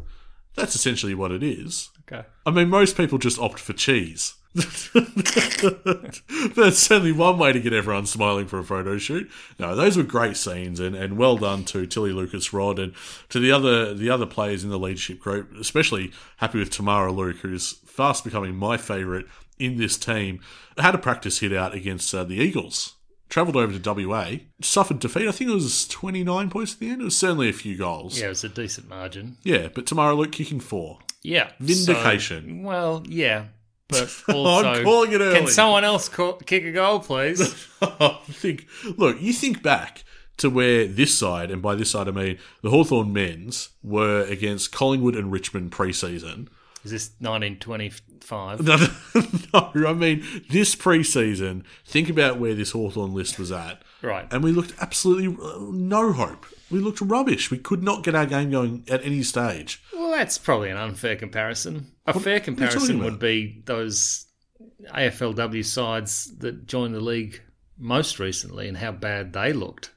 That's 0.57 0.75
essentially 0.75 1.15
what 1.15 1.31
it 1.31 1.41
is. 1.41 1.89
Okay. 2.11 2.27
I 2.45 2.51
mean, 2.51 2.67
most 2.67 2.97
people 2.97 3.19
just 3.19 3.39
opt 3.39 3.59
for 3.59 3.71
cheese. 3.71 4.33
That's 6.55 6.77
certainly 6.77 7.11
one 7.11 7.39
way 7.39 7.53
to 7.53 7.59
get 7.59 7.73
everyone 7.73 8.05
smiling 8.05 8.45
for 8.45 8.59
a 8.59 8.63
photo 8.63 8.99
shoot. 8.99 9.31
No, 9.57 9.75
those 9.75 9.97
were 9.97 10.03
great 10.03 10.37
scenes, 10.37 10.79
and, 10.79 10.95
and 10.95 11.17
well 11.17 11.37
done 11.37 11.63
to 11.65 11.87
Tilly 11.87 12.11
Lucas-Rodd 12.11 12.77
and 12.77 12.93
to 13.29 13.39
the 13.39 13.51
other 13.51 13.95
the 13.95 14.11
other 14.11 14.27
players 14.27 14.63
in 14.63 14.69
the 14.69 14.77
leadership 14.77 15.19
group. 15.19 15.53
Especially 15.59 16.11
happy 16.37 16.59
with 16.59 16.69
Tamara 16.69 17.11
Luke, 17.11 17.37
who's 17.37 17.71
fast 17.85 18.23
becoming 18.23 18.55
my 18.55 18.77
favourite 18.77 19.25
in 19.57 19.77
this 19.77 19.97
team. 19.97 20.39
Had 20.77 20.93
a 20.93 20.99
practice 20.99 21.39
hit 21.39 21.53
out 21.53 21.73
against 21.73 22.13
uh, 22.13 22.23
the 22.23 22.35
Eagles. 22.35 22.93
Travelled 23.29 23.57
over 23.57 23.79
to 23.79 24.07
WA, 24.07 24.33
suffered 24.61 24.99
defeat. 24.99 25.27
I 25.27 25.31
think 25.31 25.49
it 25.49 25.55
was 25.55 25.87
29 25.87 26.51
points 26.51 26.73
at 26.73 26.79
the 26.79 26.89
end. 26.89 27.01
It 27.01 27.05
was 27.05 27.17
certainly 27.17 27.49
a 27.49 27.53
few 27.53 27.75
goals. 27.75 28.19
Yeah, 28.19 28.27
it 28.27 28.29
was 28.29 28.43
a 28.43 28.49
decent 28.49 28.87
margin. 28.87 29.37
Yeah, 29.41 29.69
but 29.73 29.87
Tamara 29.87 30.13
Luke 30.13 30.31
kicking 30.31 30.59
four. 30.59 30.99
Yeah. 31.23 31.49
Vindication. 31.59 32.61
So, 32.61 32.67
well, 32.67 33.03
yeah. 33.07 33.45
But 33.89 34.13
also, 34.29 34.67
I'm 34.69 34.83
calling 34.83 35.11
it 35.11 35.21
early. 35.21 35.37
can 35.39 35.47
someone 35.47 35.83
else 35.83 36.09
call, 36.09 36.33
kick 36.33 36.63
a 36.63 36.71
goal, 36.71 36.99
please? 36.99 37.41
I 37.81 38.17
think, 38.27 38.67
look, 38.97 39.21
you 39.21 39.33
think 39.33 39.61
back 39.61 40.03
to 40.37 40.49
where 40.49 40.87
this 40.87 41.13
side, 41.17 41.51
and 41.51 41.61
by 41.61 41.75
this 41.75 41.91
side 41.91 42.07
I 42.07 42.11
mean 42.11 42.39
the 42.61 42.69
Hawthorn 42.71 43.13
men's, 43.13 43.69
were 43.83 44.23
against 44.23 44.71
Collingwood 44.71 45.15
and 45.15 45.31
Richmond 45.31 45.71
pre-season. 45.71 46.49
Is 46.83 46.91
this 46.91 47.11
1925? 47.19 48.61
No, 49.53 49.69
no, 49.75 49.87
I 49.87 49.93
mean 49.93 50.25
this 50.49 50.75
pre-season. 50.75 51.65
Think 51.85 52.09
about 52.09 52.39
where 52.39 52.55
this 52.55 52.71
Hawthorn 52.71 53.13
list 53.13 53.37
was 53.37 53.51
at, 53.51 53.81
Right. 54.01 54.27
and 54.31 54.43
we 54.43 54.51
looked 54.51 54.73
absolutely 54.81 55.27
uh, 55.45 55.59
no 55.71 56.11
hope. 56.13 56.45
We 56.73 56.79
looked 56.79 57.01
rubbish. 57.01 57.51
We 57.51 57.59
could 57.59 57.83
not 57.83 58.01
get 58.03 58.15
our 58.15 58.25
game 58.25 58.49
going 58.49 58.83
at 58.89 59.05
any 59.05 59.21
stage. 59.21 59.83
Well, 59.93 60.09
that's 60.09 60.39
probably 60.39 60.71
an 60.71 60.77
unfair 60.77 61.15
comparison. 61.15 61.91
A 62.07 62.19
fair 62.19 62.39
comparison 62.39 63.03
would 63.03 63.19
be 63.19 63.61
those 63.65 64.25
AFLW 64.91 65.63
sides 65.63 66.35
that 66.39 66.65
joined 66.65 66.95
the 66.95 66.99
league 66.99 67.43
most 67.77 68.17
recently 68.17 68.67
and 68.67 68.77
how 68.77 68.91
bad 68.91 69.33
they 69.33 69.53
looked 69.53 69.91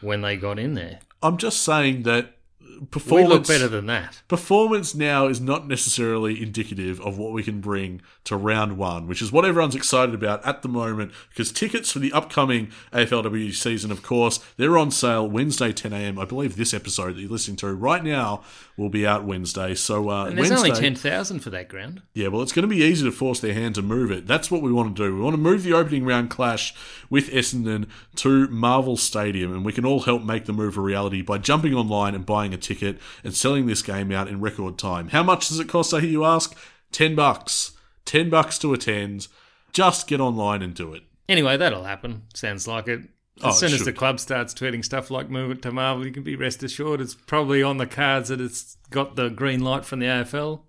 when 0.00 0.22
they 0.22 0.38
got 0.38 0.58
in 0.58 0.72
there. 0.72 1.00
I'm 1.22 1.36
just 1.36 1.62
saying 1.62 2.04
that 2.04 2.35
We 2.80 2.86
performance. 2.86 3.30
look 3.30 3.46
better 3.46 3.68
than 3.68 3.86
that. 3.86 4.22
performance 4.28 4.94
now 4.94 5.26
is 5.26 5.40
not 5.40 5.66
necessarily 5.66 6.42
indicative 6.42 7.00
of 7.00 7.18
what 7.18 7.32
we 7.32 7.42
can 7.42 7.60
bring 7.60 8.02
to 8.24 8.36
round 8.36 8.76
one, 8.76 9.06
which 9.06 9.22
is 9.22 9.32
what 9.32 9.44
everyone's 9.44 9.74
excited 9.74 10.14
about 10.14 10.44
at 10.44 10.62
the 10.62 10.68
moment. 10.68 11.12
Because 11.30 11.52
tickets 11.52 11.92
for 11.92 11.98
the 11.98 12.12
upcoming 12.12 12.70
AFLW 12.92 13.54
season, 13.54 13.90
of 13.90 14.02
course, 14.02 14.40
they're 14.56 14.78
on 14.78 14.90
sale 14.90 15.28
Wednesday 15.28 15.72
10 15.72 15.92
a.m. 15.92 16.18
I 16.18 16.24
believe 16.24 16.56
this 16.56 16.74
episode 16.74 17.16
that 17.16 17.20
you're 17.20 17.30
listening 17.30 17.56
to 17.58 17.74
right 17.74 18.02
now 18.04 18.42
will 18.76 18.90
be 18.90 19.06
out 19.06 19.24
Wednesday. 19.24 19.74
So 19.74 20.10
uh, 20.10 20.26
And 20.26 20.36
there's 20.36 20.50
Wednesday, 20.50 20.68
only 20.68 20.80
10,000 20.80 21.40
for 21.40 21.50
that 21.50 21.68
ground. 21.68 22.02
yeah, 22.14 22.28
well, 22.28 22.42
it's 22.42 22.52
going 22.52 22.68
to 22.68 22.74
be 22.74 22.82
easy 22.82 23.04
to 23.04 23.12
force 23.12 23.40
their 23.40 23.54
hand 23.54 23.74
to 23.76 23.82
move 23.82 24.10
it. 24.10 24.26
That's 24.26 24.50
what 24.50 24.60
we 24.62 24.70
want 24.72 24.94
to 24.96 25.02
do. 25.02 25.14
We 25.14 25.20
want 25.22 25.34
to 25.34 25.40
move 25.40 25.62
the 25.62 25.72
opening 25.72 26.04
round 26.04 26.30
clash 26.30 26.74
with 27.08 27.30
Essendon 27.30 27.88
to 28.16 28.48
Marvel 28.48 28.96
Stadium, 28.96 29.52
and 29.52 29.64
we 29.64 29.72
can 29.72 29.86
all 29.86 30.00
help 30.00 30.22
make 30.22 30.44
the 30.44 30.52
move 30.52 30.76
a 30.76 30.80
reality 30.80 31.22
by 31.22 31.38
jumping 31.38 31.74
online 31.74 32.14
and 32.14 32.26
buying 32.26 32.52
a 32.52 32.58
ticket 32.66 32.98
and 33.24 33.34
selling 33.34 33.66
this 33.66 33.82
game 33.82 34.10
out 34.12 34.28
in 34.28 34.40
record 34.40 34.78
time. 34.78 35.08
How 35.08 35.22
much 35.22 35.48
does 35.48 35.60
it 35.60 35.68
cost? 35.68 35.94
I 35.94 36.00
hear 36.00 36.10
you 36.10 36.24
ask. 36.24 36.56
Ten 36.92 37.14
bucks. 37.14 37.72
Ten 38.04 38.28
bucks 38.30 38.58
to 38.58 38.72
attend. 38.72 39.28
Just 39.72 40.06
get 40.06 40.20
online 40.20 40.62
and 40.62 40.74
do 40.74 40.92
it. 40.94 41.02
Anyway, 41.28 41.56
that'll 41.56 41.84
happen. 41.84 42.22
Sounds 42.34 42.66
like 42.68 42.88
it. 42.88 43.00
As 43.38 43.44
Oh, 43.44 43.50
soon 43.50 43.74
as 43.74 43.84
the 43.84 43.92
club 43.92 44.18
starts 44.18 44.54
tweeting 44.54 44.82
stuff 44.82 45.10
like 45.10 45.28
move 45.28 45.50
it 45.50 45.60
to 45.62 45.72
Marvel, 45.72 46.06
you 46.06 46.12
can 46.12 46.22
be 46.22 46.36
rest 46.36 46.62
assured 46.62 47.02
it's 47.02 47.14
probably 47.14 47.62
on 47.62 47.76
the 47.76 47.86
cards 47.86 48.30
that 48.30 48.40
it's 48.40 48.78
got 48.90 49.16
the 49.16 49.28
green 49.28 49.60
light 49.60 49.84
from 49.84 49.98
the 49.98 50.06
AFL. 50.06 50.60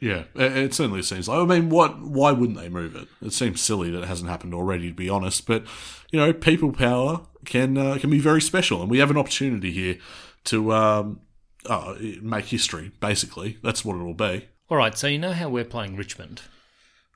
Yeah, 0.00 0.22
it, 0.34 0.56
it 0.56 0.74
certainly 0.74 1.02
seems 1.02 1.28
like. 1.28 1.38
I 1.38 1.44
mean, 1.44 1.68
what? 1.68 2.00
Why 2.00 2.32
wouldn't 2.32 2.58
they 2.58 2.70
move 2.70 2.96
it? 2.96 3.08
It 3.20 3.34
seems 3.34 3.60
silly 3.60 3.90
that 3.90 4.02
it 4.04 4.08
hasn't 4.08 4.30
happened 4.30 4.54
already, 4.54 4.88
to 4.88 4.94
be 4.94 5.10
honest. 5.10 5.46
But 5.46 5.64
you 6.10 6.18
know, 6.18 6.32
people 6.32 6.72
power 6.72 7.20
can 7.44 7.76
uh, 7.76 7.98
can 8.00 8.08
be 8.08 8.18
very 8.18 8.40
special, 8.40 8.80
and 8.80 8.90
we 8.90 8.98
have 8.98 9.10
an 9.10 9.18
opportunity 9.18 9.70
here 9.72 9.98
to 10.44 10.72
um, 10.72 11.20
uh, 11.66 11.94
make 12.22 12.46
history. 12.46 12.92
Basically, 13.00 13.58
that's 13.62 13.84
what 13.84 13.96
it 13.96 14.02
will 14.02 14.14
be. 14.14 14.48
All 14.68 14.76
right, 14.76 14.96
so 14.96 15.06
you 15.08 15.18
know 15.18 15.32
how 15.32 15.48
we're 15.48 15.64
playing 15.64 15.96
Richmond. 15.96 16.42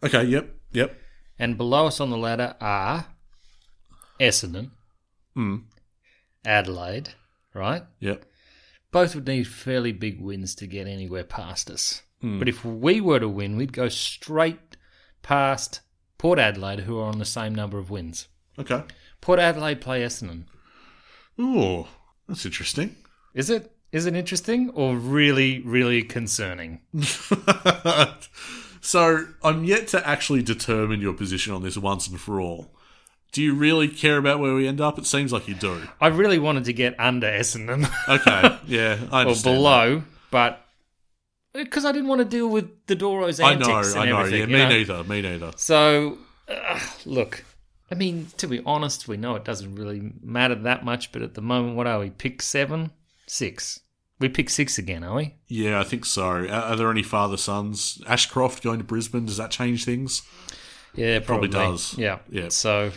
Okay. 0.02 0.24
Yep. 0.24 0.54
Yep. 0.72 0.98
And 1.38 1.56
below 1.56 1.86
us 1.86 2.00
on 2.00 2.10
the 2.10 2.16
ladder 2.18 2.56
are 2.60 3.06
Essendon, 4.20 4.70
Hmm. 5.34 5.56
Adelaide, 6.44 7.10
right? 7.54 7.82
Yep. 8.00 8.24
Both 8.92 9.14
would 9.14 9.26
need 9.26 9.48
fairly 9.48 9.92
big 9.92 10.20
wins 10.20 10.54
to 10.56 10.66
get 10.66 10.86
anywhere 10.86 11.24
past 11.24 11.70
us. 11.70 12.02
Hmm. 12.20 12.38
But 12.38 12.48
if 12.48 12.64
we 12.64 13.00
were 13.00 13.18
to 13.20 13.28
win, 13.28 13.56
we'd 13.56 13.72
go 13.72 13.88
straight 13.88 14.76
past 15.22 15.80
Port 16.18 16.38
Adelaide, 16.38 16.80
who 16.80 16.98
are 16.98 17.08
on 17.08 17.18
the 17.18 17.24
same 17.24 17.54
number 17.54 17.78
of 17.78 17.90
wins. 17.90 18.28
Okay. 18.58 18.82
Port 19.20 19.40
Adelaide 19.40 19.80
play 19.80 20.02
Essendon. 20.02 20.44
Ooh, 21.40 21.86
that's 22.28 22.44
interesting. 22.46 22.94
Is 23.34 23.50
it? 23.50 23.70
Is 23.92 24.06
it 24.06 24.16
interesting 24.16 24.70
or 24.70 24.96
really, 24.96 25.60
really 25.60 26.02
concerning? 26.02 26.80
so 28.80 29.26
I'm 29.42 29.62
yet 29.64 29.86
to 29.88 30.06
actually 30.06 30.42
determine 30.42 31.00
your 31.00 31.12
position 31.12 31.52
on 31.52 31.62
this 31.62 31.76
once 31.76 32.08
and 32.08 32.20
for 32.20 32.40
all. 32.40 32.74
Do 33.30 33.42
you 33.42 33.54
really 33.54 33.88
care 33.88 34.16
about 34.16 34.38
where 34.40 34.54
we 34.54 34.66
end 34.66 34.80
up? 34.80 34.98
It 34.98 35.06
seems 35.06 35.32
like 35.32 35.48
you 35.48 35.54
do. 35.54 35.82
I 36.00 36.08
really 36.08 36.38
wanted 36.38 36.64
to 36.64 36.72
get 36.72 36.98
under 36.98 37.26
Essendon 37.26 37.88
Okay. 38.08 38.58
Yeah. 38.66 38.98
I 39.10 39.24
or 39.24 39.34
below, 39.42 40.02
but 40.30 40.64
because 41.52 41.84
I 41.84 41.92
didn't 41.92 42.08
want 42.08 42.20
to 42.20 42.24
deal 42.24 42.48
with 42.48 42.86
the 42.86 42.94
Doro's 42.94 43.40
antics. 43.40 43.68
I 43.68 43.72
know, 43.72 43.78
and 43.78 43.98
I 43.98 44.04
know. 44.06 44.18
everything. 44.18 44.40
Yeah, 44.40 44.46
you 44.46 44.52
me 44.52 44.58
know? 44.58 44.68
neither. 44.68 45.04
Me 45.04 45.22
neither. 45.22 45.52
So, 45.56 46.18
uh, 46.48 46.80
look, 47.06 47.44
I 47.90 47.94
mean, 47.94 48.28
to 48.38 48.46
be 48.46 48.60
honest, 48.66 49.08
we 49.08 49.16
know 49.16 49.36
it 49.36 49.44
doesn't 49.44 49.74
really 49.76 50.12
matter 50.20 50.54
that 50.56 50.84
much, 50.84 51.12
but 51.12 51.22
at 51.22 51.34
the 51.34 51.42
moment, 51.42 51.76
what 51.76 51.86
are 51.86 52.00
we? 52.00 52.10
Pick 52.10 52.42
seven? 52.42 52.90
Six. 53.26 53.80
We 54.20 54.28
pick 54.28 54.48
six 54.48 54.78
again, 54.78 55.02
are 55.02 55.16
we? 55.16 55.34
Yeah, 55.48 55.80
I 55.80 55.84
think 55.84 56.04
so. 56.04 56.24
Are, 56.24 56.48
are 56.48 56.76
there 56.76 56.90
any 56.90 57.02
father 57.02 57.36
sons? 57.36 58.00
Ashcroft 58.06 58.62
going 58.62 58.78
to 58.78 58.84
Brisbane 58.84 59.26
does 59.26 59.36
that 59.38 59.50
change 59.50 59.84
things? 59.84 60.22
Yeah, 60.94 61.18
Probably 61.18 61.48
probably, 61.48 61.72
does. 61.72 61.98
Yeah. 61.98 62.18
Yeah. 62.30 62.48
So, 62.50 62.92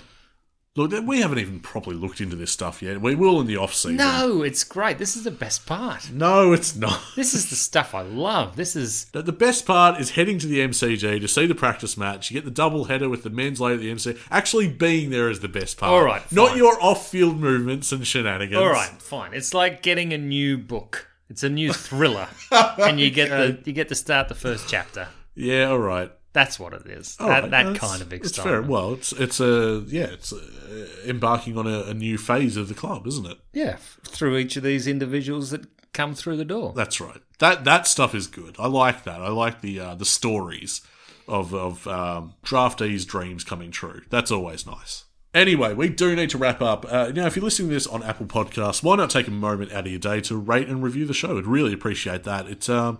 Look, 0.77 0.93
we 1.07 1.21
haven't 1.21 1.39
even 1.39 1.59
properly 1.59 1.95
looked 1.95 2.21
into 2.21 2.35
this 2.35 2.51
stuff 2.51 2.83
yet. 2.83 3.01
We 3.01 3.15
will 3.15 3.41
in 3.41 3.47
the 3.47 3.57
off 3.57 3.73
season. 3.73 3.97
no, 3.97 4.43
it's 4.43 4.63
great. 4.63 4.99
This 4.99 5.15
is 5.15 5.23
the 5.23 5.31
best 5.31 5.65
part. 5.65 6.11
no, 6.11 6.53
it's 6.53 6.75
not. 6.75 7.01
This 7.15 7.33
is 7.33 7.49
the 7.49 7.55
stuff 7.55 7.95
I 7.95 8.03
love. 8.03 8.55
This 8.55 8.75
is. 8.75 9.05
The 9.05 9.23
the 9.23 9.31
best 9.31 9.65
part 9.65 9.99
is 9.99 10.11
heading 10.11 10.37
to 10.37 10.45
the 10.45 10.59
MCG 10.59 11.19
to 11.19 11.27
see 11.27 11.47
the 11.47 11.55
practice 11.55 11.97
match. 11.97 12.29
You 12.29 12.35
get 12.35 12.45
the 12.45 12.51
double 12.51 12.85
header 12.85 13.09
with 13.09 13.23
the 13.23 13.31
men's 13.31 13.59
late 13.59 13.73
at 13.73 13.79
the 13.79 13.89
MC. 13.89 14.15
Actually, 14.29 14.67
being 14.67 15.09
there 15.09 15.31
is 15.31 15.39
the 15.39 15.47
best 15.47 15.79
part. 15.79 15.91
All 15.91 16.03
right, 16.03 16.21
not 16.31 16.55
your 16.55 16.79
off-field 16.79 17.39
movements 17.39 17.91
and 17.91 18.05
shenanigans. 18.05 18.61
All 18.61 18.69
right, 18.69 19.01
fine. 19.01 19.33
It's 19.33 19.55
like 19.55 19.81
getting 19.81 20.13
a 20.13 20.17
new 20.19 20.59
book. 20.59 21.07
It's 21.27 21.41
a 21.41 21.49
new 21.49 21.73
thriller, 21.73 22.27
and 22.51 22.99
you 22.99 23.09
get 23.09 23.29
the 23.29 23.57
you 23.65 23.73
get 23.73 23.89
to 23.89 23.95
start 23.95 24.27
the 24.27 24.35
first 24.35 24.69
chapter. 24.69 25.07
Yeah. 25.33 25.69
All 25.69 25.79
right. 25.79 26.11
That's 26.37 26.59
what 26.59 26.71
it 26.73 26.85
is. 26.85 27.17
All 27.19 27.29
that 27.29 27.49
that 27.49 27.75
kind 27.77 27.99
of 27.99 28.13
It's 28.13 28.37
fair. 28.37 28.61
Well, 28.61 28.93
it's 28.93 29.11
it's 29.11 29.39
a 29.39 29.83
yeah. 29.87 30.03
It's 30.03 30.31
uh 30.31 30.85
embarking 31.07 31.57
on 31.57 31.65
a, 31.65 31.85
a 31.85 31.95
new 31.95 32.15
phase 32.19 32.57
of 32.57 32.67
the 32.67 32.75
club, 32.75 33.07
isn't 33.07 33.25
it? 33.25 33.39
Yeah, 33.53 33.77
through 34.03 34.37
each 34.37 34.55
of 34.55 34.61
these 34.61 34.85
individuals 34.85 35.49
that 35.49 35.65
come 35.93 36.13
through 36.13 36.37
the 36.37 36.45
door. 36.45 36.73
That's 36.75 37.01
right. 37.01 37.21
That 37.39 37.63
that 37.63 37.87
stuff 37.87 38.13
is 38.13 38.27
good. 38.27 38.55
I 38.59 38.67
like 38.67 39.03
that. 39.05 39.19
I 39.19 39.29
like 39.29 39.61
the 39.61 39.79
uh, 39.79 39.95
the 39.95 40.05
stories 40.05 40.81
of 41.27 41.55
of 41.55 41.87
um, 41.87 42.35
draftees' 42.45 43.03
dreams 43.03 43.43
coming 43.43 43.71
true. 43.71 44.03
That's 44.11 44.29
always 44.29 44.67
nice. 44.67 45.05
Anyway, 45.33 45.73
we 45.73 45.89
do 45.89 46.15
need 46.15 46.29
to 46.29 46.37
wrap 46.37 46.61
up. 46.61 46.85
Uh, 46.87 47.11
now, 47.15 47.25
if 47.25 47.35
you're 47.35 47.45
listening 47.45 47.69
to 47.69 47.73
this 47.73 47.87
on 47.87 48.03
Apple 48.03 48.27
Podcasts, 48.27 48.83
why 48.83 48.95
not 48.95 49.09
take 49.09 49.27
a 49.27 49.31
moment 49.31 49.71
out 49.71 49.85
of 49.87 49.91
your 49.91 49.99
day 49.99 50.21
to 50.21 50.37
rate 50.37 50.67
and 50.67 50.83
review 50.83 51.07
the 51.07 51.15
show? 51.15 51.35
I'd 51.35 51.47
really 51.47 51.73
appreciate 51.73 52.25
that. 52.25 52.47
It's 52.47 52.69
um, 52.69 52.99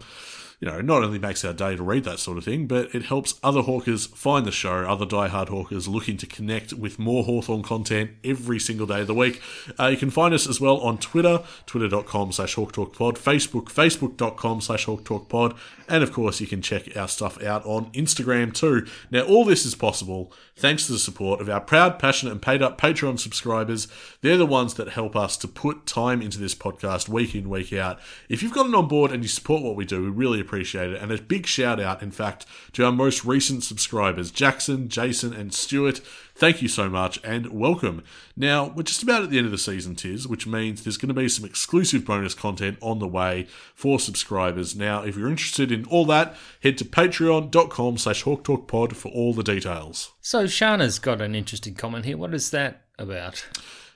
you 0.59 0.67
know, 0.67 0.81
not 0.81 1.03
only 1.03 1.19
makes 1.19 1.45
our 1.45 1.53
day 1.53 1.75
to 1.75 1.83
read 1.83 2.03
that 2.03 2.17
sort 2.17 2.37
of 2.37 2.43
thing, 2.43 2.65
but 2.65 2.93
it 2.95 3.05
helps 3.05 3.39
other 3.43 3.61
hawkers 3.61 4.07
find 4.07 4.43
the 4.43 4.51
show, 4.51 4.85
other 4.85 5.05
diehard 5.05 5.49
hawkers 5.49 5.87
looking 5.87 6.17
to 6.17 6.25
connect 6.25 6.73
with 6.73 6.97
more 6.97 7.23
Hawthorn 7.25 7.61
content 7.61 8.11
every 8.23 8.57
single 8.57 8.87
day 8.87 9.01
of 9.01 9.07
the 9.07 9.13
week. 9.13 9.39
Uh, 9.79 9.87
you 9.87 9.97
can 9.97 10.09
find 10.09 10.33
us 10.33 10.47
as 10.47 10.59
well 10.59 10.77
on 10.77 10.97
Twitter, 10.97 11.43
twitter.com 11.67 12.31
slash 12.31 12.55
hawktalkpod, 12.55 13.19
Facebook, 13.19 13.65
facebook.com 13.65 14.61
slash 14.61 14.87
hawktalkpod, 14.87 15.55
and 15.87 16.03
of 16.03 16.11
course 16.11 16.41
you 16.41 16.47
can 16.47 16.63
check 16.63 16.95
our 16.97 17.07
stuff 17.07 17.41
out 17.43 17.63
on 17.65 17.91
Instagram 17.91 18.51
too. 18.51 18.87
Now, 19.11 19.21
all 19.21 19.45
this 19.45 19.63
is 19.63 19.75
possible 19.75 20.33
thanks 20.55 20.87
to 20.87 20.91
the 20.91 20.99
support 20.99 21.39
of 21.39 21.49
our 21.49 21.61
proud, 21.61 21.99
passionate, 21.99 22.31
and 22.31 22.41
paid 22.41 22.63
up 22.63 22.81
Patreon 22.81 23.19
subscribers. 23.19 23.87
They're 24.21 24.37
the 24.37 24.45
ones 24.45 24.73
that 24.73 24.89
help 24.89 25.15
us 25.15 25.37
to 25.37 25.47
put 25.47 25.85
time 25.85 26.19
into 26.19 26.39
this 26.39 26.55
podcast 26.55 27.07
week 27.07 27.35
in, 27.35 27.47
week 27.47 27.71
out. 27.73 27.99
If 28.27 28.41
you've 28.41 28.53
gotten 28.53 28.73
on 28.73 28.87
board 28.87 29.11
and 29.11 29.23
you 29.23 29.29
support 29.29 29.61
what 29.61 29.75
we 29.75 29.85
do, 29.85 30.01
we 30.01 30.09
really 30.09 30.41
appreciate 30.47 30.91
it. 30.91 31.01
And 31.01 31.11
a 31.11 31.21
big 31.21 31.45
shout 31.45 31.79
out, 31.79 32.01
in 32.01 32.11
fact, 32.11 32.45
to 32.73 32.85
our 32.85 32.91
most 32.91 33.25
recent 33.25 33.63
subscribers, 33.63 34.31
Jackson, 34.31 34.87
Jason, 34.87 35.33
and 35.33 35.53
Stuart. 35.53 35.99
Thank 36.35 36.61
you 36.61 36.69
so 36.69 36.89
much 36.89 37.19
and 37.23 37.47
welcome. 37.47 38.03
Now, 38.37 38.69
we're 38.69 38.83
just 38.83 39.03
about 39.03 39.23
at 39.23 39.29
the 39.29 39.37
end 39.37 39.45
of 39.45 39.51
the 39.51 39.57
season, 39.57 39.95
Tiz, 39.95 40.25
which 40.27 40.47
means 40.47 40.83
there's 40.83 40.97
going 40.97 41.09
to 41.09 41.13
be 41.13 41.27
some 41.27 41.43
exclusive 41.45 42.05
bonus 42.05 42.33
content 42.33 42.77
on 42.81 42.99
the 42.99 43.07
way 43.07 43.47
for 43.75 43.99
subscribers. 43.99 44.75
Now, 44.75 45.03
if 45.03 45.17
you're 45.17 45.29
interested 45.29 45.71
in 45.71 45.83
all 45.85 46.05
that, 46.05 46.35
head 46.63 46.77
to 46.77 46.85
patreon.com 46.85 47.97
slash 47.97 48.23
hawktalkpod 48.23 48.93
for 48.93 49.09
all 49.09 49.33
the 49.33 49.43
details. 49.43 50.13
So 50.21 50.47
Shana's 50.47 50.99
got 50.99 51.21
an 51.21 51.35
interesting 51.35 51.75
comment 51.75 52.05
here. 52.05 52.17
What 52.17 52.33
is 52.33 52.51
that 52.51 52.85
about? 52.97 53.45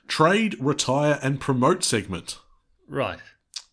Trade, 0.06 0.56
retire, 0.60 1.18
and 1.22 1.40
promote 1.40 1.82
segment. 1.82 2.38
Right. 2.88 3.20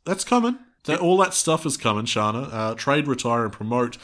That's 0.05 0.23
coming. 0.23 0.59
That, 0.89 0.99
all 0.99 1.17
that 1.17 1.33
stuff 1.33 1.65
is 1.65 1.77
coming, 1.77 2.05
Shana. 2.05 2.49
Uh, 2.51 2.75
trade, 2.75 3.07
retire, 3.07 3.43
and 3.43 3.53
promote. 3.53 3.97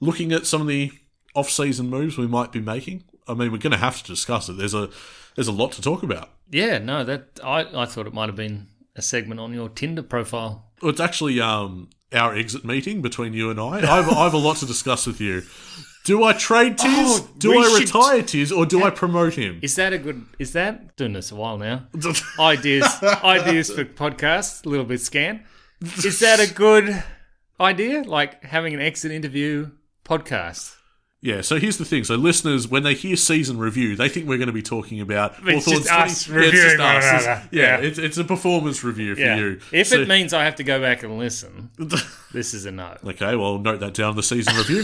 Looking 0.00 0.32
at 0.32 0.46
some 0.46 0.60
of 0.60 0.66
the 0.66 0.92
off-season 1.34 1.88
moves 1.88 2.16
we 2.18 2.26
might 2.26 2.52
be 2.52 2.60
making. 2.60 3.04
I 3.26 3.34
mean, 3.34 3.50
we're 3.52 3.58
going 3.58 3.72
to 3.72 3.78
have 3.78 4.02
to 4.02 4.04
discuss 4.06 4.48
it. 4.48 4.56
There's 4.56 4.74
a 4.74 4.90
there's 5.34 5.48
a 5.48 5.52
lot 5.52 5.72
to 5.72 5.82
talk 5.82 6.02
about. 6.02 6.30
Yeah, 6.50 6.78
no, 6.78 7.04
that 7.04 7.40
I, 7.42 7.66
I 7.74 7.86
thought 7.86 8.06
it 8.06 8.14
might 8.14 8.28
have 8.28 8.36
been 8.36 8.68
a 8.94 9.02
segment 9.02 9.40
on 9.40 9.52
your 9.52 9.68
Tinder 9.68 10.02
profile. 10.02 10.70
Well, 10.82 10.90
it's 10.90 11.00
actually 11.00 11.40
um, 11.40 11.88
our 12.12 12.34
exit 12.34 12.64
meeting 12.64 13.02
between 13.02 13.32
you 13.32 13.50
and 13.50 13.58
I. 13.58 13.78
I 13.78 13.96
have, 13.96 14.08
I 14.10 14.24
have 14.24 14.34
a 14.34 14.38
lot 14.38 14.58
to 14.58 14.66
discuss 14.66 15.06
with 15.06 15.20
you. 15.20 15.42
Do 16.04 16.22
I 16.22 16.34
trade 16.34 16.76
Tiz? 16.76 16.90
Oh, 16.92 17.28
do 17.38 17.58
I 17.58 17.68
should- 17.70 17.80
retire 17.80 18.22
Tiz? 18.22 18.52
Or 18.52 18.66
do 18.66 18.84
I 18.84 18.90
promote 18.90 19.34
him? 19.34 19.58
Is 19.62 19.74
that 19.76 19.92
a 19.94 19.98
good? 19.98 20.26
Is 20.38 20.52
that 20.52 20.96
doing 20.96 21.14
this 21.14 21.32
a 21.32 21.34
while 21.34 21.56
now? 21.56 21.86
ideas, 22.38 22.84
ideas 23.24 23.72
for 23.72 23.84
podcasts. 23.86 24.64
A 24.66 24.68
little 24.68 24.84
bit 24.84 25.00
scan. 25.00 25.44
Is 25.84 26.20
that 26.20 26.40
a 26.40 26.52
good 26.52 27.02
idea? 27.60 28.02
Like 28.02 28.42
having 28.42 28.72
an 28.72 28.80
exit 28.80 29.12
interview 29.12 29.70
podcast. 30.04 30.76
Yeah, 31.24 31.40
so 31.40 31.58
here's 31.58 31.78
the 31.78 31.86
thing. 31.86 32.04
So 32.04 32.16
listeners, 32.16 32.68
when 32.68 32.82
they 32.82 32.92
hear 32.92 33.16
season 33.16 33.56
review, 33.56 33.96
they 33.96 34.10
think 34.10 34.28
we're 34.28 34.36
going 34.36 34.48
to 34.48 34.52
be 34.52 34.60
talking 34.62 35.00
about 35.00 35.34
It's 35.46 35.64
Hawthorn's 35.64 35.86
just 35.86 35.90
us 35.90 36.24
20 36.24 36.40
yeah, 36.42 36.46
it's 36.48 36.54
reviewing 36.54 36.80
us. 36.80 37.04
It's- 37.04 37.46
Yeah, 37.50 37.62
Yeah. 37.62 37.76
It's, 37.78 37.98
it's 37.98 38.18
a 38.18 38.24
performance 38.24 38.84
review 38.84 39.14
for 39.14 39.20
Yeah. 39.22 39.36
you. 39.36 39.60
If 39.72 39.86
So- 39.88 40.00
it 40.00 40.06
means 40.08 40.34
I 40.34 40.44
have 40.44 40.56
to 40.56 40.64
go 40.64 40.82
back 40.82 41.02
and 41.02 41.18
listen, 41.18 41.70
this 42.32 42.52
is 42.52 42.66
a 42.66 42.70
no. 42.72 42.94
Okay, 43.06 43.36
well, 43.36 43.58
note 43.58 43.80
that 43.80 43.94
down 43.94 44.10
in 44.10 44.16
the 44.16 44.22
season 44.22 44.54
review. 44.54 44.82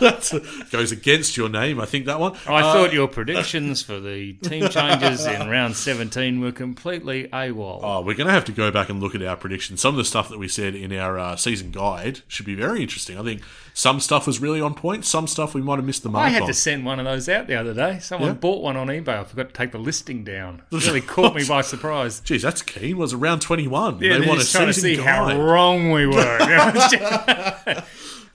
that 0.00 0.66
goes 0.72 0.90
against 0.92 1.36
your 1.36 1.48
name, 1.48 1.80
I 1.80 1.86
think 1.86 2.06
that 2.06 2.18
one. 2.18 2.32
I 2.46 2.62
Uh, 2.62 2.72
thought 2.72 2.92
your 2.92 3.08
predictions 3.08 3.82
for 3.82 4.00
the 4.00 4.32
team 4.34 4.68
changes 4.68 5.24
in 5.24 5.48
round 5.48 5.76
17 5.76 6.40
were 6.40 6.50
completely 6.52 7.28
AWOL. 7.32 7.80
Oh, 7.82 8.00
we're 8.00 8.14
going 8.16 8.26
to 8.26 8.32
have 8.32 8.44
to 8.46 8.52
go 8.52 8.70
back 8.70 8.88
and 8.88 9.00
look 9.00 9.14
at 9.14 9.22
our 9.22 9.36
predictions. 9.36 9.80
Some 9.80 9.94
of 9.94 9.98
the 9.98 10.04
stuff 10.04 10.28
that 10.30 10.38
we 10.38 10.48
said 10.48 10.74
in 10.74 10.92
our 10.92 11.18
uh, 11.18 11.36
season 11.36 11.70
guide 11.70 12.20
should 12.28 12.46
be 12.46 12.54
very 12.54 12.82
interesting. 12.82 13.18
I 13.18 13.22
think 13.22 13.42
some 13.78 14.00
stuff 14.00 14.26
was 14.26 14.40
really 14.40 14.58
on 14.62 14.72
point. 14.72 15.04
Some 15.04 15.26
stuff 15.26 15.52
we 15.52 15.60
might 15.60 15.76
have 15.76 15.84
missed 15.84 16.02
the 16.02 16.08
mark 16.08 16.24
I 16.24 16.30
had 16.30 16.42
on. 16.42 16.48
to 16.48 16.54
send 16.54 16.86
one 16.86 16.98
of 16.98 17.04
those 17.04 17.28
out 17.28 17.46
the 17.46 17.56
other 17.56 17.74
day. 17.74 17.98
Someone 18.00 18.30
Yeah? 18.30 18.34
bought 18.36 18.62
one 18.62 18.74
on 18.74 18.86
eBay. 18.86 19.08
I 19.20 19.24
forgot 19.24 19.48
to 19.48 19.52
take 19.54 19.72
the 19.72 19.78
listing 19.78 20.24
down. 20.24 20.62
It 20.72 20.86
really 20.86 21.02
caught 21.02 21.34
me 21.34 21.46
by 21.46 21.60
surprise. 21.60 22.20
Geez, 22.20 22.40
that's 22.40 22.62
keen. 22.62 22.96
Was 22.96 23.12
around 23.12 23.40
twenty 23.40 23.68
one. 23.68 23.98
Yeah, 24.00 24.16
they 24.18 24.26
want 24.26 24.38
a 24.40 24.42
just 24.44 24.52
trying 24.52 24.68
to 24.68 24.72
see 24.72 24.96
guide. 24.96 25.04
how 25.04 25.38
wrong 25.40 25.90
we 25.90 26.06
were. 26.06 26.38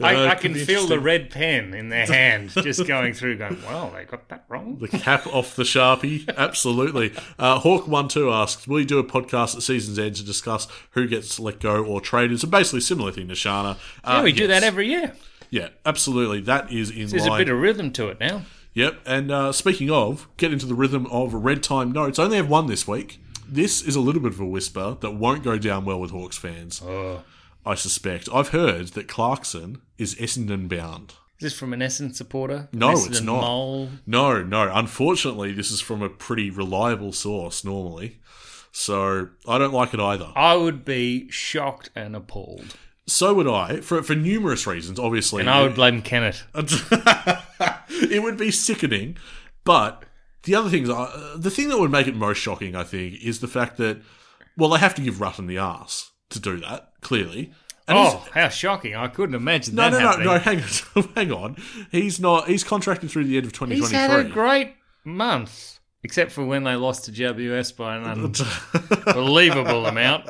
I, 0.03 0.15
Uh, 0.15 0.25
I 0.29 0.35
can 0.35 0.55
feel 0.55 0.87
the 0.87 0.99
red 0.99 1.29
pen 1.29 1.73
in 1.75 1.89
their 1.89 2.05
hand 2.07 2.49
just 2.49 2.87
going 2.87 3.13
through, 3.13 3.37
going, 3.37 3.61
well, 3.63 3.91
they 3.95 4.03
got 4.05 4.29
that 4.29 4.45
wrong. 4.49 4.77
The 4.79 4.87
cap 4.87 5.27
off 5.27 5.55
the 5.55 5.61
sharpie, 5.63 6.27
absolutely. 6.35 7.13
Uh, 7.37 7.59
Hawk 7.59 7.87
one 7.87 8.07
two 8.07 8.31
asks, 8.31 8.67
"Will 8.67 8.79
you 8.79 8.85
do 8.85 8.97
a 8.97 9.03
podcast 9.03 9.55
at 9.55 9.61
season's 9.61 9.99
end 9.99 10.15
to 10.15 10.23
discuss 10.25 10.67
who 10.91 11.07
gets 11.07 11.39
let 11.39 11.59
go 11.59 11.83
or 11.85 12.01
traded?" 12.01 12.31
It's 12.33 12.43
a 12.43 12.47
basically 12.47 12.81
similar 12.81 13.11
thing 13.11 13.27
to 13.27 13.35
Shana. 13.35 13.75
Uh, 14.03 14.13
Yeah, 14.17 14.23
we 14.23 14.31
do 14.31 14.47
that 14.47 14.63
every 14.63 14.87
year. 14.87 15.13
Yeah, 15.51 15.69
absolutely. 15.85 16.41
That 16.41 16.71
is 16.71 16.89
in 16.89 17.07
There's 17.07 17.27
a 17.27 17.37
bit 17.37 17.49
of 17.49 17.59
rhythm 17.59 17.91
to 17.91 18.07
it 18.07 18.19
now. 18.19 18.43
Yep. 18.73 19.01
And 19.05 19.29
uh, 19.29 19.51
speaking 19.51 19.91
of, 19.91 20.27
get 20.37 20.53
into 20.53 20.65
the 20.65 20.73
rhythm 20.73 21.05
of 21.07 21.33
red 21.33 21.61
time 21.61 21.91
notes. 21.91 22.17
I 22.17 22.23
only 22.23 22.37
have 22.37 22.49
one 22.49 22.67
this 22.67 22.87
week. 22.87 23.19
This 23.47 23.81
is 23.81 23.97
a 23.97 23.99
little 23.99 24.21
bit 24.21 24.31
of 24.31 24.39
a 24.39 24.45
whisper 24.45 24.97
that 25.01 25.11
won't 25.11 25.43
go 25.43 25.57
down 25.57 25.83
well 25.83 25.99
with 25.99 26.11
Hawks 26.11 26.37
fans. 26.37 26.81
Oh. 26.83 27.23
I 27.65 27.75
suspect. 27.75 28.29
I've 28.33 28.49
heard 28.49 28.87
that 28.89 29.09
Clarkson 29.09 29.81
is 29.97 30.15
Essendon 30.15 30.69
bound. 30.69 31.15
Is 31.37 31.51
this 31.51 31.53
from 31.53 31.73
an 31.73 31.81
Essendon 31.81 32.15
supporter? 32.15 32.69
No, 32.71 32.93
Essendon 32.93 33.09
it's 33.09 33.21
not. 33.21 33.41
Mole? 33.41 33.89
No, 34.05 34.41
no. 34.41 34.71
Unfortunately, 34.73 35.51
this 35.51 35.69
is 35.69 35.81
from 35.81 36.01
a 36.01 36.09
pretty 36.09 36.49
reliable 36.49 37.11
source 37.11 37.65
normally. 37.65 38.19
So 38.71 39.29
I 39.45 39.57
don't 39.57 39.73
like 39.73 39.93
it 39.93 39.99
either. 39.99 40.31
I 40.33 40.55
would 40.55 40.85
be 40.85 41.29
shocked 41.29 41.89
and 41.93 42.15
appalled. 42.15 42.77
So 43.07 43.33
would 43.33 43.47
I, 43.47 43.81
for 43.81 44.03
for 44.03 44.15
numerous 44.15 44.65
reasons. 44.67 44.99
Obviously, 44.99 45.41
And 45.41 45.49
I 45.49 45.63
would 45.63 45.75
blame 45.75 46.01
Kennett. 46.01 46.43
it 46.55 48.23
would 48.23 48.37
be 48.37 48.51
sickening. 48.51 49.17
But 49.63 50.03
the 50.43 50.55
other 50.55 50.69
things, 50.69 50.89
are, 50.89 51.11
the 51.37 51.51
thing 51.51 51.69
that 51.69 51.77
would 51.77 51.91
make 51.91 52.07
it 52.07 52.15
most 52.15 52.37
shocking, 52.37 52.75
I 52.75 52.83
think, 52.83 53.21
is 53.23 53.39
the 53.39 53.47
fact 53.47 53.77
that 53.77 54.01
well, 54.57 54.69
they 54.69 54.79
have 54.79 54.95
to 54.95 55.01
give 55.01 55.15
Rutten 55.15 55.47
the 55.47 55.57
arse 55.57 56.11
to 56.29 56.39
do 56.39 56.59
that. 56.59 56.89
Clearly, 57.01 57.51
and 57.87 57.97
Oh, 57.97 58.23
how 58.33 58.49
shocking. 58.49 58.95
I 58.95 59.07
couldn't 59.07 59.35
imagine 59.35 59.75
no, 59.75 59.89
that 59.89 59.99
no, 59.99 60.23
no, 60.23 60.33
no. 60.33 60.39
Hang 60.39 60.61
on, 60.61 61.03
hang 61.15 61.31
on. 61.31 61.57
He's 61.91 62.19
not. 62.19 62.47
He's 62.47 62.63
contracted 62.63 63.09
through 63.09 63.25
the 63.25 63.37
end 63.37 63.45
of 63.45 63.53
twenty 63.53 63.75
He's 63.75 63.89
twenty 63.89 63.95
had 63.97 64.25
a 64.25 64.29
great 64.29 64.75
month, 65.03 65.79
except 66.03 66.31
for 66.31 66.45
when 66.45 66.63
they 66.63 66.75
lost 66.75 67.05
to 67.05 67.11
GWS 67.11 67.75
by 67.75 67.95
an 67.97 68.03
unbelievable 69.07 69.87
amount. 69.87 70.29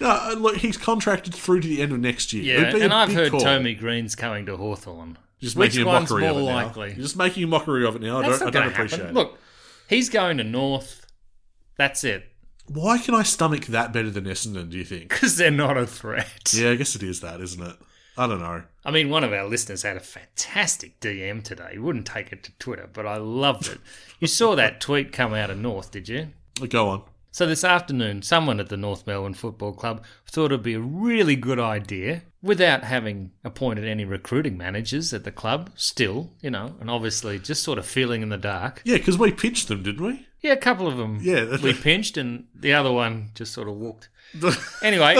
No, 0.00 0.08
uh, 0.10 0.34
look, 0.36 0.56
he's 0.56 0.76
contracted 0.76 1.34
through 1.34 1.60
to 1.60 1.68
the 1.68 1.80
end 1.82 1.92
of 1.92 2.00
next 2.00 2.32
year. 2.32 2.42
Yeah, 2.44 2.62
It'd 2.68 2.74
be 2.74 2.80
a 2.80 2.84
and 2.84 2.92
I've 2.92 3.12
heard 3.12 3.30
call. 3.30 3.40
Tommy 3.40 3.74
Green's 3.74 4.14
coming 4.14 4.46
to 4.46 4.56
Hawthorn. 4.56 5.18
Just 5.40 5.56
Which 5.56 5.72
making 5.74 5.82
a 5.88 5.92
mockery 5.92 6.26
of 6.26 6.36
more 6.36 6.42
it 6.42 6.52
now. 6.52 6.64
likely? 6.66 6.88
You're 6.90 6.96
just 7.02 7.16
making 7.16 7.44
a 7.44 7.46
mockery 7.46 7.86
of 7.86 7.96
it 7.96 8.02
now. 8.02 8.18
I 8.20 8.22
That's 8.28 8.38
don't, 8.38 8.48
I 8.48 8.50
don't 8.50 8.62
going 8.62 8.68
to 8.68 8.74
appreciate 8.74 8.98
happen. 9.00 9.16
it. 9.16 9.18
Look, 9.20 9.38
he's 9.88 10.08
going 10.08 10.38
to 10.38 10.44
North. 10.44 11.06
That's 11.76 12.04
it. 12.04 12.24
Why 12.68 12.98
can 12.98 13.14
I 13.14 13.22
stomach 13.22 13.66
that 13.66 13.92
better 13.92 14.10
than 14.10 14.24
Essendon? 14.24 14.70
Do 14.70 14.78
you 14.78 14.84
think? 14.84 15.08
Because 15.10 15.36
they're 15.36 15.50
not 15.50 15.76
a 15.76 15.86
threat. 15.86 16.52
Yeah, 16.54 16.70
I 16.70 16.74
guess 16.76 16.96
it 16.96 17.02
is 17.02 17.20
that, 17.20 17.40
isn't 17.40 17.62
it? 17.62 17.76
I 18.18 18.26
don't 18.26 18.40
know. 18.40 18.62
I 18.84 18.90
mean, 18.90 19.10
one 19.10 19.24
of 19.24 19.32
our 19.34 19.44
listeners 19.44 19.82
had 19.82 19.96
a 19.98 20.00
fantastic 20.00 20.98
DM 21.00 21.42
today. 21.44 21.70
He 21.72 21.78
wouldn't 21.78 22.06
take 22.06 22.32
it 22.32 22.42
to 22.44 22.52
Twitter, 22.58 22.88
but 22.90 23.06
I 23.06 23.18
loved 23.18 23.68
it. 23.68 23.78
you 24.20 24.26
saw 24.26 24.54
that 24.56 24.80
tweet 24.80 25.12
come 25.12 25.34
out 25.34 25.50
of 25.50 25.58
North, 25.58 25.90
did 25.90 26.08
you? 26.08 26.28
Go 26.70 26.88
on. 26.88 27.02
So 27.36 27.44
this 27.46 27.64
afternoon, 27.64 28.22
someone 28.22 28.60
at 28.60 28.70
the 28.70 28.78
North 28.78 29.06
Melbourne 29.06 29.34
Football 29.34 29.74
Club 29.74 30.02
thought 30.24 30.46
it'd 30.46 30.62
be 30.62 30.72
a 30.72 30.80
really 30.80 31.36
good 31.36 31.60
idea, 31.60 32.22
without 32.40 32.82
having 32.82 33.30
appointed 33.44 33.84
any 33.84 34.06
recruiting 34.06 34.56
managers 34.56 35.12
at 35.12 35.24
the 35.24 35.30
club, 35.30 35.68
still, 35.76 36.30
you 36.40 36.48
know, 36.48 36.74
and 36.80 36.88
obviously 36.88 37.38
just 37.38 37.62
sort 37.62 37.78
of 37.78 37.84
feeling 37.84 38.22
in 38.22 38.30
the 38.30 38.38
dark. 38.38 38.80
Yeah, 38.86 38.96
because 38.96 39.18
we 39.18 39.32
pitched 39.32 39.68
them, 39.68 39.82
didn't 39.82 40.02
we? 40.02 40.26
Yeah, 40.40 40.52
a 40.52 40.56
couple 40.56 40.86
of 40.88 40.96
them 40.96 41.18
Yeah. 41.20 41.58
we 41.62 41.74
pinched, 41.74 42.16
and 42.16 42.46
the 42.54 42.72
other 42.72 42.90
one 42.90 43.32
just 43.34 43.52
sort 43.52 43.68
of 43.68 43.74
walked. 43.74 44.08
Anyway, 44.82 45.16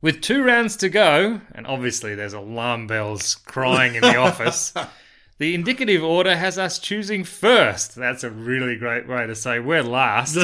with 0.00 0.20
two 0.20 0.44
rounds 0.44 0.76
to 0.76 0.88
go, 0.88 1.40
and 1.56 1.66
obviously 1.66 2.14
there's 2.14 2.34
alarm 2.34 2.86
bells 2.86 3.34
crying 3.34 3.96
in 3.96 4.02
the 4.02 4.16
office, 4.16 4.72
the 5.42 5.56
indicative 5.56 6.04
order 6.04 6.36
has 6.36 6.56
us 6.56 6.78
choosing 6.78 7.24
first. 7.24 7.96
That's 7.96 8.22
a 8.22 8.30
really 8.30 8.76
great 8.76 9.08
way 9.08 9.26
to 9.26 9.34
say 9.34 9.58
we're 9.58 9.82
last. 9.82 10.38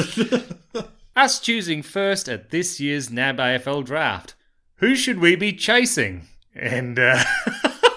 us 1.15 1.39
choosing 1.39 1.81
first 1.83 2.27
at 2.27 2.49
this 2.49 2.81
year's 2.81 3.09
NAB 3.09 3.37
AFL 3.37 3.85
draft. 3.85 4.35
Who 4.79 4.95
should 4.95 5.19
we 5.19 5.37
be 5.37 5.53
chasing? 5.53 6.23
And, 6.53 6.99
uh, 6.99 7.23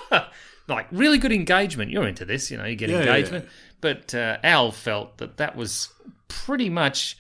like, 0.69 0.87
really 0.93 1.19
good 1.19 1.33
engagement. 1.33 1.91
You're 1.91 2.07
into 2.07 2.25
this, 2.25 2.53
you 2.53 2.57
know, 2.57 2.67
you 2.67 2.77
get 2.77 2.89
Yeah, 2.89 2.99
yeah, 2.99 3.03
engagement. 3.03 3.49
But 3.81 4.15
uh, 4.15 4.39
Al 4.45 4.71
felt 4.71 5.19
that 5.19 5.39
that 5.39 5.57
was 5.57 5.89
pretty 6.29 6.71
much 6.71 7.19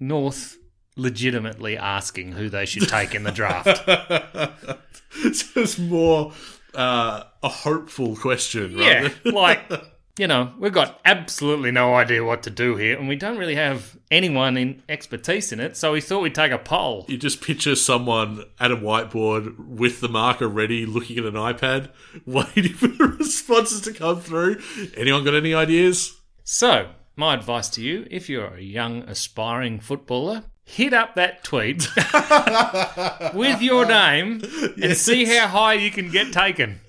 North 0.00 0.58
legitimately 0.96 1.76
asking 1.76 2.32
who 2.32 2.48
they 2.48 2.66
should 2.66 2.88
take 2.88 3.14
in 3.14 3.22
the 3.22 3.30
draft. 3.30 3.76
so 5.34 5.60
it's 5.60 5.78
more 5.78 6.32
uh, 6.74 7.24
a 7.42 7.48
hopeful 7.48 8.16
question, 8.16 8.78
yeah, 8.78 9.02
right? 9.02 9.26
like 9.26 9.70
you 10.18 10.28
know, 10.28 10.52
we've 10.58 10.72
got 10.72 11.00
absolutely 11.04 11.72
no 11.72 11.94
idea 11.94 12.22
what 12.24 12.44
to 12.44 12.50
do 12.50 12.76
here, 12.76 12.96
and 12.96 13.08
we 13.08 13.16
don't 13.16 13.36
really 13.36 13.56
have 13.56 13.96
anyone 14.12 14.56
in 14.56 14.82
expertise 14.88 15.50
in 15.52 15.58
it. 15.58 15.76
So 15.76 15.92
we 15.92 16.00
thought 16.00 16.22
we'd 16.22 16.34
take 16.34 16.52
a 16.52 16.58
poll. 16.58 17.04
You 17.08 17.16
just 17.16 17.40
picture 17.40 17.74
someone 17.74 18.44
at 18.60 18.70
a 18.70 18.76
whiteboard 18.76 19.58
with 19.58 20.00
the 20.00 20.08
marker 20.08 20.46
ready, 20.46 20.86
looking 20.86 21.18
at 21.18 21.24
an 21.24 21.34
iPad, 21.34 21.90
waiting 22.26 22.74
for 22.74 22.86
the 22.86 23.16
responses 23.18 23.80
to 23.82 23.92
come 23.92 24.20
through. 24.20 24.60
Anyone 24.96 25.24
got 25.24 25.34
any 25.34 25.52
ideas? 25.52 26.16
So 26.44 26.90
my 27.16 27.34
advice 27.34 27.68
to 27.70 27.82
you, 27.82 28.06
if 28.10 28.28
you're 28.28 28.54
a 28.54 28.62
young 28.62 29.02
aspiring 29.02 29.80
footballer. 29.80 30.44
Hit 30.64 30.92
up 30.94 31.14
that 31.14 31.44
tweet 31.44 31.86
with 33.34 33.60
your 33.60 33.84
name 33.86 34.42
and 34.82 34.96
see 34.96 35.24
how 35.26 35.46
high 35.46 35.74
you 35.74 35.90
can 35.90 36.10
get 36.10 36.32
taken. 36.32 36.80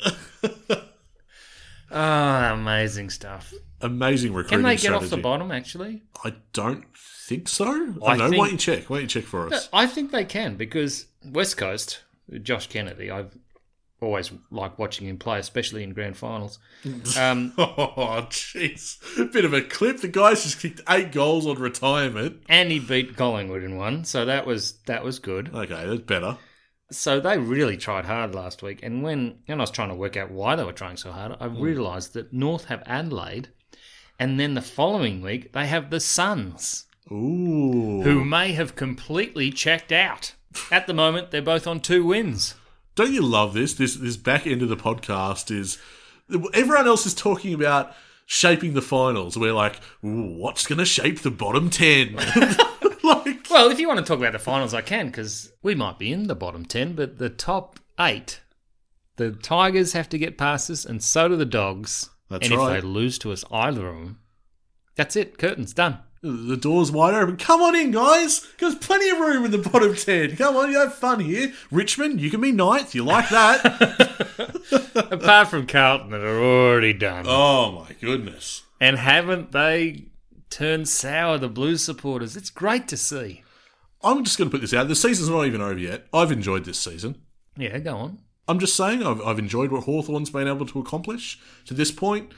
Ah, 1.91 2.51
amazing 2.53 3.09
stuff. 3.09 3.53
Amazing 3.81 4.33
recruiting 4.33 4.59
Can 4.59 4.63
they 4.63 4.71
get 4.75 4.79
strategy. 4.81 5.05
off 5.05 5.09
the 5.11 5.17
bottom, 5.17 5.51
actually? 5.51 6.01
I 6.23 6.33
don't 6.51 6.83
think 6.97 7.47
so. 7.47 7.65
I, 8.03 8.13
I 8.13 8.17
know. 8.17 8.29
think- 8.29 8.39
Why 8.39 8.45
don't 8.47 8.51
you 8.53 8.57
check? 8.57 8.89
Why 8.89 8.97
don't 8.97 9.03
you 9.03 9.21
check 9.21 9.25
for 9.25 9.47
us? 9.53 9.69
I 9.71 9.85
think 9.87 10.11
they 10.11 10.25
can 10.25 10.55
because 10.55 11.05
West 11.23 11.57
Coast, 11.57 12.01
Josh 12.41 12.67
Kennedy. 12.67 13.11
I've 13.11 13.37
always 14.01 14.31
like 14.51 14.77
watching 14.77 15.07
him 15.07 15.17
play, 15.17 15.39
especially 15.39 15.83
in 15.83 15.93
grand 15.93 16.17
finals. 16.17 16.59
Um, 17.17 17.53
Oh, 17.57 18.27
jeez. 18.29 18.97
Bit 19.31 19.45
of 19.45 19.53
a 19.53 19.61
clip. 19.61 20.01
The 20.01 20.07
guy's 20.07 20.43
just 20.43 20.59
kicked 20.59 20.81
eight 20.89 21.11
goals 21.11 21.45
on 21.47 21.57
retirement. 21.57 22.43
and 22.49 22.71
he 22.71 22.79
beat 22.79 23.15
Collingwood 23.17 23.63
in 23.63 23.77
one, 23.77 24.03
so 24.05 24.25
that 24.25 24.45
was 24.45 24.73
that 24.85 25.03
was 25.03 25.19
good. 25.19 25.49
Okay, 25.53 25.85
that's 25.87 26.01
better. 26.01 26.37
So 26.91 27.19
they 27.19 27.39
really 27.39 27.77
tried 27.77 28.05
hard 28.05 28.35
last 28.35 28.61
week, 28.61 28.81
and 28.83 29.01
when 29.01 29.39
and 29.47 29.59
I 29.59 29.63
was 29.63 29.71
trying 29.71 29.89
to 29.89 29.95
work 29.95 30.15
out 30.17 30.29
why 30.29 30.55
they 30.55 30.63
were 30.63 30.71
trying 30.71 30.97
so 30.97 31.11
hard, 31.11 31.35
I 31.39 31.45
realised 31.47 32.13
that 32.13 32.31
North 32.31 32.65
have 32.65 32.83
Adelaide, 32.85 33.49
and 34.19 34.39
then 34.39 34.53
the 34.53 34.61
following 34.61 35.21
week 35.21 35.51
they 35.53 35.65
have 35.65 35.89
the 35.89 35.99
Suns, 35.99 36.85
Ooh. 37.11 38.01
who 38.03 38.23
may 38.23 38.51
have 38.53 38.75
completely 38.75 39.49
checked 39.51 39.91
out. 39.91 40.35
At 40.71 40.85
the 40.85 40.93
moment, 40.93 41.31
they're 41.31 41.41
both 41.41 41.65
on 41.65 41.79
two 41.79 42.05
wins. 42.05 42.53
Don't 42.95 43.11
you 43.11 43.21
love 43.21 43.53
this? 43.53 43.73
This 43.73 43.95
this 43.95 44.17
back 44.17 44.47
end 44.47 44.61
of 44.61 44.69
the 44.69 44.77
podcast 44.77 45.51
is 45.51 45.77
everyone 46.53 46.87
else 46.87 47.05
is 47.05 47.13
talking 47.13 47.53
about 47.53 47.93
shaping 48.25 48.73
the 48.73 48.81
finals. 48.81 49.37
We're 49.37 49.53
like, 49.53 49.79
what's 50.01 50.65
going 50.65 50.79
to 50.79 50.85
shape 50.85 51.19
the 51.19 51.31
bottom 51.31 51.69
ten? 51.69 52.15
like, 53.03 53.47
Well, 53.49 53.69
if 53.69 53.79
you 53.79 53.87
want 53.87 53.99
to 53.99 54.05
talk 54.05 54.19
about 54.19 54.31
the 54.31 54.39
finals, 54.39 54.73
I 54.73 54.81
can 54.81 55.07
because 55.07 55.51
we 55.61 55.75
might 55.75 55.99
be 55.99 56.11
in 56.11 56.27
the 56.27 56.35
bottom 56.35 56.65
ten, 56.65 56.93
but 56.93 57.17
the 57.17 57.29
top 57.29 57.79
eight, 57.99 58.39
the 59.17 59.31
Tigers 59.31 59.93
have 59.93 60.09
to 60.09 60.17
get 60.17 60.37
past 60.37 60.69
us, 60.69 60.85
and 60.85 61.03
so 61.03 61.27
do 61.27 61.35
the 61.35 61.45
Dogs. 61.45 62.09
That's 62.29 62.47
and 62.47 62.57
right. 62.57 62.77
if 62.77 62.81
they 62.81 62.87
lose 62.87 63.19
to 63.19 63.31
us, 63.31 63.43
either 63.51 63.87
of 63.87 63.95
them, 63.95 64.19
that's 64.95 65.15
it. 65.15 65.37
Curtains 65.37 65.73
done. 65.73 65.99
The 66.25 66.57
door's 66.57 66.91
wide 66.91 67.13
open. 67.13 67.37
Come 67.37 67.61
on 67.61 67.75
in, 67.75 67.91
guys. 67.91 68.45
There's 68.59 68.75
plenty 68.75 69.09
of 69.09 69.19
room 69.19 69.45
in 69.45 69.51
the 69.51 69.57
bottom 69.57 69.95
ten. 69.95 70.35
Come 70.35 70.55
on, 70.55 70.71
you 70.71 70.79
have 70.79 70.93
fun 70.95 71.19
here. 71.19 71.53
Richmond, 71.71 72.19
you 72.19 72.29
can 72.29 72.41
be 72.41 72.51
ninth. 72.51 72.95
You 72.95 73.03
like 73.03 73.29
that? 73.29 73.63
Apart 75.11 75.49
from 75.49 75.67
Carlton, 75.67 76.09
that 76.11 76.21
are 76.21 76.39
already 76.41 76.93
done, 76.93 77.25
oh 77.27 77.71
my 77.71 77.95
goodness. 78.01 78.63
and 78.79 78.97
haven't 78.97 79.51
they 79.51 80.05
turned 80.49 80.87
sour? 80.87 81.37
The 81.37 81.49
Blues 81.49 81.83
supporters. 81.83 82.35
It's 82.35 82.49
great 82.49 82.87
to 82.89 82.97
see. 82.97 83.43
I'm 84.03 84.23
just 84.23 84.37
going 84.37 84.49
to 84.49 84.51
put 84.55 84.61
this 84.61 84.73
out. 84.73 84.87
The 84.87 84.95
season's 84.95 85.29
not 85.29 85.45
even 85.45 85.61
over 85.61 85.79
yet. 85.79 86.05
I've 86.13 86.31
enjoyed 86.31 86.65
this 86.65 86.79
season. 86.79 87.21
Yeah, 87.57 87.77
go 87.79 87.95
on. 87.97 88.19
I'm 88.47 88.59
just 88.59 88.75
saying, 88.75 89.01
I've, 89.03 89.19
I've 89.21 89.39
enjoyed 89.39 89.71
what 89.71 89.85
Hawthorn's 89.85 90.29
been 90.29 90.47
able 90.47 90.67
to 90.67 90.79
accomplish 90.79 91.39
to 91.65 91.73
this 91.73 91.91
point. 91.91 92.31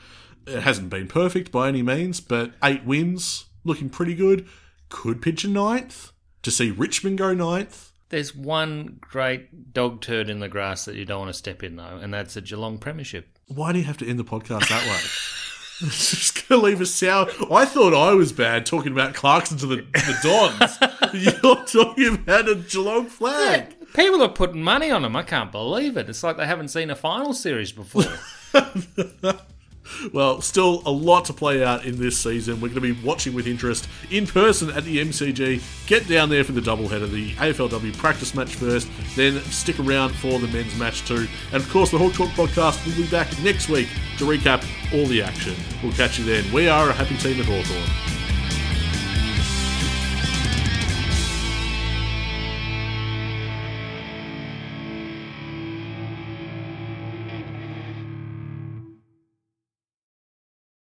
It 0.46 0.62
hasn't 0.62 0.88
been 0.88 1.06
perfect 1.08 1.52
by 1.52 1.68
any 1.68 1.82
means, 1.82 2.20
but 2.20 2.52
eight 2.64 2.84
wins, 2.84 3.44
looking 3.68 3.88
pretty 3.90 4.14
good. 4.14 4.48
Could 4.88 5.22
pitch 5.22 5.44
a 5.44 5.48
ninth. 5.48 6.12
To 6.42 6.50
see 6.50 6.70
Richmond 6.70 7.18
go 7.18 7.34
ninth. 7.34 7.92
There's 8.10 8.34
one 8.34 8.96
great 9.00 9.74
dog 9.74 10.00
turd 10.00 10.30
in 10.30 10.40
the 10.40 10.48
grass 10.48 10.86
that 10.86 10.94
you 10.94 11.04
don't 11.04 11.20
want 11.20 11.28
to 11.30 11.38
step 11.38 11.62
in, 11.62 11.76
though, 11.76 11.98
and 12.00 12.14
that's 12.14 12.36
a 12.36 12.40
Geelong 12.40 12.78
Premiership. 12.78 13.38
Why 13.48 13.72
do 13.72 13.78
you 13.78 13.84
have 13.84 13.98
to 13.98 14.08
end 14.08 14.18
the 14.18 14.24
podcast 14.24 14.68
that 14.68 14.86
way? 14.86 15.00
It's 15.80 16.10
just 16.10 16.48
going 16.48 16.60
to 16.60 16.66
leave 16.66 16.80
us 16.80 16.90
sour. 16.90 17.28
I 17.52 17.64
thought 17.64 17.94
I 17.94 18.12
was 18.12 18.32
bad 18.32 18.66
talking 18.66 18.90
about 18.90 19.14
Clarkson 19.14 19.58
to 19.58 19.66
the, 19.66 19.76
the 19.76 20.18
Dons. 20.24 21.14
You're 21.44 21.64
talking 21.64 22.14
about 22.14 22.48
a 22.48 22.56
Geelong 22.56 23.06
flag. 23.06 23.76
People 23.94 24.20
are 24.22 24.28
putting 24.28 24.60
money 24.60 24.90
on 24.90 25.02
them. 25.02 25.14
I 25.14 25.22
can't 25.22 25.52
believe 25.52 25.96
it. 25.96 26.08
It's 26.08 26.24
like 26.24 26.36
they 26.36 26.46
haven't 26.46 26.68
seen 26.68 26.90
a 26.90 26.96
final 26.96 27.32
series 27.32 27.70
before. 27.70 28.02
Well, 30.12 30.40
still 30.40 30.82
a 30.86 30.90
lot 30.90 31.24
to 31.26 31.32
play 31.32 31.64
out 31.64 31.84
in 31.84 31.98
this 31.98 32.18
season. 32.18 32.60
We're 32.60 32.68
going 32.68 32.82
to 32.82 32.94
be 32.94 33.06
watching 33.06 33.34
with 33.34 33.46
interest 33.46 33.88
in 34.10 34.26
person 34.26 34.70
at 34.70 34.84
the 34.84 34.98
MCG. 34.98 35.62
Get 35.86 36.08
down 36.08 36.28
there 36.28 36.44
for 36.44 36.52
the 36.52 36.60
doubleheader, 36.60 37.10
the 37.10 37.32
AFLW 37.34 37.96
practice 37.96 38.34
match 38.34 38.54
first, 38.54 38.88
then 39.16 39.40
stick 39.44 39.78
around 39.80 40.10
for 40.10 40.38
the 40.38 40.48
men's 40.48 40.76
match 40.78 41.06
too. 41.06 41.26
And 41.52 41.62
of 41.62 41.68
course, 41.70 41.90
the 41.90 41.98
Hawk 41.98 42.14
Talk 42.14 42.30
podcast 42.30 42.84
will 42.86 42.96
be 42.96 43.10
back 43.10 43.28
next 43.42 43.68
week 43.68 43.88
to 44.18 44.24
recap 44.24 44.64
all 44.92 45.06
the 45.06 45.22
action. 45.22 45.54
We'll 45.82 45.92
catch 45.92 46.18
you 46.18 46.24
then. 46.24 46.50
We 46.52 46.68
are 46.68 46.90
a 46.90 46.92
happy 46.92 47.16
team 47.16 47.40
at 47.40 47.46
Hawthorn. 47.46 48.27